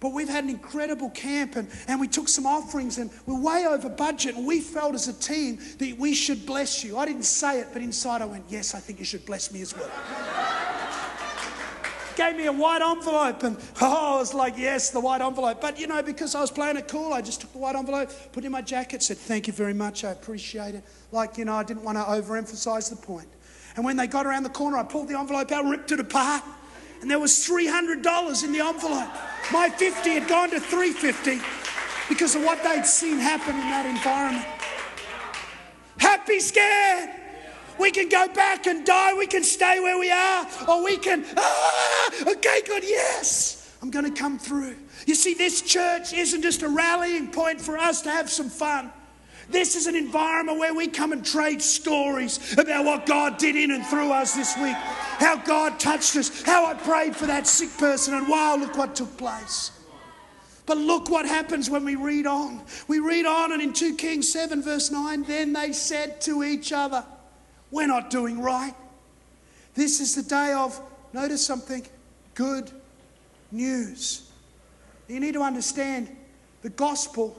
but 0.00 0.12
we've 0.12 0.28
had 0.28 0.44
an 0.44 0.50
incredible 0.50 1.10
camp 1.10 1.56
and, 1.56 1.68
and 1.86 2.00
we 2.00 2.08
took 2.08 2.28
some 2.28 2.46
offerings 2.46 2.98
and 2.98 3.10
we're 3.26 3.40
way 3.40 3.66
over 3.68 3.88
budget, 3.88 4.34
and 4.34 4.46
we 4.46 4.60
felt 4.60 4.94
as 4.94 5.06
a 5.06 5.12
team 5.12 5.58
that 5.78 5.96
we 5.98 6.14
should 6.14 6.46
bless 6.46 6.82
you. 6.82 6.98
I 6.98 7.06
didn't 7.06 7.24
say 7.24 7.60
it, 7.60 7.68
but 7.72 7.82
inside 7.82 8.22
I 8.22 8.26
went, 8.26 8.44
Yes, 8.48 8.74
I 8.74 8.80
think 8.80 8.98
you 8.98 9.04
should 9.04 9.24
bless 9.24 9.52
me 9.52 9.62
as 9.62 9.76
well 9.76 9.90
gave 12.16 12.36
me 12.36 12.46
a 12.46 12.52
white 12.52 12.82
envelope, 12.82 13.42
and 13.44 13.56
oh, 13.80 14.16
I 14.16 14.18
was 14.18 14.34
like, 14.34 14.58
yes, 14.58 14.90
the 14.90 15.00
white 15.00 15.22
envelope. 15.22 15.60
But 15.60 15.78
you 15.78 15.86
know, 15.86 16.02
because 16.02 16.34
I 16.34 16.40
was 16.40 16.50
playing 16.50 16.76
it 16.76 16.88
cool, 16.88 17.12
I 17.12 17.22
just 17.22 17.40
took 17.40 17.52
the 17.52 17.58
white 17.58 17.76
envelope, 17.76 18.10
put 18.32 18.44
it 18.44 18.46
in 18.46 18.52
my 18.52 18.62
jacket, 18.62 19.02
said, 19.02 19.16
thank 19.16 19.46
you 19.46 19.52
very 19.52 19.72
much, 19.72 20.04
I 20.04 20.10
appreciate 20.10 20.74
it. 20.74 20.84
Like, 21.12 21.38
you 21.38 21.44
know, 21.44 21.54
I 21.54 21.64
didn't 21.64 21.82
want 21.82 21.96
to 21.96 22.04
overemphasize 22.04 22.90
the 22.90 22.96
point. 22.96 23.28
And 23.76 23.84
when 23.84 23.96
they 23.96 24.06
got 24.06 24.26
around 24.26 24.42
the 24.42 24.50
corner, 24.50 24.76
I 24.76 24.82
pulled 24.82 25.08
the 25.08 25.18
envelope 25.18 25.50
out, 25.52 25.64
ripped 25.64 25.92
it 25.92 26.00
apart, 26.00 26.42
and 27.00 27.10
there 27.10 27.18
was 27.18 27.32
$300 27.32 28.44
in 28.44 28.52
the 28.52 28.60
envelope. 28.60 29.08
My 29.52 29.68
50 29.68 30.10
had 30.10 30.28
gone 30.28 30.50
to 30.50 30.60
350 30.60 31.40
because 32.08 32.34
of 32.34 32.42
what 32.42 32.62
they'd 32.62 32.84
seen 32.84 33.18
happen 33.18 33.54
in 33.54 33.60
that 33.62 33.86
environment. 33.86 34.46
Happy, 35.98 36.40
scared. 36.40 37.10
We 37.78 37.90
can 37.90 38.08
go 38.08 38.28
back 38.28 38.66
and 38.66 38.84
die. 38.84 39.14
We 39.14 39.26
can 39.26 39.42
stay 39.42 39.80
where 39.80 39.98
we 39.98 40.10
are. 40.10 40.46
Or 40.68 40.84
we 40.84 40.98
can, 40.98 41.24
ah, 41.36 42.30
okay, 42.32 42.60
good, 42.66 42.82
yes, 42.84 43.74
I'm 43.80 43.90
going 43.90 44.04
to 44.04 44.10
come 44.10 44.38
through. 44.38 44.76
You 45.06 45.14
see, 45.14 45.32
this 45.32 45.62
church 45.62 46.12
isn't 46.12 46.42
just 46.42 46.62
a 46.62 46.68
rallying 46.68 47.30
point 47.30 47.60
for 47.60 47.78
us 47.78 48.02
to 48.02 48.10
have 48.10 48.30
some 48.30 48.50
fun. 48.50 48.92
This 49.50 49.74
is 49.74 49.86
an 49.86 49.96
environment 49.96 50.58
where 50.58 50.72
we 50.72 50.86
come 50.86 51.12
and 51.12 51.24
trade 51.24 51.60
stories 51.60 52.56
about 52.56 52.84
what 52.84 53.04
God 53.04 53.36
did 53.36 53.56
in 53.56 53.72
and 53.72 53.84
through 53.84 54.12
us 54.12 54.34
this 54.34 54.56
week, 54.56 54.76
how 54.76 55.36
God 55.36 55.80
touched 55.80 56.14
us, 56.16 56.42
how 56.42 56.66
I 56.66 56.74
prayed 56.74 57.16
for 57.16 57.26
that 57.26 57.46
sick 57.46 57.76
person, 57.76 58.14
and 58.14 58.28
wow, 58.28 58.56
look 58.56 58.76
what 58.76 58.94
took 58.94 59.16
place. 59.16 59.72
But 60.66 60.78
look 60.78 61.10
what 61.10 61.26
happens 61.26 61.68
when 61.68 61.84
we 61.84 61.96
read 61.96 62.26
on. 62.26 62.62
We 62.86 63.00
read 63.00 63.26
on, 63.26 63.50
and 63.50 63.60
in 63.60 63.72
2 63.72 63.96
Kings 63.96 64.32
7, 64.32 64.62
verse 64.62 64.90
9, 64.90 65.24
then 65.24 65.52
they 65.52 65.72
said 65.72 66.20
to 66.22 66.44
each 66.44 66.72
other, 66.72 67.04
we're 67.72 67.88
not 67.88 68.08
doing 68.08 68.40
right. 68.40 68.74
This 69.74 70.00
is 70.00 70.14
the 70.14 70.22
day 70.22 70.52
of, 70.52 70.80
notice 71.12 71.44
something, 71.44 71.84
good 72.34 72.70
news. 73.50 74.30
You 75.08 75.18
need 75.18 75.34
to 75.34 75.42
understand 75.42 76.16
the 76.62 76.70
gospel 76.70 77.36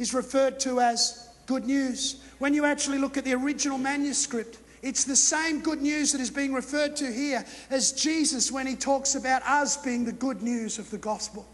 is 0.00 0.14
referred 0.14 0.58
to 0.58 0.80
as 0.80 1.28
good 1.46 1.66
news. 1.66 2.16
When 2.38 2.54
you 2.54 2.64
actually 2.64 2.98
look 2.98 3.18
at 3.18 3.24
the 3.24 3.34
original 3.34 3.76
manuscript, 3.76 4.58
it's 4.82 5.04
the 5.04 5.14
same 5.14 5.60
good 5.60 5.82
news 5.82 6.12
that 6.12 6.22
is 6.22 6.30
being 6.30 6.54
referred 6.54 6.96
to 6.96 7.12
here 7.12 7.44
as 7.68 7.92
Jesus 7.92 8.50
when 8.50 8.66
he 8.66 8.76
talks 8.76 9.14
about 9.14 9.42
us 9.42 9.76
being 9.76 10.06
the 10.06 10.12
good 10.12 10.40
news 10.40 10.78
of 10.78 10.90
the 10.90 10.96
gospel. 10.96 11.46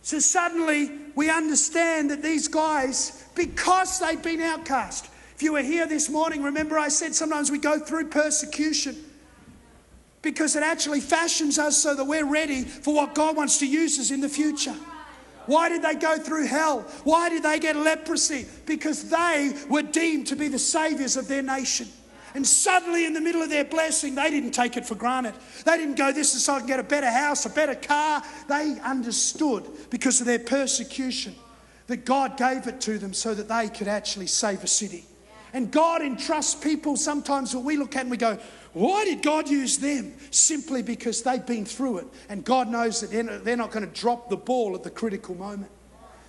So 0.00 0.18
suddenly 0.18 0.90
we 1.14 1.28
understand 1.28 2.10
that 2.10 2.22
these 2.22 2.48
guys, 2.48 3.28
because 3.34 4.00
they've 4.00 4.22
been 4.22 4.40
outcast, 4.40 5.10
if 5.34 5.42
you 5.42 5.52
were 5.52 5.62
here 5.62 5.86
this 5.86 6.08
morning, 6.08 6.42
remember 6.42 6.78
I 6.78 6.88
said 6.88 7.14
sometimes 7.14 7.50
we 7.50 7.58
go 7.58 7.78
through 7.78 8.08
persecution 8.08 8.96
because 10.22 10.56
it 10.56 10.62
actually 10.62 11.00
fashions 11.00 11.58
us 11.58 11.76
so 11.76 11.94
that 11.94 12.04
we're 12.04 12.24
ready 12.24 12.62
for 12.62 12.94
what 12.94 13.14
God 13.14 13.36
wants 13.36 13.58
to 13.58 13.66
use 13.66 13.98
us 13.98 14.10
in 14.10 14.22
the 14.22 14.30
future. 14.30 14.74
Why 15.46 15.68
did 15.68 15.82
they 15.82 15.94
go 15.94 16.18
through 16.18 16.46
hell? 16.46 16.80
Why 17.04 17.28
did 17.28 17.42
they 17.42 17.58
get 17.58 17.76
leprosy? 17.76 18.46
Because 18.66 19.10
they 19.10 19.52
were 19.68 19.82
deemed 19.82 20.28
to 20.28 20.36
be 20.36 20.48
the 20.48 20.58
saviors 20.58 21.16
of 21.16 21.28
their 21.28 21.42
nation. 21.42 21.88
And 22.34 22.46
suddenly, 22.46 23.04
in 23.04 23.12
the 23.12 23.20
middle 23.20 23.42
of 23.42 23.50
their 23.50 23.64
blessing, 23.64 24.14
they 24.14 24.30
didn't 24.30 24.52
take 24.52 24.76
it 24.76 24.86
for 24.86 24.94
granted. 24.94 25.34
They 25.66 25.76
didn't 25.76 25.96
go, 25.96 26.12
This 26.12 26.34
is 26.34 26.44
so 26.44 26.54
I 26.54 26.58
can 26.58 26.66
get 26.66 26.80
a 26.80 26.84
better 26.84 27.10
house, 27.10 27.44
a 27.44 27.50
better 27.50 27.74
car. 27.74 28.22
They 28.48 28.78
understood 28.82 29.66
because 29.90 30.20
of 30.20 30.26
their 30.26 30.38
persecution 30.38 31.34
that 31.88 32.06
God 32.06 32.38
gave 32.38 32.66
it 32.66 32.80
to 32.82 32.98
them 32.98 33.12
so 33.12 33.34
that 33.34 33.48
they 33.48 33.68
could 33.68 33.88
actually 33.88 34.28
save 34.28 34.64
a 34.64 34.66
city. 34.66 35.04
And 35.52 35.70
God 35.70 36.00
entrusts 36.00 36.54
people 36.54 36.96
sometimes 36.96 37.54
what 37.54 37.64
we 37.64 37.76
look 37.76 37.96
at 37.96 38.02
and 38.02 38.10
we 38.10 38.16
go, 38.16 38.38
why 38.72 39.04
did 39.04 39.22
God 39.22 39.48
use 39.48 39.78
them? 39.78 40.14
Simply 40.30 40.82
because 40.82 41.22
they've 41.22 41.44
been 41.44 41.64
through 41.64 41.98
it. 41.98 42.06
And 42.28 42.44
God 42.44 42.68
knows 42.68 43.00
that 43.00 43.44
they're 43.44 43.56
not 43.56 43.70
going 43.70 43.86
to 43.86 44.00
drop 44.00 44.30
the 44.30 44.36
ball 44.36 44.74
at 44.74 44.82
the 44.82 44.90
critical 44.90 45.34
moment. 45.34 45.70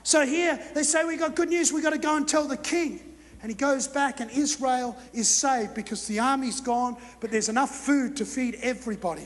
So 0.04 0.26
here 0.26 0.60
they 0.76 0.84
say, 0.84 1.06
We 1.06 1.16
got 1.16 1.36
good 1.36 1.50
news, 1.50 1.72
We've 1.72 1.84
got 1.84 1.92
to 1.92 1.98
go 1.98 2.18
and 2.18 2.28
tell 2.28 2.48
the 2.48 2.58
king. 2.58 3.00
And 3.42 3.52
he 3.52 3.56
goes 3.56 3.90
back, 3.90 4.22
and 4.22 4.32
Israel 4.32 4.98
is 5.14 5.28
saved 5.28 5.74
because 5.74 6.08
the 6.08 6.20
army's 6.20 6.62
gone, 6.62 6.96
but 7.20 7.30
there's 7.30 7.50
enough 7.50 7.72
food 7.72 8.16
to 8.18 8.26
feed 8.26 8.56
everybody. 8.62 9.26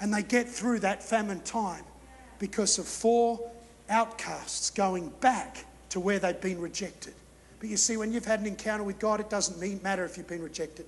And 0.00 0.12
they 0.12 0.22
get 0.22 0.48
through 0.48 0.80
that 0.80 1.02
famine 1.02 1.40
time 1.40 1.84
because 2.38 2.78
of 2.78 2.86
four 2.86 3.50
outcasts 3.90 4.70
going 4.70 5.10
back 5.20 5.66
to 5.90 6.00
where 6.00 6.18
they'd 6.18 6.40
been 6.40 6.60
rejected. 6.60 7.12
But 7.60 7.68
you 7.68 7.76
see, 7.76 7.98
when 7.98 8.10
you've 8.10 8.24
had 8.24 8.40
an 8.40 8.46
encounter 8.46 8.84
with 8.84 8.98
God, 8.98 9.20
it 9.20 9.28
doesn't 9.28 9.82
matter 9.82 10.04
if 10.04 10.16
you've 10.16 10.28
been 10.28 10.42
rejected. 10.42 10.86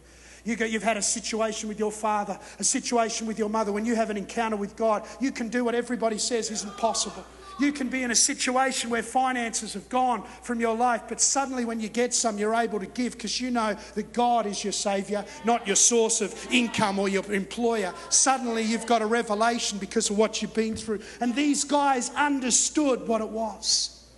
You 0.51 0.78
have 0.78 0.82
had 0.82 0.96
a 0.96 1.03
situation 1.03 1.68
with 1.68 1.78
your 1.78 1.92
father, 1.92 2.38
a 2.59 2.64
situation 2.64 3.26
with 3.26 3.38
your 3.38 3.48
mother. 3.48 3.72
When 3.72 3.84
you 3.84 3.94
have 3.94 4.11
an 4.11 4.16
encounter 4.16 4.57
with 4.57 4.76
God, 4.76 5.07
you 5.20 5.32
can 5.32 5.48
do 5.48 5.64
what 5.64 5.74
everybody 5.74 6.18
says 6.18 6.51
isn't 6.51 6.76
possible. 6.76 7.24
You 7.61 7.72
can 7.72 7.88
be 7.88 8.03
in 8.03 8.11
a 8.11 8.16
situation 8.16 8.88
where 8.88 9.03
finances 9.03 9.74
have 9.74 9.88
gone 9.90 10.22
from 10.42 10.61
your 10.61 10.74
life, 10.74 11.03
but 11.09 11.20
suddenly 11.20 11.66
when 11.66 11.78
you 11.78 11.90
get 11.90 12.14
some, 12.14 12.38
you're 12.38 12.55
able 12.55 12.80
to 12.80 12.86
give 12.86 13.12
because 13.12 13.38
you 13.38 13.51
know 13.51 13.76
that 13.94 14.14
God 14.14 14.46
is 14.46 14.64
your 14.64 14.72
Savior, 14.72 15.24
not 15.44 15.66
your 15.66 15.76
source 15.76 16.22
of 16.22 16.34
income 16.51 16.98
or 16.98 17.11
your 17.11 17.30
employer. 17.30 17.92
Suddenly 18.09 18.62
you've 18.62 18.86
got 18.86 19.03
a 19.03 19.07
revelation 19.07 19.78
because 19.78 20.09
of 20.09 20.16
what 20.16 20.40
you've 20.40 20.55
been 20.55 20.74
through. 20.74 21.01
And 21.20 21.34
these 21.34 21.64
guys 21.64 22.11
understood 22.16 23.07
what 23.07 23.20
it 23.20 23.28
was, 23.28 24.09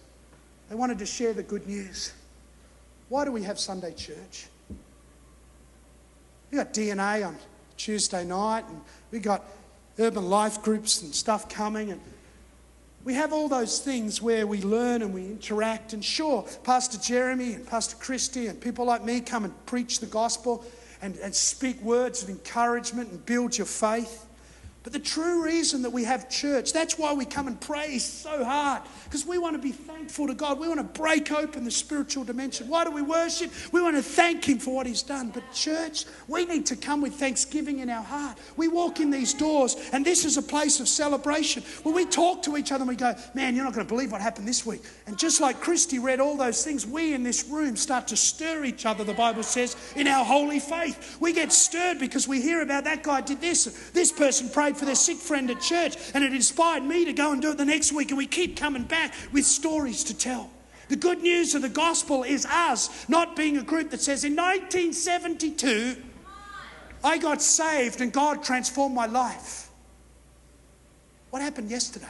they 0.69 0.77
wanted 0.77 1.01
to 1.01 1.07
share 1.07 1.33
the 1.33 1.43
good 1.43 1.67
news. 1.67 2.13
Why 3.09 3.25
do 3.25 3.33
we 3.33 3.43
have 3.43 3.59
Sunday 3.59 3.93
church? 3.93 4.47
We 6.53 6.59
got 6.59 6.75
DNA 6.75 7.27
on 7.27 7.39
Tuesday 7.79 8.27
night, 8.27 8.67
and 8.69 8.79
we 9.11 9.21
got 9.21 9.43
urban 9.99 10.29
life 10.29 10.61
groups 10.61 11.01
and 11.01 11.15
stuff 11.15 11.49
coming, 11.49 11.91
and 11.91 12.01
we 13.05 13.15
have 13.15 13.33
all 13.33 13.49
those 13.49 13.79
things 13.79 14.21
where 14.21 14.47
we 14.47 14.61
learn 14.61 15.01
and 15.01 15.15
we 15.15 15.25
interact. 15.25 15.95
And 15.95 16.05
sure, 16.05 16.45
Pastor 16.63 16.99
Jeremy 16.99 17.55
and 17.55 17.67
Pastor 17.67 17.97
Christy 17.97 18.49
and 18.49 18.61
people 18.61 18.85
like 18.85 19.03
me 19.03 19.23
come 19.23 19.47
and 19.47 19.67
preach 19.67 19.99
the 20.01 20.07
gospel 20.07 20.63
and, 21.01 21.17
and 21.17 21.35
speak 21.35 21.81
words 21.81 22.23
of 22.23 22.29
encouragement 22.29 23.11
and 23.11 23.25
build 23.25 23.57
your 23.57 23.67
faith. 23.67 24.27
But 24.83 24.93
the 24.93 24.99
true 24.99 25.45
reason 25.45 25.83
that 25.83 25.91
we 25.91 26.03
have 26.05 26.29
church, 26.29 26.73
that's 26.73 26.99
why 26.99 27.13
we 27.13 27.25
come 27.25 27.47
and 27.47 27.61
pray 27.61 27.99
so 27.99 28.45
hard, 28.45 28.83
because 29.05 29.25
we 29.25 29.39
want 29.39 29.55
to 29.55 29.63
be 29.63 29.71
thankful 29.71 30.27
to 30.27 30.35
God. 30.35 30.59
We 30.59 30.67
want 30.67 30.81
to 30.81 31.01
break 31.01 31.31
open 31.31 31.65
the 31.65 31.71
spiritual 31.71 32.25
dimension. 32.25 32.69
Why 32.69 32.83
do 32.83 32.91
we 32.91 33.03
worship? 33.03 33.53
We 33.71 33.81
want 33.81 33.95
to 33.95 34.03
thank 34.03 34.49
Him 34.49 34.59
for 34.59 34.75
what 34.75 34.87
He's 34.87 35.03
done. 35.03 35.31
But, 35.31 35.45
church, 35.53 36.05
we 36.27 36.47
need 36.47 36.67
to 36.67 36.77
come 36.77 37.01
with 37.01 37.15
thanksgiving 37.15 37.79
in 37.79 37.91
our 37.91 38.03
heart. 38.03 38.39
We 38.57 38.67
walk 38.67 38.99
in 38.99 39.11
these 39.11 39.35
doors, 39.35 39.77
and 39.93 40.05
this 40.05 40.25
is 40.25 40.37
a 40.37 40.43
place 40.43 40.81
of 40.81 40.89
celebration 40.89 41.63
where 41.85 41.95
we 41.95 42.05
talk 42.05 42.43
to 42.43 42.57
each 42.57 42.73
other 42.73 42.83
and 42.83 42.89
we 42.89 42.97
go, 42.97 43.15
Man, 43.35 43.55
you're 43.55 43.65
not 43.65 43.75
going 43.75 43.87
to 43.87 43.93
believe 43.95 44.11
what 44.11 44.21
happened 44.21 44.49
this 44.49 44.67
week. 44.67 44.83
And 45.07 45.17
just 45.17 45.41
like 45.41 45.61
Christy 45.61 46.01
read 46.01 46.19
all 46.19 46.37
those 46.37 46.65
things, 46.65 46.85
we 46.87 47.15
in 47.15 47.23
this 47.23 47.45
room 47.45 47.77
start 47.77 48.09
to 48.09 48.17
stir 48.17 48.65
each 48.65 48.85
other, 48.85 49.05
the 49.05 49.15
Bible 49.15 49.45
says, 49.45 49.77
in 49.95 50.09
our 50.09 50.25
holy 50.25 50.59
faith. 50.59 51.19
We 51.21 51.33
get 51.33 51.53
stirred 51.53 52.01
because 52.01 52.27
we 52.27 52.41
hear 52.41 52.63
about 52.63 52.85
that 52.85 53.05
guy 53.05 53.21
did 53.21 53.41
this, 53.41 53.91
this 53.93 54.11
person 54.11 54.49
prayed 54.49 54.72
prayed 54.73 54.79
for 54.79 54.85
their 54.87 54.95
sick 54.95 55.19
friend 55.19 55.51
at 55.51 55.61
church, 55.61 55.97
and 56.15 56.25
it 56.25 56.33
inspired 56.33 56.83
me 56.83 57.05
to 57.05 57.13
go 57.13 57.33
and 57.33 57.43
do 57.43 57.51
it 57.51 57.59
the 57.59 57.65
next 57.65 57.93
week. 57.93 58.11
And 58.11 58.19
we 58.19 58.27
keep 58.27 58.57
coming 58.57 58.85
back 58.85 59.15
with 59.33 59.45
stories 59.45 60.05
to 60.05 60.17
tell. 60.17 60.51
The 60.89 60.97
good 60.97 61.23
news 61.23 61.55
of 61.55 61.63
the 61.63 61.69
gospel 61.69 62.23
is 62.23 62.47
us 62.47 63.09
not 63.09 63.37
being 63.37 63.57
a 63.57 63.63
group 63.63 63.91
that 63.91 64.01
says, 64.01 64.25
in 64.25 64.35
1972, 64.37 65.97
I 67.05 67.19
got 67.19 67.43
saved 67.43 68.01
and 68.01 68.13
God 68.13 68.45
transformed 68.45 68.95
my 68.95 69.07
life. 69.07 69.71
What 71.31 71.43
happened 71.43 71.71
yesterday? 71.71 72.07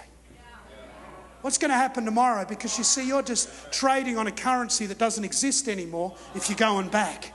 What's 1.42 1.58
going 1.58 1.70
to 1.70 1.76
happen 1.76 2.04
tomorrow? 2.04 2.44
Because 2.48 2.78
you 2.78 2.84
see, 2.84 3.06
you're 3.06 3.22
just 3.22 3.72
trading 3.72 4.16
on 4.16 4.26
a 4.26 4.32
currency 4.32 4.86
that 4.86 4.98
doesn't 4.98 5.24
exist 5.24 5.68
anymore 5.68 6.14
if 6.34 6.48
you're 6.48 6.58
going 6.58 6.88
back. 6.88 7.32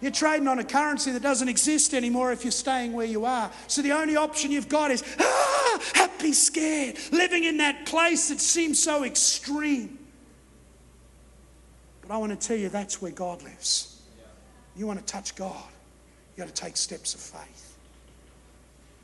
You're 0.00 0.10
trading 0.10 0.48
on 0.48 0.58
a 0.58 0.64
currency 0.64 1.12
that 1.12 1.22
doesn't 1.22 1.48
exist 1.48 1.92
anymore 1.92 2.32
if 2.32 2.42
you're 2.42 2.52
staying 2.52 2.94
where 2.94 3.06
you 3.06 3.26
are. 3.26 3.50
So 3.66 3.82
the 3.82 3.92
only 3.92 4.16
option 4.16 4.50
you've 4.50 4.68
got 4.68 4.90
is 4.90 5.04
ah, 5.18 5.82
happy, 5.94 6.32
scared, 6.32 6.96
living 7.12 7.44
in 7.44 7.58
that 7.58 7.84
place 7.84 8.28
that 8.30 8.40
seems 8.40 8.82
so 8.82 9.04
extreme. 9.04 9.98
But 12.00 12.12
I 12.12 12.16
want 12.16 12.38
to 12.38 12.48
tell 12.48 12.56
you 12.56 12.70
that's 12.70 13.02
where 13.02 13.12
God 13.12 13.42
lives. 13.42 14.00
You 14.74 14.86
want 14.86 14.98
to 14.98 15.04
touch 15.04 15.34
God, 15.36 15.68
you 16.34 16.44
got 16.44 16.54
to 16.54 16.62
take 16.62 16.76
steps 16.76 17.14
of 17.14 17.20
faith. 17.20 17.76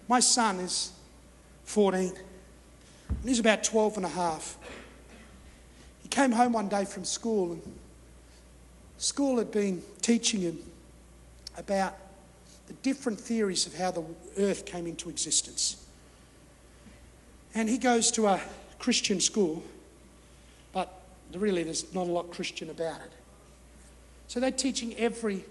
My 0.08 0.20
son 0.20 0.60
is 0.60 0.92
14, 1.64 2.12
and 3.08 3.28
he's 3.28 3.40
about 3.40 3.64
12 3.64 3.98
and 3.98 4.06
a 4.06 4.10
half. 4.10 4.56
He 6.02 6.08
came 6.08 6.32
home 6.32 6.52
one 6.52 6.68
day 6.68 6.86
from 6.86 7.04
school, 7.04 7.52
and 7.52 7.62
school 8.96 9.36
had 9.36 9.50
been 9.50 9.82
teaching 10.00 10.40
him 10.40 10.58
about 11.56 11.96
the 12.66 12.72
different 12.74 13.20
theories 13.20 13.66
of 13.66 13.76
how 13.76 13.90
the 13.90 14.04
earth 14.38 14.66
came 14.66 14.86
into 14.86 15.08
existence. 15.08 15.84
And 17.54 17.68
he 17.68 17.78
goes 17.78 18.10
to 18.12 18.26
a 18.26 18.40
Christian 18.78 19.20
school, 19.20 19.62
but 20.72 20.92
really 21.34 21.62
there's 21.62 21.92
not 21.94 22.06
a 22.06 22.10
lot 22.10 22.30
Christian 22.30 22.70
about 22.70 23.00
it. 23.00 23.12
So 24.28 24.40
they're 24.40 24.50
teaching 24.50 24.94
every 24.96 25.44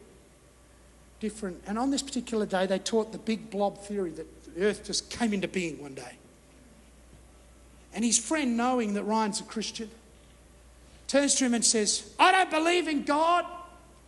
different, 1.20 1.64
and 1.66 1.80
on 1.80 1.92
this 1.92 2.04
particular 2.04 2.46
day, 2.46 2.66
they 2.66 2.80
taught 2.80 3.12
the 3.12 3.18
big 3.18 3.50
blob 3.50 3.80
theory 3.80 4.12
that 4.12 4.56
the 4.56 4.66
earth 4.66 4.84
just 4.84 5.10
came 5.10 5.34
into 5.34 5.48
being 5.48 5.82
one 5.82 5.96
day. 5.96 6.18
And 7.94 8.04
his 8.04 8.20
friend, 8.20 8.58
knowing 8.58 8.94
that 8.96 9.04
Ryan's 9.04 9.40
a 9.40 9.44
Christian, 9.44 9.90
turns 11.08 11.36
to 11.36 11.46
him 11.46 11.54
and 11.54 11.64
says, 11.64 12.14
I 12.20 12.32
don't 12.34 12.52
believe 12.52 12.90
in 12.90 13.04
God. 13.04 13.46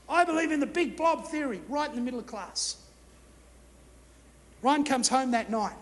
I 0.09 0.23
believe 0.23 0.51
in 0.51 0.59
the 0.59 0.65
big 0.65 0.95
blob 0.95 1.25
theory, 1.25 1.61
right 1.67 1.89
in 1.89 1.95
the 1.95 2.01
middle 2.01 2.19
of 2.19 2.27
class. 2.27 2.77
Ryan 4.61 4.83
comes 4.83 5.09
home 5.09 5.31
that 5.31 5.49
night. 5.49 5.75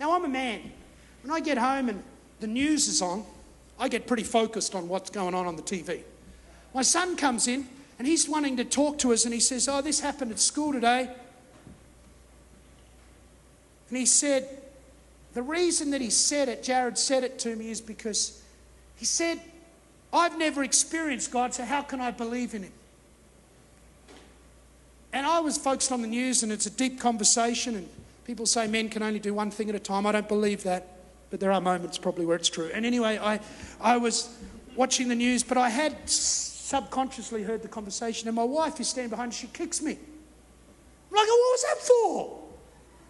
Now, 0.00 0.12
I'm 0.12 0.24
a 0.24 0.28
man. 0.28 0.72
When 1.22 1.32
I 1.32 1.40
get 1.40 1.58
home 1.58 1.88
and 1.88 2.02
the 2.40 2.46
news 2.46 2.88
is 2.88 3.02
on, 3.02 3.24
I 3.78 3.88
get 3.88 4.06
pretty 4.06 4.22
focused 4.22 4.74
on 4.74 4.88
what's 4.88 5.10
going 5.10 5.34
on 5.34 5.46
on 5.46 5.56
the 5.56 5.62
TV. 5.62 6.02
My 6.74 6.82
son 6.82 7.16
comes 7.16 7.48
in 7.48 7.66
and 7.98 8.06
he's 8.06 8.28
wanting 8.28 8.56
to 8.58 8.64
talk 8.64 8.98
to 8.98 9.12
us 9.12 9.24
and 9.24 9.32
he 9.32 9.40
says, 9.40 9.68
Oh, 9.68 9.80
this 9.80 10.00
happened 10.00 10.30
at 10.30 10.38
school 10.38 10.72
today. 10.72 11.10
And 13.88 13.98
he 13.98 14.06
said, 14.06 14.62
The 15.34 15.42
reason 15.42 15.90
that 15.90 16.00
he 16.00 16.10
said 16.10 16.48
it, 16.48 16.62
Jared 16.62 16.98
said 16.98 17.24
it 17.24 17.38
to 17.40 17.54
me, 17.56 17.70
is 17.70 17.80
because 17.80 18.42
he 18.96 19.04
said, 19.04 19.40
I've 20.12 20.38
never 20.38 20.64
experienced 20.64 21.30
God, 21.30 21.54
so 21.54 21.64
how 21.64 21.82
can 21.82 22.00
I 22.00 22.10
believe 22.10 22.54
in 22.54 22.62
him? 22.64 22.72
And 25.12 25.26
I 25.26 25.40
was 25.40 25.56
focused 25.56 25.92
on 25.92 26.02
the 26.02 26.08
news, 26.08 26.42
and 26.42 26.52
it's 26.52 26.66
a 26.66 26.70
deep 26.70 27.00
conversation, 27.00 27.74
and 27.76 27.88
people 28.24 28.44
say 28.44 28.66
men 28.66 28.88
can 28.88 29.02
only 29.02 29.18
do 29.18 29.32
one 29.32 29.50
thing 29.50 29.68
at 29.68 29.74
a 29.74 29.80
time. 29.80 30.06
I 30.06 30.12
don't 30.12 30.28
believe 30.28 30.62
that, 30.64 30.98
but 31.30 31.40
there 31.40 31.52
are 31.52 31.60
moments 31.60 31.96
probably 31.96 32.26
where 32.26 32.36
it's 32.36 32.48
true. 32.48 32.70
And 32.74 32.84
anyway, 32.84 33.18
I, 33.18 33.40
I 33.80 33.96
was 33.96 34.28
watching 34.74 35.08
the 35.08 35.14
news, 35.14 35.42
but 35.42 35.56
I 35.56 35.70
had 35.70 35.96
subconsciously 36.08 37.44
heard 37.44 37.62
the 37.62 37.68
conversation, 37.68 38.28
and 38.28 38.36
my 38.36 38.44
wife 38.44 38.78
is 38.80 38.88
standing 38.88 39.10
behind, 39.10 39.32
she 39.32 39.46
kicks 39.46 39.80
me. 39.80 39.92
I'm 39.92 41.16
like, 41.16 41.28
what 41.28 41.28
was 41.28 41.62
that 41.62 41.78
for? 41.78 42.42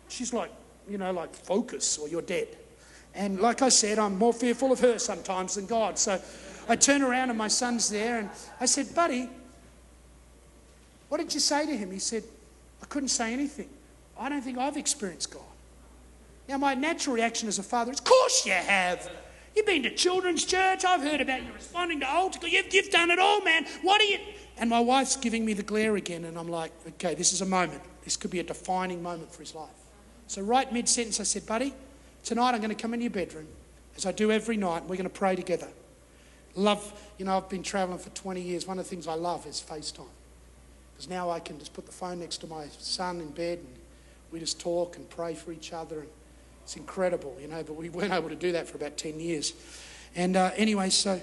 She's 0.09 0.33
like, 0.33 0.53
you 0.89 0.99
know, 0.99 1.11
like, 1.13 1.35
focus 1.35 1.99
or 1.99 2.09
you're 2.09 2.23
dead. 2.23 2.49
And 3.15 3.41
like 3.41 3.63
I 3.63 3.71
said, 3.71 3.99
I'm 3.99 4.19
more 4.19 4.35
fearful 4.35 4.71
of 4.71 4.81
her 4.81 4.99
sometimes 4.99 5.55
than 5.55 5.67
God. 5.67 5.99
So 5.99 6.21
I 6.69 6.77
turn 6.77 7.03
around 7.03 7.31
and 7.31 7.39
my 7.39 7.49
son's 7.49 7.89
there, 7.89 8.19
and 8.19 8.31
I 8.61 8.67
said, 8.67 8.95
buddy, 8.95 9.31
what 11.09 11.19
did 11.19 11.33
you 11.35 11.41
say 11.41 11.67
to 11.67 11.77
him? 11.77 11.91
He 11.91 11.99
said, 11.99 12.25
I 12.83 12.87
couldn't 12.87 13.09
say 13.09 13.33
anything. 13.33 13.69
I 14.19 14.29
don't 14.29 14.43
think 14.43 14.59
I've 14.59 14.77
experienced 14.77 15.33
God. 15.33 15.43
Now, 16.49 16.59
my 16.59 16.75
natural 16.75 17.17
reaction 17.17 17.49
as 17.49 17.59
a 17.59 17.63
father 17.63 17.93
is, 17.93 17.99
Of 17.99 18.05
course 18.05 18.47
you 18.47 18.53
have. 18.53 19.11
You've 19.55 19.67
been 19.67 19.83
to 19.85 19.95
children's 19.95 20.45
church. 20.45 20.85
I've 20.85 21.01
heard 21.01 21.21
about 21.21 21.43
you 21.43 21.53
responding 21.53 22.01
to 22.01 22.11
altar. 22.11 22.47
You've, 22.47 22.73
you've 22.73 22.91
done 22.91 23.11
it 23.11 23.19
all, 23.19 23.41
man. 23.43 23.65
What 23.83 24.01
are 24.01 24.05
you. 24.05 24.19
And 24.59 24.71
my 24.71 24.81
wife's 24.81 25.17
giving 25.17 25.45
me 25.45 25.55
the 25.55 25.63
glare 25.63 25.97
again, 25.97 26.25
and 26.25 26.39
I'm 26.39 26.49
like, 26.49 26.73
okay, 26.89 27.15
this 27.15 27.33
is 27.33 27.41
a 27.41 27.47
moment. 27.47 27.83
This 28.05 28.17
could 28.17 28.31
be 28.31 28.41
a 28.41 28.43
defining 28.43 29.03
moment 29.03 29.33
for 29.33 29.41
his 29.41 29.55
life. 29.55 29.69
So, 30.29 30.43
right 30.43 30.71
mid 30.73 30.89
sentence, 30.89 31.21
I 31.21 31.25
said, 31.25 31.47
buddy, 31.47 31.75
tonight 32.25 32.55
I'm 32.55 32.61
going 32.61 32.75
to 32.75 32.81
come 32.81 32.95
in 32.95 33.01
your 33.01 33.11
bedroom, 33.11 33.49
as 33.97 34.07
I 34.07 34.13
do 34.13 34.31
every 34.31 34.57
night, 34.57 34.79
and 34.83 34.91
we're 34.91 34.97
going 34.97 35.09
to 35.09 35.11
pray 35.11 35.37
together. 35.37 35.69
Love, 36.55 36.93
you 37.19 37.25
know, 37.25 37.37
I've 37.37 37.49
been 37.49 37.63
traveling 37.63 37.99
for 37.99 38.11
20 38.11 38.41
years. 38.41 38.67
One 38.67 38.79
of 38.79 38.85
the 38.85 38.89
things 38.89 39.07
I 39.07 39.15
love 39.15 39.47
is 39.47 39.63
FaceTime. 39.67 40.07
Because 40.97 41.11
now 41.11 41.29
I 41.31 41.41
can 41.41 41.59
just 41.59 41.75
put 41.75 41.85
the 41.85 41.93
phone 41.93 42.21
next 42.21 42.39
to 42.39 42.47
my 42.47 42.69
son 42.79 43.21
in 43.21 43.29
bed 43.31 43.59
and 43.59 43.69
we 44.33 44.41
just 44.41 44.59
talk 44.59 44.97
and 44.97 45.09
pray 45.11 45.35
for 45.35 45.53
each 45.53 45.75
other. 45.75 46.01
And 46.01 46.09
it's 46.63 46.77
incredible, 46.77 47.37
you 47.39 47.49
know, 47.49 47.63
but 47.63 47.75
we 47.75 47.91
weren't 47.91 48.15
able 48.15 48.31
to 48.31 48.35
do 48.35 48.53
that 48.53 48.67
for 48.67 48.77
about 48.77 48.97
10 48.97 49.21
years. 49.21 49.53
And 50.15 50.37
uh, 50.37 50.53
anyway, 50.57 50.89
so 50.89 51.21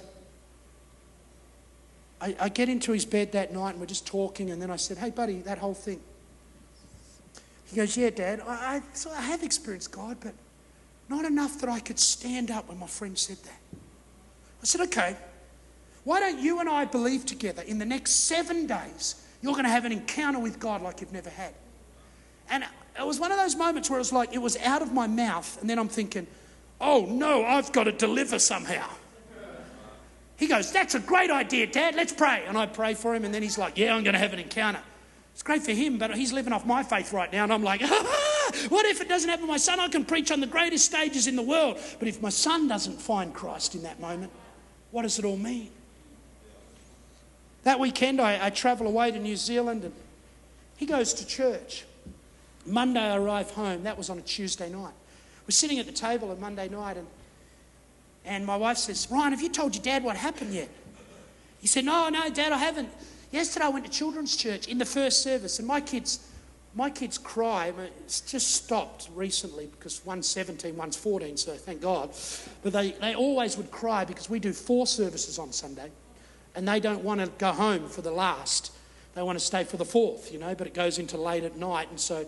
I, 2.22 2.36
I 2.40 2.50
get 2.50 2.70
into 2.70 2.92
his 2.92 3.04
bed 3.04 3.32
that 3.32 3.52
night 3.52 3.72
and 3.72 3.80
we're 3.80 3.88
just 3.88 4.06
talking. 4.06 4.52
And 4.52 4.62
then 4.62 4.70
I 4.70 4.76
said, 4.76 5.00
Hey, 5.00 5.10
buddy, 5.10 5.40
that 5.40 5.58
whole 5.58 5.74
thing. 5.74 6.00
He 7.66 7.76
goes, 7.76 7.98
Yeah, 7.98 8.12
Dad, 8.12 8.42
I, 8.46 8.76
I, 8.76 8.82
so 8.94 9.10
I 9.10 9.22
have 9.22 9.42
experienced 9.42 9.92
God, 9.92 10.18
but 10.22 10.36
not 11.10 11.26
enough 11.26 11.60
that 11.62 11.70
I 11.70 11.80
could 11.80 12.00
stand 12.00 12.52
up 12.52 12.70
when 12.70 12.78
my 12.78 12.88
friend 12.88 13.18
said 13.18 13.38
that. 13.38 13.60
I 14.62 14.66
said, 14.66 14.82
Okay, 14.82 15.18
why 16.04 16.20
don't 16.20 16.40
you 16.40 16.60
and 16.60 16.70
I 16.70 16.86
believe 16.86 17.26
together 17.26 17.64
in 17.64 17.80
the 17.80 17.86
next 17.86 18.12
seven 18.12 18.68
days 18.68 19.16
you're 19.44 19.54
going 19.54 19.66
to 19.66 19.70
have 19.70 19.86
an 19.86 19.92
encounter 19.92 20.40
with 20.40 20.60
God 20.60 20.82
like 20.82 21.02
you've 21.02 21.14
never 21.14 21.30
had. 21.30 21.54
And 22.50 22.64
it 22.98 23.06
was 23.06 23.20
one 23.20 23.32
of 23.32 23.38
those 23.38 23.56
moments 23.56 23.90
where 23.90 24.00
it 24.00 24.02
was 24.02 24.14
like, 24.14 24.34
it 24.34 24.42
was 24.42 24.58
out 24.58 24.82
of 24.82 24.92
my 24.92 25.06
mouth, 25.06 25.60
and 25.62 25.70
then 25.70 25.78
I'm 25.78 25.90
thinking, 25.90 26.26
oh 26.82 27.06
no, 27.06 27.46
I've 27.46 27.72
got 27.72 27.84
to 27.84 27.92
deliver 27.92 28.40
somehow. 28.40 28.88
He 30.38 30.48
goes, 30.48 30.72
That's 30.72 30.96
a 30.96 31.00
great 31.00 31.30
idea, 31.30 31.68
Dad, 31.68 31.96
let's 31.96 32.12
pray. 32.12 32.44
And 32.48 32.58
I 32.58 32.66
pray 32.66 32.96
for 32.96 33.14
him, 33.14 33.24
and 33.24 33.34
then 33.34 33.44
he's 33.44 33.58
like, 33.58 33.78
Yeah, 33.78 33.96
I'm 33.96 34.04
going 34.04 34.14
to 34.14 34.20
have 34.20 34.34
an 34.34 34.40
encounter. 34.40 34.82
It's 35.34 35.44
great 35.44 35.64
for 35.64 35.72
him, 35.72 35.98
but 35.98 36.16
he's 36.16 36.32
living 36.32 36.54
off 36.54 36.66
my 36.66 36.84
faith 36.84 37.12
right 37.12 37.32
now, 37.32 37.44
and 37.44 37.54
I'm 37.54 37.64
like, 37.64 37.82
ah, 37.84 38.52
What 38.70 38.86
if 38.86 39.02
it 39.02 39.10
doesn't 39.10 39.30
happen 39.30 39.48
my 39.48 39.58
son? 39.58 39.80
I 39.80 39.88
can 39.88 40.06
preach 40.06 40.32
on 40.32 40.40
the 40.40 40.48
greatest 40.48 40.86
stages 40.86 41.28
in 41.28 41.36
the 41.36 41.42
world. 41.42 41.80
But 41.98 42.08
if 42.08 42.22
my 42.22 42.30
son 42.30 42.68
doesn't 42.68 43.02
find 43.02 43.34
Christ 43.34 43.74
in 43.74 43.84
that 43.84 44.00
moment, 44.00 44.32
what 44.92 45.04
does 45.04 45.18
it 45.18 45.26
all 45.26 45.38
mean? 45.38 45.70
That 47.64 47.80
weekend, 47.80 48.20
I, 48.20 48.48
I 48.48 48.50
travel 48.50 48.88
away 48.88 49.12
to 49.12 49.20
New 49.20 49.38
Zealand 49.38 49.84
and 49.84 49.94
he 50.78 50.86
goes 50.86 51.14
to 51.16 51.26
church. 51.26 51.86
Monday, 52.66 53.00
I 53.00 53.18
arrive 53.18 53.52
home. 53.52 53.84
That 53.84 53.98
was 53.98 54.10
on 54.10 54.18
a 54.18 54.22
Tuesday 54.22 54.70
night. 54.70 54.94
We're 55.46 55.52
sitting 55.52 55.80
at 55.80 55.86
the 55.86 55.92
table 55.92 56.32
on 56.32 56.40
Monday 56.40 56.70
night 56.70 56.98
and, 56.98 57.08
and 58.26 58.46
my 58.46 58.56
wife 58.56 58.78
says, 58.78 59.08
Ryan, 59.10 59.32
have 59.32 59.42
you 59.42 59.50
told 59.50 59.76
your 59.76 59.84
dad 59.84 60.04
what 60.04 60.16
happened 60.16 60.54
yet? 60.54 60.70
He 61.60 61.68
said, 61.68 61.86
No, 61.86 62.10
no, 62.10 62.30
Dad, 62.30 62.52
I 62.52 62.58
haven't. 62.58 62.90
Yesterday 63.32 63.66
I 63.66 63.70
went 63.70 63.86
to 63.86 63.92
children's 63.92 64.36
church 64.36 64.68
in 64.68 64.78
the 64.78 64.86
first 64.86 65.24
service 65.24 65.60
and 65.60 65.68
my 65.68 65.80
kids, 65.80 66.28
my 66.76 66.90
kids 66.90 67.18
cry. 67.18 67.72
It's 68.00 68.22
just 68.22 68.52
stopped 68.56 69.10
recently 69.16 69.68
because 69.68 70.06
one's 70.06 70.28
17, 70.28 70.76
one's 70.76 70.98
14, 70.98 71.38
so 71.38 71.54
thank 71.54 71.82
God. 71.82 72.12
But 72.62 72.74
they, 72.74 72.92
they 72.92 73.16
always 73.16 73.58
would 73.58 73.72
cry 73.72 74.04
because 74.04 74.30
we 74.30 74.40
do 74.40 74.52
four 74.52 74.86
services 74.86 75.40
on 75.40 75.54
Sunday 75.54 75.90
and 76.56 76.68
they 76.68 76.80
don't 76.80 77.04
want 77.04 77.22
to 77.22 77.28
go 77.38 77.52
home 77.52 77.88
for 77.88 78.02
the 78.02 78.12
last. 78.12 78.72
They 79.16 79.22
want 79.22 79.38
to 79.38 79.46
stay 79.46 79.64
for 79.64 79.78
the 79.78 79.86
fourth, 79.86 80.32
you 80.32 80.40
know, 80.40 80.56
but 80.56 80.68
it 80.68 80.74
goes 80.74 80.98
into 80.98 81.18
late 81.18 81.44
at 81.44 81.58
night. 81.58 81.90
And 81.90 82.00
so, 82.00 82.26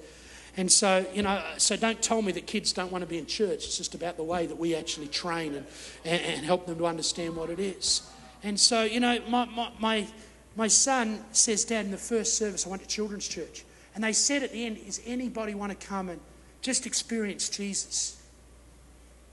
and 0.57 0.71
so, 0.71 1.05
you 1.13 1.21
know, 1.21 1.43
so 1.57 1.75
don't 1.75 2.01
tell 2.01 2.21
me 2.21 2.31
that 2.33 2.47
kids 2.47 2.71
don't 2.73 2.91
want 2.91 3.01
to 3.01 3.07
be 3.07 3.17
in 3.17 3.25
church. 3.25 3.65
It's 3.65 3.77
just 3.77 3.95
about 3.95 4.17
the 4.17 4.23
way 4.23 4.45
that 4.45 4.57
we 4.57 4.75
actually 4.75 5.07
train 5.07 5.55
and, 5.55 5.65
and, 6.03 6.21
and 6.21 6.45
help 6.45 6.65
them 6.65 6.77
to 6.77 6.85
understand 6.85 7.35
what 7.35 7.49
it 7.49 7.59
is. 7.59 8.09
And 8.43 8.59
so, 8.59 8.83
you 8.83 8.99
know, 8.99 9.19
my, 9.27 9.45
my, 9.45 9.71
my, 9.79 10.07
my 10.55 10.67
son 10.67 11.23
says, 11.31 11.65
Dad, 11.65 11.85
in 11.85 11.91
the 11.91 11.97
first 11.97 12.37
service, 12.37 12.65
I 12.65 12.69
went 12.69 12.81
to 12.83 12.87
children's 12.87 13.27
church. 13.27 13.65
And 13.95 14.03
they 14.03 14.13
said 14.13 14.43
at 14.43 14.51
the 14.51 14.65
end, 14.65 14.77
Is 14.85 15.01
anybody 15.05 15.55
want 15.55 15.77
to 15.77 15.87
come 15.87 16.09
and 16.09 16.19
just 16.61 16.85
experience 16.85 17.49
Jesus? 17.49 18.21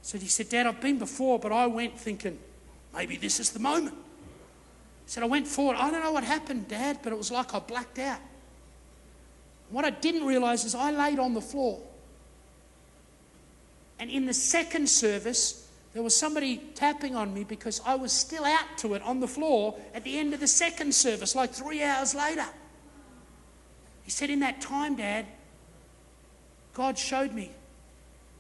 So 0.03 0.19
he 0.19 0.27
said, 0.27 0.49
Dad, 0.49 0.67
I've 0.67 0.81
been 0.81 0.99
before, 0.99 1.39
but 1.39 1.53
I 1.53 1.67
went 1.67 1.99
thinking, 1.99 2.39
maybe 2.95 3.17
this 3.17 3.39
is 3.39 3.51
the 3.51 3.61
moment. 3.61 3.97
Said, 5.13 5.23
I 5.23 5.27
went 5.27 5.47
forward. 5.47 5.77
I 5.77 5.91
don't 5.91 6.03
know 6.03 6.13
what 6.13 6.25
happened, 6.25 6.69
Dad, 6.69 7.01
but 7.03 7.13
it 7.13 7.19
was 7.19 7.31
like 7.31 7.55
I 7.55 7.59
blacked 7.59 7.99
out. 7.99 8.19
What 9.69 9.85
I 9.85 9.91
didn't 9.91 10.25
realize 10.25 10.65
is 10.65 10.75
I 10.75 10.91
laid 10.91 11.19
on 11.19 11.35
the 11.35 11.41
floor. 11.43 11.81
And 13.99 14.09
in 14.09 14.25
the 14.25 14.33
second 14.33 14.89
service, 14.89 15.69
there 15.93 16.03
was 16.03 16.17
somebody 16.17 16.63
tapping 16.75 17.15
on 17.15 17.35
me 17.35 17.45
because 17.45 17.83
I 17.85 17.95
was 17.95 18.11
still 18.11 18.47
out 18.47 18.79
to 18.79 18.95
it 18.95 19.03
on 19.03 19.21
the 19.21 19.29
floor 19.29 19.79
at 19.93 20.03
the 20.03 20.19
end 20.19 20.33
of 20.33 20.41
the 20.41 20.47
second 20.47 20.95
service, 20.95 21.35
like 21.35 21.53
three 21.53 21.83
hours 21.83 22.15
later. 22.15 22.47
He 24.05 24.11
said, 24.11 24.31
In 24.31 24.41
that 24.41 24.63
time, 24.63 24.97
Dad, 24.97 25.27
God 26.73 26.97
showed 26.97 27.35
me 27.35 27.51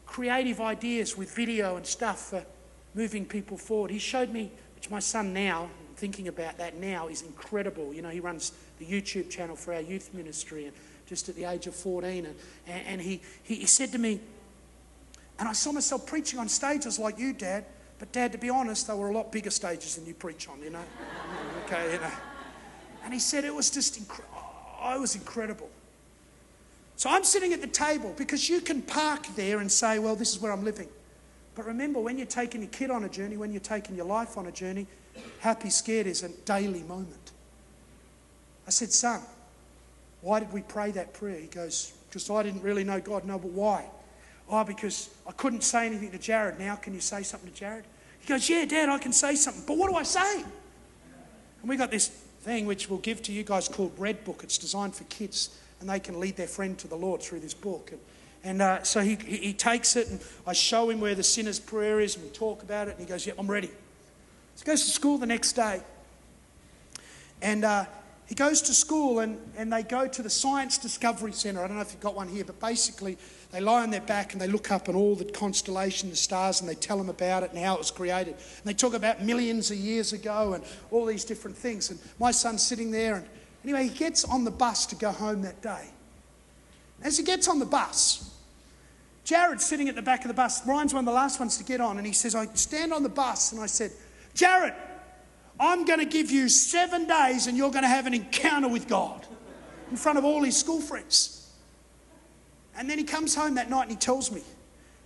creative 0.06 0.58
ideas 0.58 1.18
with 1.18 1.36
video 1.36 1.76
and 1.76 1.86
stuff 1.86 2.30
for 2.30 2.46
moving 2.94 3.26
people 3.26 3.58
forward. 3.58 3.90
He 3.90 3.98
showed 3.98 4.30
me, 4.30 4.50
which 4.74 4.88
my 4.88 5.00
son 5.00 5.34
now, 5.34 5.68
thinking 6.02 6.26
about 6.26 6.58
that 6.58 6.76
now, 6.78 7.06
is 7.06 7.22
incredible. 7.22 7.94
You 7.94 8.02
know, 8.02 8.08
he 8.08 8.18
runs 8.18 8.50
the 8.80 8.84
YouTube 8.84 9.30
channel 9.30 9.54
for 9.54 9.72
our 9.72 9.80
youth 9.80 10.12
ministry 10.12 10.64
and 10.66 10.74
just 11.06 11.28
at 11.28 11.36
the 11.36 11.44
age 11.44 11.68
of 11.68 11.76
14. 11.76 12.26
And, 12.26 12.36
and 12.66 13.00
he, 13.00 13.20
he, 13.44 13.54
he 13.54 13.66
said 13.66 13.92
to 13.92 13.98
me, 13.98 14.18
and 15.38 15.48
I 15.48 15.52
saw 15.52 15.70
myself 15.70 16.04
preaching 16.04 16.40
on 16.40 16.48
stages 16.48 16.98
like 16.98 17.20
you, 17.20 17.32
Dad. 17.32 17.66
But, 18.00 18.10
Dad, 18.10 18.32
to 18.32 18.38
be 18.38 18.50
honest, 18.50 18.88
they 18.88 18.94
were 18.94 19.10
a 19.10 19.14
lot 19.14 19.30
bigger 19.30 19.50
stages 19.50 19.94
than 19.94 20.04
you 20.04 20.14
preach 20.14 20.48
on, 20.48 20.60
you 20.60 20.70
know. 20.70 20.82
okay, 21.66 21.92
you 21.92 22.00
know. 22.00 22.10
And 23.04 23.14
he 23.14 23.20
said 23.20 23.44
it 23.44 23.54
was 23.54 23.70
just 23.70 23.96
incredible. 23.96 24.42
Oh, 24.82 24.96
it 24.96 25.00
was 25.00 25.14
incredible. 25.14 25.70
So 26.96 27.10
I'm 27.10 27.22
sitting 27.22 27.52
at 27.52 27.60
the 27.60 27.68
table 27.68 28.12
because 28.18 28.48
you 28.48 28.60
can 28.60 28.82
park 28.82 29.28
there 29.36 29.60
and 29.60 29.70
say, 29.70 30.00
well, 30.00 30.16
this 30.16 30.32
is 30.32 30.40
where 30.40 30.50
I'm 30.50 30.64
living. 30.64 30.88
But 31.54 31.66
remember, 31.66 32.00
when 32.00 32.18
you're 32.18 32.26
taking 32.26 32.62
your 32.62 32.70
kid 32.70 32.90
on 32.90 33.04
a 33.04 33.08
journey, 33.08 33.36
when 33.36 33.52
you're 33.52 33.60
taking 33.60 33.94
your 33.94 34.06
life 34.06 34.36
on 34.36 34.46
a 34.46 34.52
journey, 34.52 34.88
happy, 35.40 35.70
scared 35.70 36.06
is 36.06 36.22
a 36.22 36.28
daily 36.28 36.82
moment. 36.82 37.32
I 38.66 38.70
said, 38.70 38.92
son, 38.92 39.20
why 40.20 40.40
did 40.40 40.52
we 40.52 40.62
pray 40.62 40.92
that 40.92 41.12
prayer? 41.12 41.38
He 41.38 41.48
goes, 41.48 41.92
because 42.08 42.28
I 42.30 42.42
didn't 42.42 42.62
really 42.62 42.84
know 42.84 43.00
God. 43.00 43.24
No, 43.24 43.38
but 43.38 43.50
why? 43.50 43.86
Oh, 44.48 44.64
because 44.64 45.10
I 45.26 45.32
couldn't 45.32 45.62
say 45.62 45.86
anything 45.86 46.10
to 46.10 46.18
Jared. 46.18 46.58
Now, 46.58 46.76
can 46.76 46.94
you 46.94 47.00
say 47.00 47.22
something 47.22 47.50
to 47.50 47.56
Jared? 47.56 47.84
He 48.20 48.28
goes, 48.28 48.48
Yeah, 48.48 48.64
Dad, 48.64 48.88
I 48.88 48.98
can 48.98 49.12
say 49.12 49.34
something. 49.34 49.64
But 49.66 49.78
what 49.78 49.90
do 49.90 49.96
I 49.96 50.02
say? 50.02 50.44
And 51.60 51.68
we 51.68 51.76
got 51.76 51.90
this 51.90 52.08
thing 52.08 52.66
which 52.66 52.90
we'll 52.90 52.98
give 52.98 53.22
to 53.22 53.32
you 53.32 53.44
guys 53.44 53.68
called 53.68 53.92
Red 53.96 54.24
Book. 54.24 54.42
It's 54.42 54.58
designed 54.58 54.94
for 54.94 55.04
kids, 55.04 55.58
and 55.80 55.88
they 55.88 56.00
can 56.00 56.20
lead 56.20 56.36
their 56.36 56.46
friend 56.46 56.76
to 56.78 56.88
the 56.88 56.96
Lord 56.96 57.22
through 57.22 57.40
this 57.40 57.54
book. 57.54 57.92
And, 57.92 58.00
and 58.44 58.62
uh, 58.62 58.82
so 58.82 59.00
he, 59.00 59.16
he, 59.24 59.36
he 59.38 59.52
takes 59.52 59.96
it, 59.96 60.08
and 60.08 60.20
I 60.46 60.52
show 60.52 60.90
him 60.90 61.00
where 61.00 61.14
the 61.14 61.22
sinner's 61.22 61.60
prayer 61.60 62.00
is, 62.00 62.16
and 62.16 62.24
we 62.24 62.30
talk 62.30 62.62
about 62.62 62.88
it, 62.88 62.92
and 62.92 63.00
he 63.00 63.06
goes, 63.06 63.26
Yeah, 63.26 63.34
I'm 63.38 63.50
ready. 63.50 63.70
He 64.58 64.64
goes 64.64 64.84
to 64.84 64.90
school 64.90 65.18
the 65.18 65.26
next 65.26 65.52
day. 65.52 65.82
And 67.40 67.64
uh, 67.64 67.86
he 68.26 68.34
goes 68.34 68.62
to 68.62 68.72
school 68.72 69.18
and, 69.18 69.38
and 69.56 69.72
they 69.72 69.82
go 69.82 70.06
to 70.06 70.22
the 70.22 70.30
Science 70.30 70.78
Discovery 70.78 71.32
Centre. 71.32 71.62
I 71.62 71.66
don't 71.66 71.76
know 71.76 71.82
if 71.82 71.92
you've 71.92 72.00
got 72.00 72.14
one 72.14 72.28
here, 72.28 72.44
but 72.44 72.58
basically 72.60 73.18
they 73.50 73.60
lie 73.60 73.82
on 73.82 73.90
their 73.90 74.00
back 74.00 74.32
and 74.32 74.40
they 74.40 74.46
look 74.46 74.70
up 74.70 74.88
at 74.88 74.94
all 74.94 75.14
the 75.14 75.24
constellation, 75.24 76.08
the 76.08 76.16
stars, 76.16 76.60
and 76.60 76.70
they 76.70 76.74
tell 76.74 76.96
them 76.96 77.10
about 77.10 77.42
it 77.42 77.50
and 77.50 77.58
how 77.58 77.74
it 77.74 77.78
was 77.78 77.90
created. 77.90 78.34
And 78.34 78.64
they 78.64 78.74
talk 78.74 78.94
about 78.94 79.22
millions 79.22 79.70
of 79.70 79.76
years 79.76 80.12
ago 80.12 80.54
and 80.54 80.64
all 80.90 81.04
these 81.04 81.24
different 81.24 81.56
things. 81.56 81.90
And 81.90 81.98
my 82.18 82.30
son's 82.30 82.62
sitting 82.62 82.90
there, 82.90 83.16
and 83.16 83.26
anyway, 83.64 83.88
he 83.88 83.90
gets 83.90 84.24
on 84.24 84.44
the 84.44 84.50
bus 84.50 84.86
to 84.86 84.94
go 84.94 85.10
home 85.10 85.42
that 85.42 85.60
day. 85.60 85.90
As 87.02 87.18
he 87.18 87.24
gets 87.24 87.48
on 87.48 87.58
the 87.58 87.66
bus, 87.66 88.30
Jared's 89.24 89.64
sitting 89.64 89.88
at 89.88 89.94
the 89.94 90.02
back 90.02 90.22
of 90.22 90.28
the 90.28 90.34
bus. 90.34 90.66
Ryan's 90.66 90.94
one 90.94 91.02
of 91.02 91.06
the 91.06 91.12
last 91.12 91.38
ones 91.38 91.58
to 91.58 91.64
get 91.64 91.80
on, 91.80 91.98
and 91.98 92.06
he 92.06 92.12
says, 92.12 92.34
I 92.34 92.46
stand 92.54 92.92
on 92.92 93.02
the 93.02 93.08
bus, 93.08 93.52
and 93.52 93.60
I 93.60 93.66
said, 93.66 93.90
Jared, 94.34 94.74
I'm 95.60 95.84
going 95.84 96.00
to 96.00 96.06
give 96.06 96.30
you 96.30 96.48
seven 96.48 97.06
days 97.06 97.46
and 97.46 97.56
you're 97.56 97.70
going 97.70 97.84
to 97.84 97.88
have 97.88 98.06
an 98.06 98.14
encounter 98.14 98.68
with 98.68 98.88
God 98.88 99.26
in 99.90 99.96
front 99.96 100.18
of 100.18 100.24
all 100.24 100.42
his 100.42 100.56
school 100.56 100.80
friends. 100.80 101.50
And 102.76 102.88
then 102.88 102.98
he 102.98 103.04
comes 103.04 103.34
home 103.34 103.56
that 103.56 103.68
night 103.68 103.82
and 103.82 103.90
he 103.90 103.96
tells 103.96 104.32
me. 104.32 104.42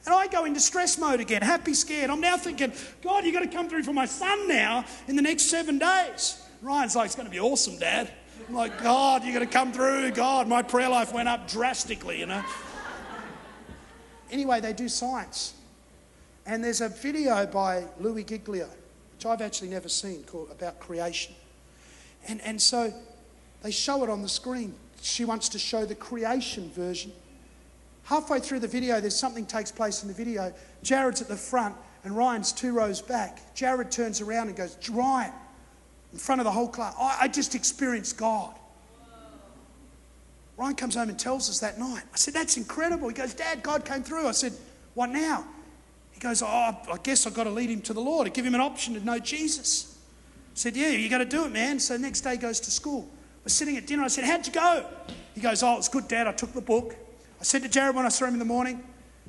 And 0.05 0.15
I 0.15 0.29
go 0.29 0.45
into 0.45 0.61
stress 0.61 0.99
mode 0.99 1.19
again, 1.19 1.43
happy, 1.43 1.75
scared. 1.75 2.11
I'm 2.11 2.21
now 2.21 2.37
thinking, 2.37 2.73
God, 3.03 3.25
you've 3.25 3.35
got 3.35 3.41
to 3.41 3.49
come 3.49 3.69
through 3.69 3.83
for 3.83 3.93
my 3.93 4.07
son 4.07 4.47
now 4.47 4.85
in 5.09 5.17
the 5.17 5.23
next 5.23 5.45
seven 5.45 5.79
days. 5.79 6.41
Ryan's 6.63 6.95
like, 6.95 7.07
it's 7.07 7.17
going 7.17 7.27
to 7.27 7.31
be 7.31 7.41
awesome, 7.41 7.77
Dad. 7.79 8.11
I'm 8.49 8.55
like, 8.55 8.81
God, 8.81 9.25
you're 9.25 9.35
going 9.35 9.47
to 9.47 9.53
come 9.53 9.73
through. 9.73 10.13
God, 10.13 10.47
my 10.47 10.63
prayer 10.63 10.89
life 10.89 11.13
went 11.13 11.29
up 11.29 11.49
drastically, 11.49 12.21
you 12.21 12.27
know. 12.27 12.45
anyway, 14.31 14.61
they 14.61 14.73
do 14.73 14.89
science. 14.89 15.55
And 16.47 16.63
there's 16.63 16.81
a 16.81 16.89
video 16.89 17.45
by 17.47 17.85
Louis 17.99 18.23
Giglio 18.23 18.69
I've 19.31 19.43
actually 19.43 19.69
never 19.69 19.89
seen, 19.89 20.23
called, 20.25 20.51
about 20.51 20.81
creation. 20.81 21.35
And, 22.29 22.41
and 22.43 22.61
so 22.61 22.93
they 23.63 23.71
show 23.71 24.03
it 24.05 24.11
on 24.11 24.23
the 24.23 24.29
screen. 24.29 24.75
She 25.03 25.25
wants 25.25 25.49
to 25.51 25.59
show 25.59 25.85
the 25.85 25.95
creation 25.95 26.71
version. 26.71 27.13
Halfway 28.05 28.41
through 28.41 28.61
the 28.61 28.69
video, 28.69 29.01
there's 29.01 29.17
something 29.17 29.47
takes 29.47 29.73
place 29.73 30.03
in 30.03 30.09
the 30.09 30.15
video. 30.15 30.53
Jared's 30.83 31.21
at 31.21 31.29
the 31.29 31.37
front 31.37 31.75
and 32.05 32.17
Ryan's 32.17 32.53
two 32.53 32.73
rows 32.73 33.03
back. 33.03 33.55
Jared 33.55 33.91
turns 33.91 34.21
around 34.21 34.49
and 34.49 34.57
goes, 34.57 34.77
Ryan, 34.89 35.33
in 36.13 36.19
front 36.19 36.41
of 36.41 36.45
the 36.45 36.53
whole 36.53 36.69
class, 36.69 36.95
I, 36.99 37.19
I 37.23 37.29
just 37.29 37.55
experienced 37.55 38.17
God. 38.17 38.55
Ryan 40.57 40.75
comes 40.77 40.95
home 40.95 41.09
and 41.09 41.19
tells 41.19 41.51
us 41.51 41.61
that 41.61 41.79
night. 41.79 42.03
I 42.13 42.17
said, 42.17 42.33
That's 42.33 42.57
incredible. 42.57 43.09
He 43.09 43.15
goes, 43.15 43.35
Dad, 43.35 43.63
God 43.63 43.85
came 43.85 44.03
through. 44.03 44.27
I 44.27 44.33
said, 44.33 44.53
What 44.95 45.11
now? 45.11 45.45
He 46.17 46.21
goes, 46.21 46.43
Oh, 46.43 46.47
I 46.47 46.97
guess 47.03 47.27
I've 47.27 47.35
got 47.35 47.45
to 47.45 47.51
lead 47.51 47.69
him 47.69 47.83
to 47.83 47.93
the 47.93 48.01
Lord, 48.01 48.33
give 48.33 48.47
him 48.47 48.55
an 48.55 48.61
option 48.63 48.95
to 48.95 49.05
know 49.05 49.19
Jesus. 49.19 49.99
I 50.47 50.55
said, 50.55 50.75
Yeah, 50.75 50.89
you 50.89 51.11
got 51.11 51.19
to 51.19 51.27
do 51.27 51.45
it, 51.45 51.53
man. 51.53 51.79
So 51.79 51.99
next 51.99 52.23
day 52.23 52.39
goes 52.39 52.59
to 52.61 52.71
school. 52.71 53.07
We're 53.45 53.51
sitting 53.51 53.77
at 53.77 53.87
dinner. 53.87 54.03
I 54.03 54.09
said, 54.09 54.25
How'd 54.25 54.47
you 54.47 54.53
go? 54.55 54.87
He 55.35 55.43
goes, 55.43 55.63
Oh, 55.63 55.77
it's 55.77 55.91
good, 55.91 56.09
Dad. 56.09 56.27
I 56.27 56.33
took 56.33 56.55
the 56.55 56.63
book. 56.63 56.97
I 57.39 57.45
said 57.45 57.63
to 57.65 57.69
Jared 57.69 57.95
when 57.95 58.07
I 58.07 58.09
saw 58.09 58.25
him 58.25 58.33
in 58.33 58.39
the 58.39 58.47
morning, 58.47 58.83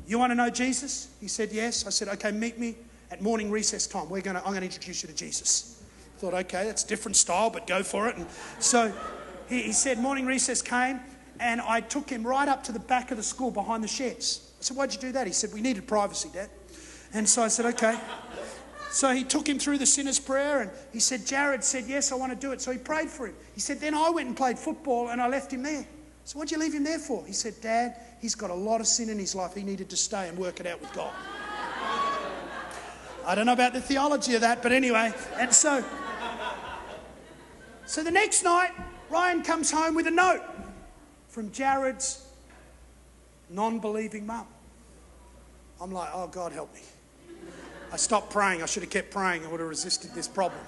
You 0.07 0.17
want 0.17 0.31
to 0.31 0.35
know 0.35 0.49
Jesus? 0.49 1.09
He 1.19 1.27
said, 1.27 1.51
Yes. 1.51 1.85
I 1.85 1.89
said, 1.89 2.07
Okay, 2.07 2.31
meet 2.31 2.57
me 2.57 2.77
at 3.11 3.21
morning 3.21 3.51
recess 3.51 3.85
time. 3.85 4.07
We're 4.07 4.21
gonna, 4.21 4.39
I'm 4.39 4.51
going 4.51 4.61
to 4.61 4.67
introduce 4.67 5.03
you 5.03 5.09
to 5.09 5.15
Jesus. 5.15 5.83
I 6.15 6.21
thought, 6.21 6.33
Okay, 6.35 6.63
that's 6.63 6.85
different 6.85 7.17
style, 7.17 7.49
but 7.49 7.67
go 7.67 7.83
for 7.83 8.07
it. 8.07 8.15
And 8.15 8.25
so 8.59 8.93
he, 9.49 9.63
he 9.63 9.73
said, 9.73 9.99
Morning 9.99 10.25
recess 10.25 10.61
came, 10.61 11.01
and 11.41 11.59
I 11.59 11.81
took 11.81 12.09
him 12.09 12.25
right 12.25 12.47
up 12.47 12.63
to 12.63 12.71
the 12.71 12.79
back 12.79 13.11
of 13.11 13.17
the 13.17 13.23
school 13.23 13.51
behind 13.51 13.83
the 13.83 13.89
sheds. 13.89 14.53
I 14.61 14.63
said, 14.63 14.77
Why'd 14.77 14.93
you 14.93 15.01
do 15.01 15.11
that? 15.11 15.27
He 15.27 15.33
said, 15.33 15.51
We 15.53 15.59
needed 15.59 15.85
privacy, 15.85 16.29
Dad. 16.33 16.49
And 17.14 17.28
so 17.28 17.43
I 17.43 17.47
said, 17.47 17.66
okay. 17.68 17.99
So 18.89 19.14
he 19.14 19.24
took 19.24 19.47
him 19.47 19.60
through 19.60 19.78
the 19.78 19.86
sinner's 19.86 20.20
prayer 20.20 20.62
and 20.62 20.72
he 20.91 20.99
said, 20.99 21.26
Jared 21.26 21.64
said, 21.64 21.86
yes, 21.88 22.12
I 22.12 22.16
want 22.16 22.32
to 22.32 22.38
do 22.38 22.51
it. 22.51 22.62
So 22.62 22.72
he 22.72 22.78
prayed 22.78 23.10
for 23.10 23.28
him. 23.28 23.36
He 23.53 23.60
said, 23.60 23.80
then 23.80 23.93
I 23.93 24.10
went 24.10 24.28
and 24.28 24.38
played 24.38 24.58
football 24.58 25.10
and 25.10 25.22
I 25.22 25.28
left 25.28 25.51
him 25.51 25.64
there. 25.64 25.86
So 26.24 26.39
what'd 26.39 26.51
you 26.51 26.58
leave 26.58 26.74
him 26.74 26.84
there 26.84 26.99
for? 26.99 27.26
He 27.26 27.34
said, 27.34 27.53
Dad, 27.62 27.95
he's 28.20 28.36
got 28.36 28.49
a 28.49 28.55
lot 28.55 28.82
of 28.82 28.88
sin 28.88 29.10
in 29.10 29.20
his 29.20 29.36
life. 29.36 29.53
He 29.53 29.64
needed 29.64 29.89
to 29.89 29.97
stay 29.97 30.28
and 30.28 30.38
work 30.38 30.60
it 30.60 30.68
out 30.68 30.82
with 30.82 30.91
God. 30.93 31.14
I 33.26 33.36
don't 33.36 33.45
know 33.45 33.53
about 33.53 33.74
the 33.74 33.82
theology 33.82 34.36
of 34.36 34.41
that, 34.41 34.64
but 34.64 34.72
anyway. 34.72 35.14
And 35.36 35.53
so, 35.53 35.84
so 37.86 38.03
the 38.03 38.12
next 38.12 38.43
night, 38.43 38.72
Ryan 39.10 39.43
comes 39.43 39.70
home 39.70 39.95
with 39.95 40.08
a 40.08 40.12
note 40.12 40.41
from 41.28 41.51
Jared's 41.51 42.26
non 43.49 43.80
believing 43.80 44.26
mum. 44.26 44.47
I'm 45.80 45.91
like, 45.91 46.10
oh, 46.14 46.28
God, 46.28 46.51
help 46.51 46.74
me. 46.74 46.82
I 47.91 47.97
stopped 47.97 48.31
praying. 48.31 48.61
I 48.61 48.65
should 48.65 48.83
have 48.83 48.89
kept 48.89 49.11
praying. 49.11 49.45
I 49.45 49.47
would 49.47 49.59
have 49.59 49.69
resisted 49.69 50.13
this 50.13 50.27
problem. 50.27 50.61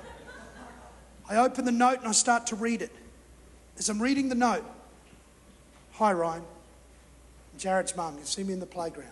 I 1.30 1.38
open 1.38 1.66
the 1.66 1.72
note 1.72 2.00
and 2.00 2.08
I 2.08 2.12
start 2.12 2.48
to 2.48 2.56
read 2.56 2.82
it. 2.82 2.92
As 3.78 3.90
I'm 3.90 4.02
reading 4.02 4.30
the 4.30 4.36
note, 4.36 4.66
hi, 5.94 6.12
Ryan. 6.12 6.44
Jared's 7.58 7.96
mum, 7.96 8.16
you've 8.18 8.28
seen 8.28 8.48
me 8.48 8.54
in 8.54 8.60
the 8.60 8.66
playground. 8.66 9.12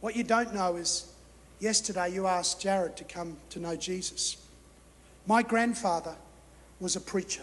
What 0.00 0.16
you 0.16 0.24
don't 0.24 0.54
know 0.54 0.76
is 0.76 1.12
yesterday 1.58 2.12
you 2.12 2.26
asked 2.26 2.60
Jared 2.60 2.96
to 2.96 3.04
come 3.04 3.36
to 3.50 3.60
know 3.60 3.76
Jesus. 3.76 4.38
My 5.26 5.42
grandfather 5.42 6.14
was 6.80 6.96
a 6.96 7.00
preacher. 7.00 7.42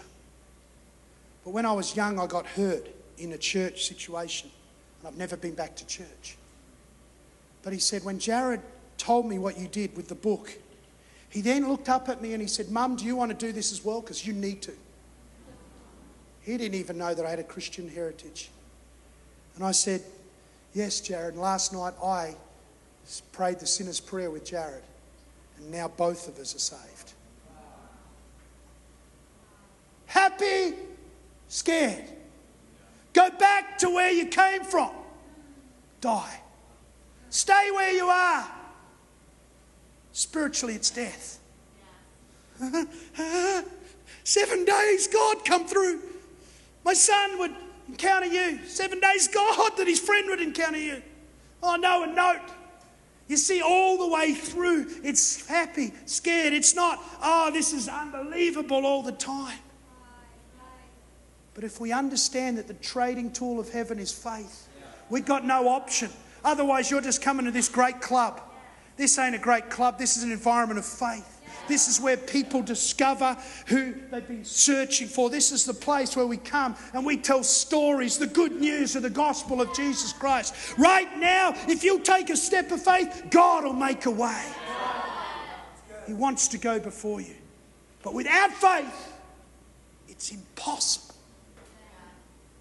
But 1.45 1.51
when 1.51 1.65
I 1.65 1.71
was 1.71 1.95
young, 1.95 2.19
I 2.19 2.25
got 2.25 2.47
hurt 2.47 2.89
in 3.17 3.31
a 3.31 3.37
church 3.37 3.87
situation, 3.87 4.49
and 4.99 5.07
I've 5.07 5.17
never 5.17 5.37
been 5.37 5.53
back 5.53 5.75
to 5.77 5.85
church. 5.85 6.37
But 7.61 7.71
he 7.71 7.79
said, 7.79 8.03
when 8.03 8.19
Jared 8.19 8.61
told 8.97 9.25
me 9.25 9.39
what 9.39 9.57
you 9.57 9.67
did 9.67 9.95
with 9.95 10.07
the 10.07 10.15
book, 10.15 10.57
he 11.29 11.41
then 11.41 11.67
looked 11.67 11.89
up 11.89 12.09
at 12.09 12.21
me 12.21 12.33
and 12.33 12.41
he 12.41 12.47
said, 12.47 12.69
Mum, 12.69 12.95
do 12.95 13.05
you 13.05 13.15
want 13.15 13.37
to 13.37 13.45
do 13.45 13.51
this 13.51 13.71
as 13.71 13.83
well? 13.83 14.01
Because 14.01 14.25
you 14.25 14.33
need 14.33 14.61
to. 14.63 14.71
He 16.41 16.57
didn't 16.57 16.75
even 16.75 16.97
know 16.97 17.13
that 17.13 17.25
I 17.25 17.29
had 17.29 17.39
a 17.39 17.43
Christian 17.43 17.89
heritage. 17.89 18.49
And 19.55 19.65
I 19.65 19.71
said, 19.71 20.01
Yes, 20.73 21.01
Jared. 21.01 21.33
And 21.33 21.41
last 21.41 21.73
night 21.73 21.93
I 22.03 22.35
prayed 23.31 23.59
the 23.59 23.67
sinner's 23.67 23.99
prayer 23.99 24.31
with 24.31 24.45
Jared. 24.45 24.83
And 25.57 25.71
now 25.71 25.87
both 25.87 26.27
of 26.27 26.37
us 26.37 26.55
are 26.55 26.59
saved. 26.59 27.13
Happy, 30.05 30.73
scared. 31.47 32.05
Go 33.13 33.29
back 33.31 33.77
to 33.79 33.89
where 33.89 34.11
you 34.11 34.27
came 34.27 34.63
from. 34.63 34.91
Die. 36.01 36.41
Stay 37.29 37.69
where 37.71 37.91
you 37.91 38.05
are. 38.05 38.47
Spiritually, 40.17 40.73
it's 40.73 40.89
death. 40.89 41.37
Seven 44.23 44.65
days, 44.65 45.05
God 45.05 45.45
come 45.45 45.67
through. 45.67 45.99
My 46.83 46.95
son 46.95 47.37
would 47.37 47.51
encounter 47.87 48.25
you. 48.25 48.65
Seven 48.65 48.99
days, 48.99 49.27
God, 49.27 49.73
that 49.77 49.85
his 49.85 49.99
friend 49.99 50.27
would 50.27 50.41
encounter 50.41 50.79
you. 50.79 51.03
Oh, 51.61 51.75
no, 51.75 52.01
a 52.01 52.07
note. 52.07 52.49
You 53.27 53.37
see, 53.37 53.61
all 53.61 53.99
the 53.99 54.07
way 54.11 54.33
through, 54.33 54.87
it's 55.03 55.45
happy, 55.45 55.93
scared. 56.07 56.51
It's 56.51 56.73
not, 56.73 56.97
oh, 57.21 57.51
this 57.53 57.71
is 57.71 57.87
unbelievable 57.87 58.87
all 58.87 59.03
the 59.03 59.11
time. 59.11 59.59
But 61.53 61.63
if 61.63 61.79
we 61.79 61.91
understand 61.91 62.57
that 62.57 62.67
the 62.67 62.73
trading 62.73 63.33
tool 63.33 63.59
of 63.59 63.69
heaven 63.69 63.99
is 63.99 64.11
faith, 64.11 64.67
we've 65.11 65.27
got 65.27 65.45
no 65.45 65.67
option. 65.67 66.09
Otherwise, 66.43 66.89
you're 66.89 67.01
just 67.01 67.21
coming 67.21 67.45
to 67.45 67.51
this 67.51 67.69
great 67.69 68.01
club. 68.01 68.41
This 68.97 69.17
ain't 69.19 69.35
a 69.35 69.39
great 69.39 69.69
club, 69.69 69.97
this 69.97 70.17
is 70.17 70.23
an 70.23 70.31
environment 70.31 70.79
of 70.79 70.85
faith. 70.85 71.35
This 71.67 71.87
is 71.87 71.99
where 71.99 72.17
people 72.17 72.61
discover 72.61 73.37
who 73.67 73.93
they've 74.09 74.27
been 74.27 74.45
searching 74.45 75.07
for. 75.07 75.29
This 75.29 75.51
is 75.51 75.65
the 75.65 75.73
place 75.73 76.15
where 76.15 76.25
we 76.25 76.37
come 76.37 76.75
and 76.93 77.05
we 77.05 77.17
tell 77.17 77.43
stories, 77.43 78.17
the 78.17 78.27
good 78.27 78.53
news 78.59 78.95
of 78.95 79.03
the 79.03 79.09
gospel 79.09 79.61
of 79.61 79.75
Jesus 79.75 80.13
Christ. 80.13 80.55
Right 80.77 81.17
now, 81.17 81.53
if 81.67 81.83
you 81.83 81.99
take 81.99 82.29
a 82.29 82.37
step 82.37 82.71
of 82.71 82.81
faith, 82.81 83.25
God 83.29 83.65
will 83.65 83.73
make 83.73 84.05
a 84.05 84.11
way. 84.11 84.43
He 86.05 86.13
wants 86.13 86.47
to 86.49 86.57
go 86.57 86.79
before 86.79 87.19
you. 87.19 87.35
But 88.01 88.13
without 88.13 88.51
faith, 88.51 89.13
it's 90.07 90.31
impossible. 90.31 91.15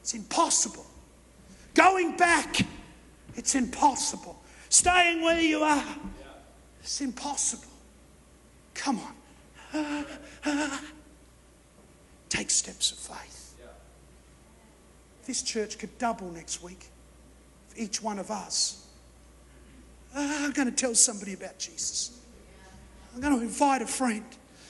It's 0.01 0.15
impossible. 0.15 0.87
Going 1.75 2.17
back, 2.17 2.61
it's 3.37 3.55
impossible. 3.55 4.43
Staying 4.69 5.23
where 5.23 5.41
you 5.41 5.61
are, 5.63 5.85
it's 6.87 7.01
impossible. 7.01 7.67
Come 8.75 9.01
on. 9.73 10.07
Take 12.29 12.49
steps 12.49 12.93
of 12.93 12.99
faith. 12.99 13.57
This 15.27 15.43
church 15.43 15.79
could 15.79 15.99
double 15.99 16.31
next 16.31 16.63
week 16.63 16.87
for 17.69 17.81
each 17.81 18.01
one 18.01 18.21
of 18.21 18.31
us. 18.31 18.87
I'm 20.15 20.53
going 20.53 20.71
to 20.71 20.75
tell 20.75 20.95
somebody 20.95 21.33
about 21.33 21.59
Jesus. 21.59 22.21
I'm 23.13 23.21
going 23.21 23.37
to 23.37 23.43
invite 23.43 23.83
a 23.83 23.87
friend. 23.87 24.25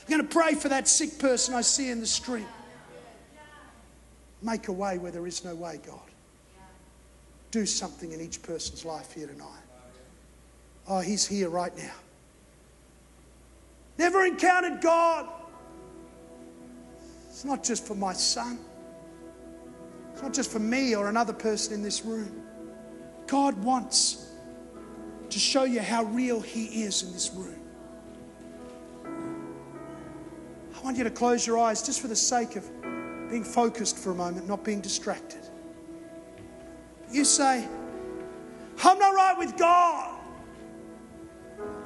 I'm 0.04 0.10
going 0.10 0.26
to 0.26 0.34
pray 0.34 0.54
for 0.54 0.70
that 0.70 0.88
sick 0.88 1.18
person 1.18 1.54
I 1.54 1.60
see 1.60 1.90
in 1.90 2.00
the 2.00 2.06
street. 2.06 2.46
Make 4.40 4.68
a 4.68 4.72
way 4.72 4.96
where 4.96 5.12
there 5.12 5.26
is 5.26 5.44
no 5.44 5.54
way, 5.54 5.80
God. 5.86 6.00
Do 7.50 7.66
something 7.66 8.12
in 8.12 8.22
each 8.22 8.42
person's 8.42 8.86
life 8.86 9.12
here 9.12 9.26
tonight. 9.26 9.48
Oh, 10.88 11.00
He's 11.00 11.26
here 11.26 11.50
right 11.50 11.76
now. 11.76 11.92
Never 13.98 14.24
encountered 14.24 14.80
God. 14.80 15.28
It's 17.28 17.44
not 17.44 17.62
just 17.62 17.86
for 17.86 17.94
my 17.94 18.12
son, 18.12 18.58
it's 20.12 20.22
not 20.22 20.32
just 20.32 20.50
for 20.50 20.58
me 20.58 20.96
or 20.96 21.08
another 21.08 21.34
person 21.34 21.74
in 21.74 21.82
this 21.82 22.04
room. 22.04 22.42
God 23.26 23.62
wants 23.62 24.30
to 25.28 25.38
show 25.38 25.64
you 25.64 25.80
how 25.80 26.04
real 26.04 26.40
He 26.40 26.82
is 26.82 27.02
in 27.02 27.12
this 27.12 27.30
room. 27.34 27.60
I 30.74 30.80
want 30.82 30.96
you 30.96 31.04
to 31.04 31.10
close 31.10 31.46
your 31.46 31.58
eyes 31.58 31.82
just 31.82 32.00
for 32.00 32.08
the 32.08 32.16
sake 32.16 32.56
of 32.56 32.70
being 33.28 33.44
focused 33.44 33.98
for 33.98 34.12
a 34.12 34.14
moment, 34.14 34.46
not 34.46 34.64
being 34.64 34.80
distracted. 34.80 35.40
You 37.10 37.24
say, 37.24 37.66
I'm 38.84 38.98
not 38.98 39.14
right 39.14 39.36
with 39.36 39.56
God. 39.56 40.15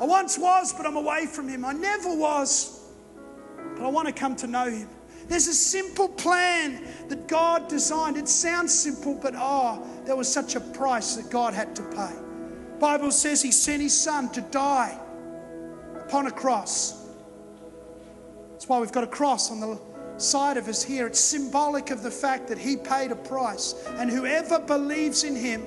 I 0.01 0.05
once 0.05 0.39
was, 0.39 0.73
but 0.73 0.87
I'm 0.87 0.97
away 0.97 1.27
from 1.27 1.47
Him. 1.47 1.65
I 1.65 1.73
never 1.73 2.15
was, 2.15 2.89
but 3.77 3.85
I 3.85 3.89
want 3.89 4.09
to 4.09 4.15
come 4.15 4.35
to 4.37 4.47
know 4.47 4.71
Him. 4.71 4.89
There's 5.29 5.47
a 5.47 5.55
simple 5.55 6.09
plan 6.09 6.83
that 7.09 7.29
God 7.29 7.69
designed. 7.69 8.17
It 8.17 8.27
sounds 8.27 8.77
simple, 8.77 9.15
but 9.15 9.35
oh, 9.37 9.87
there 10.07 10.17
was 10.17 10.33
such 10.33 10.57
a 10.57 10.61
price 10.61 11.17
that 11.17 11.31
God 11.31 11.53
had 11.53 11.77
to 11.77 11.83
pay. 11.83 12.15
Bible 12.79 13.11
says 13.11 13.43
He 13.43 13.53
sent 13.53 13.83
His 13.83 13.99
Son 13.99 14.31
to 14.31 14.41
die 14.41 14.99
upon 16.01 16.27
a 16.27 16.31
cross. 16.31 17.07
That's 18.53 18.69
why 18.69 18.81
we've 18.81 18.93
got 18.93 19.05
a 19.05 19.09
cross 19.09 19.51
on 19.51 19.61
the 19.61 19.79
side 20.17 20.57
of 20.57 20.67
us 20.67 20.83
here. 20.83 21.07
It's 21.07 21.21
symbolic 21.21 21.91
of 21.91 22.03
the 22.03 22.11
fact 22.11 22.49
that 22.49 22.59
He 22.59 22.77
paid 22.77 23.13
a 23.13 23.17
price, 23.17 23.75
and 23.99 24.11
whoever 24.11 24.59
believes 24.59 25.25
in 25.25 25.37
Him 25.37 25.63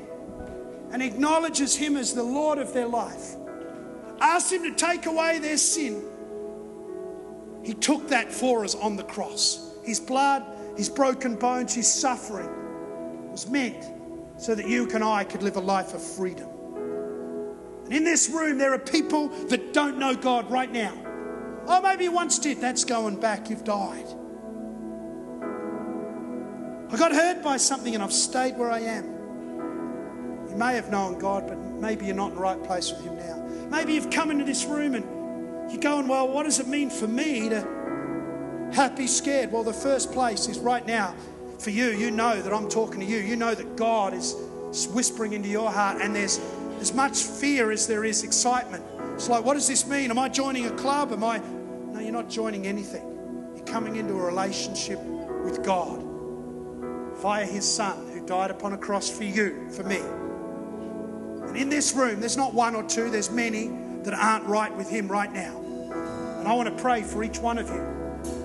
and 0.92 1.04
acknowledges 1.04 1.76
Him 1.76 1.96
as 1.98 2.16
the 2.16 2.24
Lord 2.24 2.58
of 2.58 2.74
their 2.74 2.88
life 2.88 3.36
asked 4.24 4.52
Him 4.52 4.64
to 4.64 4.74
take 4.74 5.06
away 5.06 5.40
their 5.40 5.58
sin, 5.58 6.04
He 7.64 7.74
took 7.74 8.08
that 8.10 8.32
for 8.32 8.64
us 8.64 8.76
on 8.76 8.96
the 8.96 9.04
cross. 9.04 9.76
His 9.84 10.00
blood, 10.00 10.44
His 10.78 10.90
broken 10.90 11.36
bones, 11.36 11.74
His 11.74 11.92
suffering 11.92 12.50
was 13.32 13.50
meant 13.50 13.86
so 14.38 14.56
that 14.56 14.68
you 14.68 14.90
and 14.92 15.04
I 15.04 15.24
could 15.24 15.44
live 15.44 15.58
a 15.58 15.62
life 15.62 15.94
of 15.94 16.02
freedom. 16.02 16.50
And 17.86 17.94
in 17.94 18.04
this 18.04 18.30
room, 18.30 18.58
there 18.58 18.74
are 18.74 18.80
people 18.80 19.28
that 19.48 19.74
don't 19.74 19.98
know 19.98 20.16
God 20.16 20.50
right 20.50 20.72
now. 20.72 20.94
Oh, 21.68 21.82
maybe 21.82 22.06
you 22.06 22.12
once 22.12 22.40
did. 22.40 22.60
That's 22.60 22.84
going 22.84 23.20
back. 23.20 23.50
You've 23.50 23.64
died. 23.64 24.06
I 26.90 26.98
got 26.98 27.12
hurt 27.12 27.42
by 27.44 27.58
something 27.58 27.94
and 27.94 28.04
I've 28.04 28.14
stayed 28.14 28.58
where 28.58 28.70
I 28.70 28.80
am. 28.80 29.06
You 30.50 30.56
may 30.56 30.76
have 30.76 30.92
known 30.92 31.18
God, 31.18 31.48
but 31.48 31.58
maybe 31.80 32.06
you're 32.06 32.16
not 32.16 32.30
in 32.30 32.36
the 32.36 32.42
right 32.42 32.62
place 32.64 32.92
with 32.92 33.04
Him 33.04 33.18
now. 33.18 33.38
Maybe 33.70 33.94
you've 33.94 34.12
come 34.12 34.32
into 34.32 34.46
this 34.46 34.66
room 34.66 34.96
and 34.96 35.72
you're 35.72 35.82
going, 35.82 36.08
Well, 36.08 36.28
what 36.28 36.44
does 36.44 36.60
it 36.60 36.68
mean 36.68 36.90
for 36.90 37.08
me 37.08 37.50
to 37.50 38.72
happy 38.74 39.08
scared? 39.08 39.52
Well, 39.52 39.64
the 39.64 39.74
first 39.74 40.12
place 40.12 40.48
is 40.48 40.60
right 40.60 40.86
now 40.86 41.16
for 41.60 41.70
you. 41.70 41.88
You 41.88 42.12
know 42.12 42.42
that 42.42 42.54
I'm 42.54 42.70
talking 42.70 43.00
to 43.00 43.06
you. 43.06 43.18
You 43.18 43.36
know 43.36 43.56
that 43.56 43.76
God 43.76 44.14
is 44.14 44.36
whispering 44.92 45.34
into 45.34 45.50
your 45.50 45.72
heart, 45.72 46.02
and 46.02 46.16
there's 46.16 46.40
as 46.80 46.94
much 46.94 47.18
fear 47.24 47.72
as 47.72 47.88
there 47.88 48.04
is 48.04 48.24
excitement. 48.24 48.84
It's 49.14 49.30
like, 49.30 49.46
what 49.46 49.54
does 49.54 49.68
this 49.68 49.88
mean? 49.88 50.10
Am 50.10 50.20
I 50.20 50.28
joining 50.28 50.66
a 50.66 50.72
club? 50.72 51.12
Am 51.12 51.24
I? 51.24 51.38
No, 51.38 52.00
you're 52.00 52.12
not 52.12 52.30
joining 52.30 52.68
anything. 52.68 53.04
You're 53.56 53.66
coming 53.66 53.96
into 53.96 54.14
a 54.14 54.26
relationship 54.26 55.00
with 55.00 55.64
God 55.64 56.04
via 57.22 57.46
His 57.46 57.70
Son 57.70 58.12
who 58.12 58.26
died 58.26 58.52
upon 58.52 58.74
a 58.74 58.78
cross 58.78 59.10
for 59.10 59.24
you, 59.24 59.70
for 59.72 59.84
me. 59.84 60.02
In 61.56 61.70
this 61.70 61.94
room, 61.94 62.20
there's 62.20 62.38
not 62.38 62.54
one 62.54 62.76
or 62.76 62.84
two, 62.84 63.10
there's 63.10 63.30
many 63.30 63.72
that 64.04 64.14
aren't 64.14 64.46
right 64.46 64.76
with 64.76 64.90
Him 64.90 65.08
right 65.08 65.32
now. 65.32 65.60
And 66.40 66.48
I 66.48 66.54
want 66.54 66.76
to 66.76 66.82
pray 66.82 67.04
for 67.04 67.24
each 67.24 67.40
one 67.40 67.58
of 67.58 67.70
you. 67.70 67.94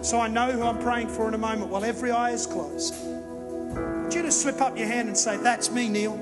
So 0.02 0.20
I 0.20 0.28
know 0.28 0.52
who 0.52 0.62
I'm 0.62 0.78
praying 0.78 1.09
for 1.09 1.26
in 1.28 1.34
a 1.34 1.38
moment 1.38 1.70
while 1.70 1.84
every 1.84 2.11
eye 2.11 2.30
is 2.30 2.46
closed. 2.46 2.94
Would 3.04 4.14
you 4.14 4.22
just 4.22 4.42
slip 4.42 4.61
up 4.61 4.76
your 4.78 4.86
hand 4.86 5.09
and 5.09 5.16
say, 5.16 5.36
That's 5.36 5.70
me, 5.70 5.88
Neil. 5.88 6.18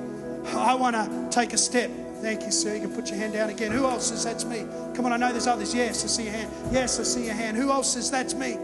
I 0.49 0.75
want 0.75 0.97
to 0.97 1.29
take 1.31 1.53
a 1.53 1.59
step. 1.59 1.91
Thank 2.21 2.43
you, 2.43 2.51
sir. 2.51 2.75
You 2.75 2.81
can 2.81 2.95
put 2.95 3.11
your 3.11 3.19
hand 3.19 3.35
down 3.35 3.51
again. 3.51 3.71
Who 3.73 3.85
else 3.85 4.09
says 4.09 4.25
that's 4.25 4.45
me? 4.45 4.65
Come 4.95 5.05
on, 5.05 5.13
I 5.13 5.17
know 5.17 5.33
there's 5.33 5.47
others. 5.47 5.75
Yes, 5.75 6.03
I 6.05 6.07
see 6.07 6.25
your 6.25 6.33
hand. 6.33 6.51
Yes, 6.73 6.99
I 6.99 7.03
see 7.03 7.27
your 7.27 7.35
hand. 7.35 7.57
Who 7.57 7.71
else 7.71 7.93
says 7.93 8.11
that's 8.11 8.35
me? 8.35 8.57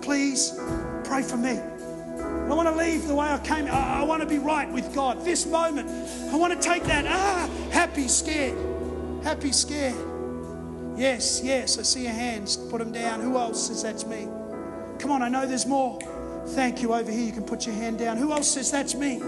Please 0.00 0.58
pray 1.04 1.22
for 1.22 1.36
me. 1.36 1.60
I 2.44 2.54
want 2.54 2.68
to 2.68 2.74
leave 2.74 3.06
the 3.06 3.14
way 3.14 3.26
I 3.26 3.38
came. 3.38 3.66
I, 3.66 4.00
I 4.00 4.02
want 4.02 4.22
to 4.22 4.28
be 4.28 4.38
right 4.38 4.70
with 4.70 4.94
God. 4.94 5.24
This 5.24 5.46
moment, 5.46 5.88
I 6.30 6.36
want 6.36 6.52
to 6.52 6.60
take 6.60 6.84
that, 6.84 7.06
ah, 7.06 7.48
happy, 7.70 8.06
scared. 8.06 8.58
Happy, 9.22 9.50
scared. 9.52 9.96
Yes, 10.96 11.40
yes, 11.42 11.78
I 11.78 11.82
see 11.82 12.02
your 12.02 12.12
hands. 12.12 12.56
Put 12.56 12.78
them 12.78 12.92
down. 12.92 13.20
Who 13.20 13.36
else 13.36 13.66
says 13.66 13.82
that's 13.82 14.06
me? 14.06 14.28
Come 14.98 15.10
on, 15.10 15.22
I 15.22 15.28
know 15.28 15.46
there's 15.46 15.66
more. 15.66 15.98
Thank 16.48 16.82
you. 16.82 16.92
Over 16.92 17.10
here, 17.10 17.24
you 17.24 17.32
can 17.32 17.44
put 17.44 17.66
your 17.66 17.74
hand 17.74 17.98
down. 17.98 18.16
Who 18.18 18.32
else 18.32 18.48
says 18.48 18.70
that's 18.70 18.94
me? 18.94 19.18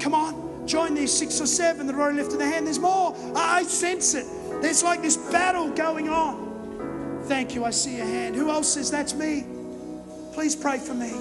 Come 0.00 0.14
on, 0.14 0.68
join 0.68 0.94
these 0.94 1.12
six 1.12 1.40
or 1.40 1.46
seven 1.46 1.86
that 1.86 1.94
have 1.94 2.00
already 2.00 2.18
lifted 2.18 2.38
their 2.38 2.50
hand. 2.50 2.66
There's 2.66 2.78
more. 2.78 3.16
I 3.34 3.62
sense 3.64 4.14
it. 4.14 4.26
There's 4.60 4.84
like 4.84 5.02
this 5.02 5.16
battle 5.16 5.70
going 5.70 6.08
on. 6.08 7.22
Thank 7.24 7.54
you. 7.54 7.64
I 7.64 7.70
see 7.70 7.96
your 7.96 8.06
hand. 8.06 8.36
Who 8.36 8.50
else 8.50 8.74
says 8.74 8.90
that's 8.90 9.14
me? 9.14 9.46
Please 10.32 10.54
pray 10.54 10.78
for 10.78 10.94
me. 10.94 11.12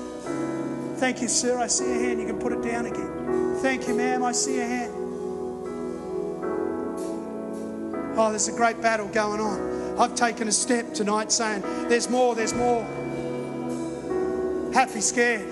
Thank 0.98 1.22
you, 1.22 1.28
sir. 1.28 1.60
I 1.60 1.68
see 1.68 1.86
your 1.86 1.96
hand. 1.96 2.20
You 2.20 2.28
can 2.28 2.40
put 2.40 2.54
it 2.54 2.62
down 2.62 2.86
again. 2.86 3.58
Thank 3.62 3.88
you, 3.88 3.96
ma'am. 3.96 4.24
I 4.24 4.32
see 4.32 4.56
your 4.56 4.66
hand. 4.66 4.94
Oh, 8.16 8.30
there's 8.30 8.48
a 8.48 8.52
great 8.52 8.80
battle 8.82 9.08
going 9.08 9.40
on. 9.40 10.00
I've 10.00 10.16
taken 10.16 10.48
a 10.48 10.52
step 10.52 10.94
tonight 10.94 11.32
saying, 11.32 11.62
There's 11.90 12.10
more, 12.10 12.36
there's 12.36 12.54
more. 12.54 12.84
Happy, 14.74 15.02
scared. 15.02 15.50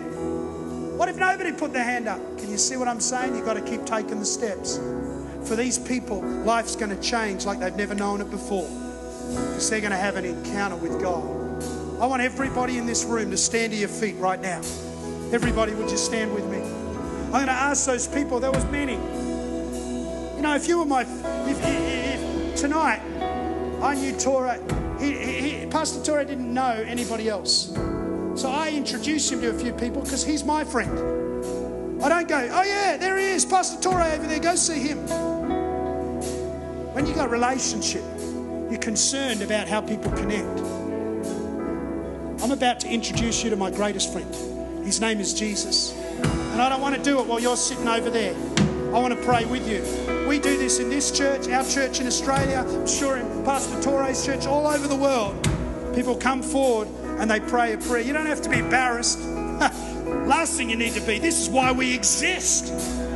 What 0.98 1.10
if 1.10 1.18
nobody 1.18 1.52
put 1.52 1.74
their 1.74 1.84
hand 1.84 2.08
up? 2.08 2.20
Can 2.38 2.52
you 2.52 2.58
see 2.58 2.78
what 2.78 2.88
I'm 2.88 3.00
saying? 3.00 3.36
You've 3.36 3.46
got 3.46 3.56
to 3.56 3.62
keep 3.62 3.86
taking 3.86 4.20
the 4.20 4.26
steps. 4.26 4.80
For 5.48 5.56
these 5.56 5.80
people, 5.80 6.22
life's 6.22 6.76
going 6.76 6.96
to 6.96 7.02
change 7.02 7.46
like 7.46 7.60
they've 7.60 7.76
never 7.76 7.96
known 7.96 8.22
it 8.22 8.30
before 8.30 8.70
because 8.70 9.70
they're 9.70 9.80
going 9.80 9.92
to 9.92 9.98
have 9.98 10.16
an 10.16 10.26
encounter 10.26 10.76
with 10.76 11.02
God. 11.02 11.24
I 12.00 12.06
want 12.06 12.22
everybody 12.22 12.78
in 12.78 12.86
this 12.86 13.04
room 13.06 13.32
to 13.32 13.38
stand 13.38 13.72
to 13.74 13.78
your 13.78 13.90
feet 13.90 14.18
right 14.18 14.40
now. 14.40 14.62
Everybody, 15.34 15.74
would 15.74 15.90
you 15.90 15.96
stand 15.96 16.34
with 16.34 16.46
me? 16.48 16.58
I'm 16.58 17.32
going 17.32 17.46
to 17.46 17.54
ask 17.54 17.86
those 17.86 18.06
people. 18.06 18.42
There 18.42 18.52
was 18.52 18.66
many. 18.66 18.96
You 20.36 20.42
know, 20.42 20.56
if 20.56 20.68
you 20.68 20.80
were 20.80 20.86
my, 20.86 21.04
if, 21.04 21.58
if, 21.66 22.22
if 22.22 22.56
tonight 22.60 23.00
I 23.82 23.96
knew 23.96 24.12
Touré, 24.12 24.60
he, 25.00 25.60
he, 25.62 25.66
Pastor 25.68 26.00
Touré 26.00 26.28
didn't 26.28 26.54
know 26.54 26.84
anybody 26.86 27.30
else, 27.30 27.68
so 28.36 28.50
I 28.50 28.72
introduced 28.72 29.32
him 29.32 29.40
to 29.40 29.52
a 29.52 29.54
few 29.58 29.72
people 29.72 30.02
because 30.02 30.26
he's 30.26 30.44
my 30.44 30.66
friend. 30.66 30.92
I 32.04 32.10
don't 32.10 32.28
go, 32.28 32.50
oh 32.52 32.64
yeah, 32.64 32.98
there 32.98 33.18
he 33.18 33.28
is, 33.28 33.46
Pastor 33.46 33.90
Touré 33.90 34.18
over 34.18 34.28
there. 34.28 34.40
Go 34.40 34.56
see 34.56 34.80
him. 34.80 34.98
When 36.94 37.06
you 37.06 37.16
got 37.16 37.30
relationship, 37.30 38.04
you're 38.70 38.80
concerned 38.80 39.42
about 39.42 39.70
how 39.70 39.80
people 39.80 40.12
connect. 40.12 40.60
I'm 42.44 42.52
about 42.52 42.82
to 42.82 42.90
introduce 42.90 43.46
you 43.46 43.50
to 43.50 43.56
my 43.56 43.72
greatest 43.72 44.12
friend. 44.12 44.51
His 44.84 45.00
name 45.00 45.20
is 45.20 45.34
Jesus. 45.34 45.94
And 45.94 46.62
I 46.62 46.70
don't 46.70 46.82
want 46.82 46.96
to 46.96 47.02
do 47.02 47.20
it 47.20 47.26
while 47.26 47.40
you're 47.40 47.58
sitting 47.58 47.88
over 47.88 48.10
there. 48.10 48.36
I 48.94 49.00
want 49.00 49.18
to 49.18 49.26
pray 49.26 49.46
with 49.46 49.68
you. 49.70 50.28
We 50.28 50.38
do 50.40 50.58
this 50.58 50.80
in 50.80 50.90
this 50.90 51.12
church, 51.12 51.48
our 51.48 51.64
church 51.64 52.02
in 52.02 52.08
Australia, 52.08 52.66
I'm 52.68 52.88
sure 52.88 53.18
in 53.18 53.46
Pastor 53.46 53.76
Touré's 53.78 54.26
church, 54.26 54.46
all 54.46 54.68
over 54.68 54.88
the 54.88 54.96
world. 54.96 55.48
People 55.96 56.16
come 56.16 56.42
forward 56.42 56.88
and 57.20 57.30
they 57.30 57.40
pray 57.40 57.74
a 57.74 57.78
prayer. 57.78 58.02
You 58.02 58.14
don't 58.14 58.26
have 58.26 58.42
to 58.42 58.50
be 58.50 58.60
embarrassed. 58.60 59.20
Last 60.26 60.58
thing 60.58 60.70
you 60.70 60.76
need 60.76 60.94
to 60.94 61.02
be, 61.02 61.20
this 61.20 61.40
is 61.40 61.50
why 61.50 61.72
we 61.72 61.94
exist. 61.94 62.68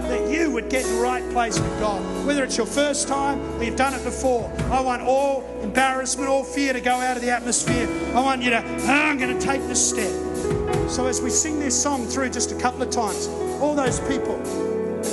That 0.07 0.29
you 0.31 0.51
would 0.51 0.69
get 0.69 0.85
in 0.85 0.95
the 0.95 1.01
right 1.01 1.27
place 1.31 1.59
with 1.59 1.79
God. 1.79 2.25
Whether 2.25 2.43
it's 2.43 2.57
your 2.57 2.67
first 2.67 3.07
time 3.07 3.41
or 3.57 3.63
you've 3.63 3.75
done 3.75 3.93
it 3.93 4.03
before. 4.03 4.51
I 4.71 4.79
want 4.79 5.01
all 5.01 5.43
embarrassment, 5.61 6.29
all 6.29 6.43
fear 6.43 6.73
to 6.73 6.81
go 6.81 6.95
out 6.95 7.17
of 7.17 7.23
the 7.23 7.31
atmosphere. 7.31 7.87
I 8.13 8.21
want 8.21 8.43
you 8.43 8.51
to, 8.51 8.63
oh, 8.63 8.87
I'm 8.87 9.17
going 9.17 9.37
to 9.37 9.45
take 9.45 9.61
this 9.63 9.89
step. 9.89 10.24
So 10.87 11.07
as 11.07 11.21
we 11.21 11.29
sing 11.29 11.59
this 11.59 11.81
song 11.81 12.05
through 12.05 12.29
just 12.29 12.51
a 12.51 12.55
couple 12.55 12.81
of 12.81 12.89
times, 12.89 13.27
all 13.59 13.75
those 13.75 13.99
people, 14.01 14.37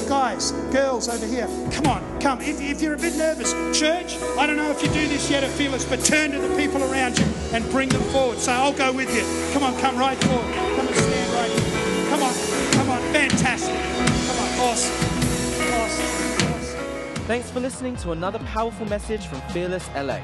guys, 0.06 0.52
girls 0.70 1.08
over 1.08 1.26
here, 1.26 1.46
come 1.72 1.86
on, 1.86 2.20
come. 2.20 2.40
If, 2.40 2.60
if 2.60 2.82
you're 2.82 2.94
a 2.94 2.98
bit 2.98 3.16
nervous, 3.16 3.52
church, 3.78 4.16
I 4.38 4.46
don't 4.46 4.56
know 4.56 4.70
if 4.70 4.82
you 4.82 4.88
do 4.90 5.08
this 5.08 5.30
yet 5.30 5.42
at 5.44 5.50
Fearless, 5.50 5.84
but 5.86 6.04
turn 6.04 6.30
to 6.32 6.38
the 6.38 6.54
people 6.56 6.82
around 6.84 7.18
you 7.18 7.24
and 7.52 7.68
bring 7.70 7.88
them 7.88 8.02
forward. 8.12 8.38
Say, 8.38 8.52
I'll 8.52 8.72
go 8.72 8.92
with 8.92 9.14
you. 9.14 9.22
Come 9.54 9.62
on, 9.62 9.78
come 9.80 9.96
right 9.96 10.22
forward. 10.24 10.54
Come 10.54 10.86
and 10.86 10.96
stand 10.96 11.32
right 11.34 11.50
here. 11.50 12.08
Come 12.10 12.22
on, 12.22 12.34
come 12.72 12.90
on, 12.90 13.00
fantastic. 13.12 13.74
Come 13.74 14.38
on, 14.38 14.70
awesome. 14.70 14.94
Awesome. 15.72 16.52
awesome. 16.52 17.24
Thanks 17.26 17.50
for 17.50 17.60
listening 17.60 17.96
to 17.96 18.12
another 18.12 18.38
powerful 18.40 18.86
message 18.86 19.26
from 19.26 19.40
Fearless 19.52 19.88
LA. 19.96 20.20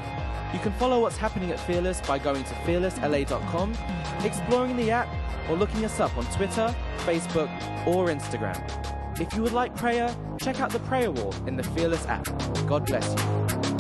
You 0.53 0.59
can 0.61 0.73
follow 0.73 1.01
what's 1.01 1.17
happening 1.17 1.51
at 1.51 1.61
Fearless 1.61 2.01
by 2.01 2.19
going 2.19 2.43
to 2.45 2.55
fearlessla.com, 2.55 3.75
exploring 4.25 4.77
the 4.77 4.91
app, 4.91 5.09
or 5.49 5.57
looking 5.57 5.85
us 5.85 6.01
up 6.01 6.17
on 6.17 6.25
Twitter, 6.27 6.75
Facebook, 6.99 7.51
or 7.87 8.09
Instagram. 8.09 8.59
If 9.21 9.35
you 9.35 9.43
would 9.43 9.53
like 9.53 9.75
prayer, 9.77 10.15
check 10.41 10.61
out 10.61 10.71
the 10.71 10.81
prayer 10.81 11.11
wall 11.11 11.35
in 11.47 11.57
the 11.57 11.65
Fearless 11.65 12.07
app. 12.07 12.25
God 12.67 12.87
bless 12.87 13.15
you. 13.15 13.78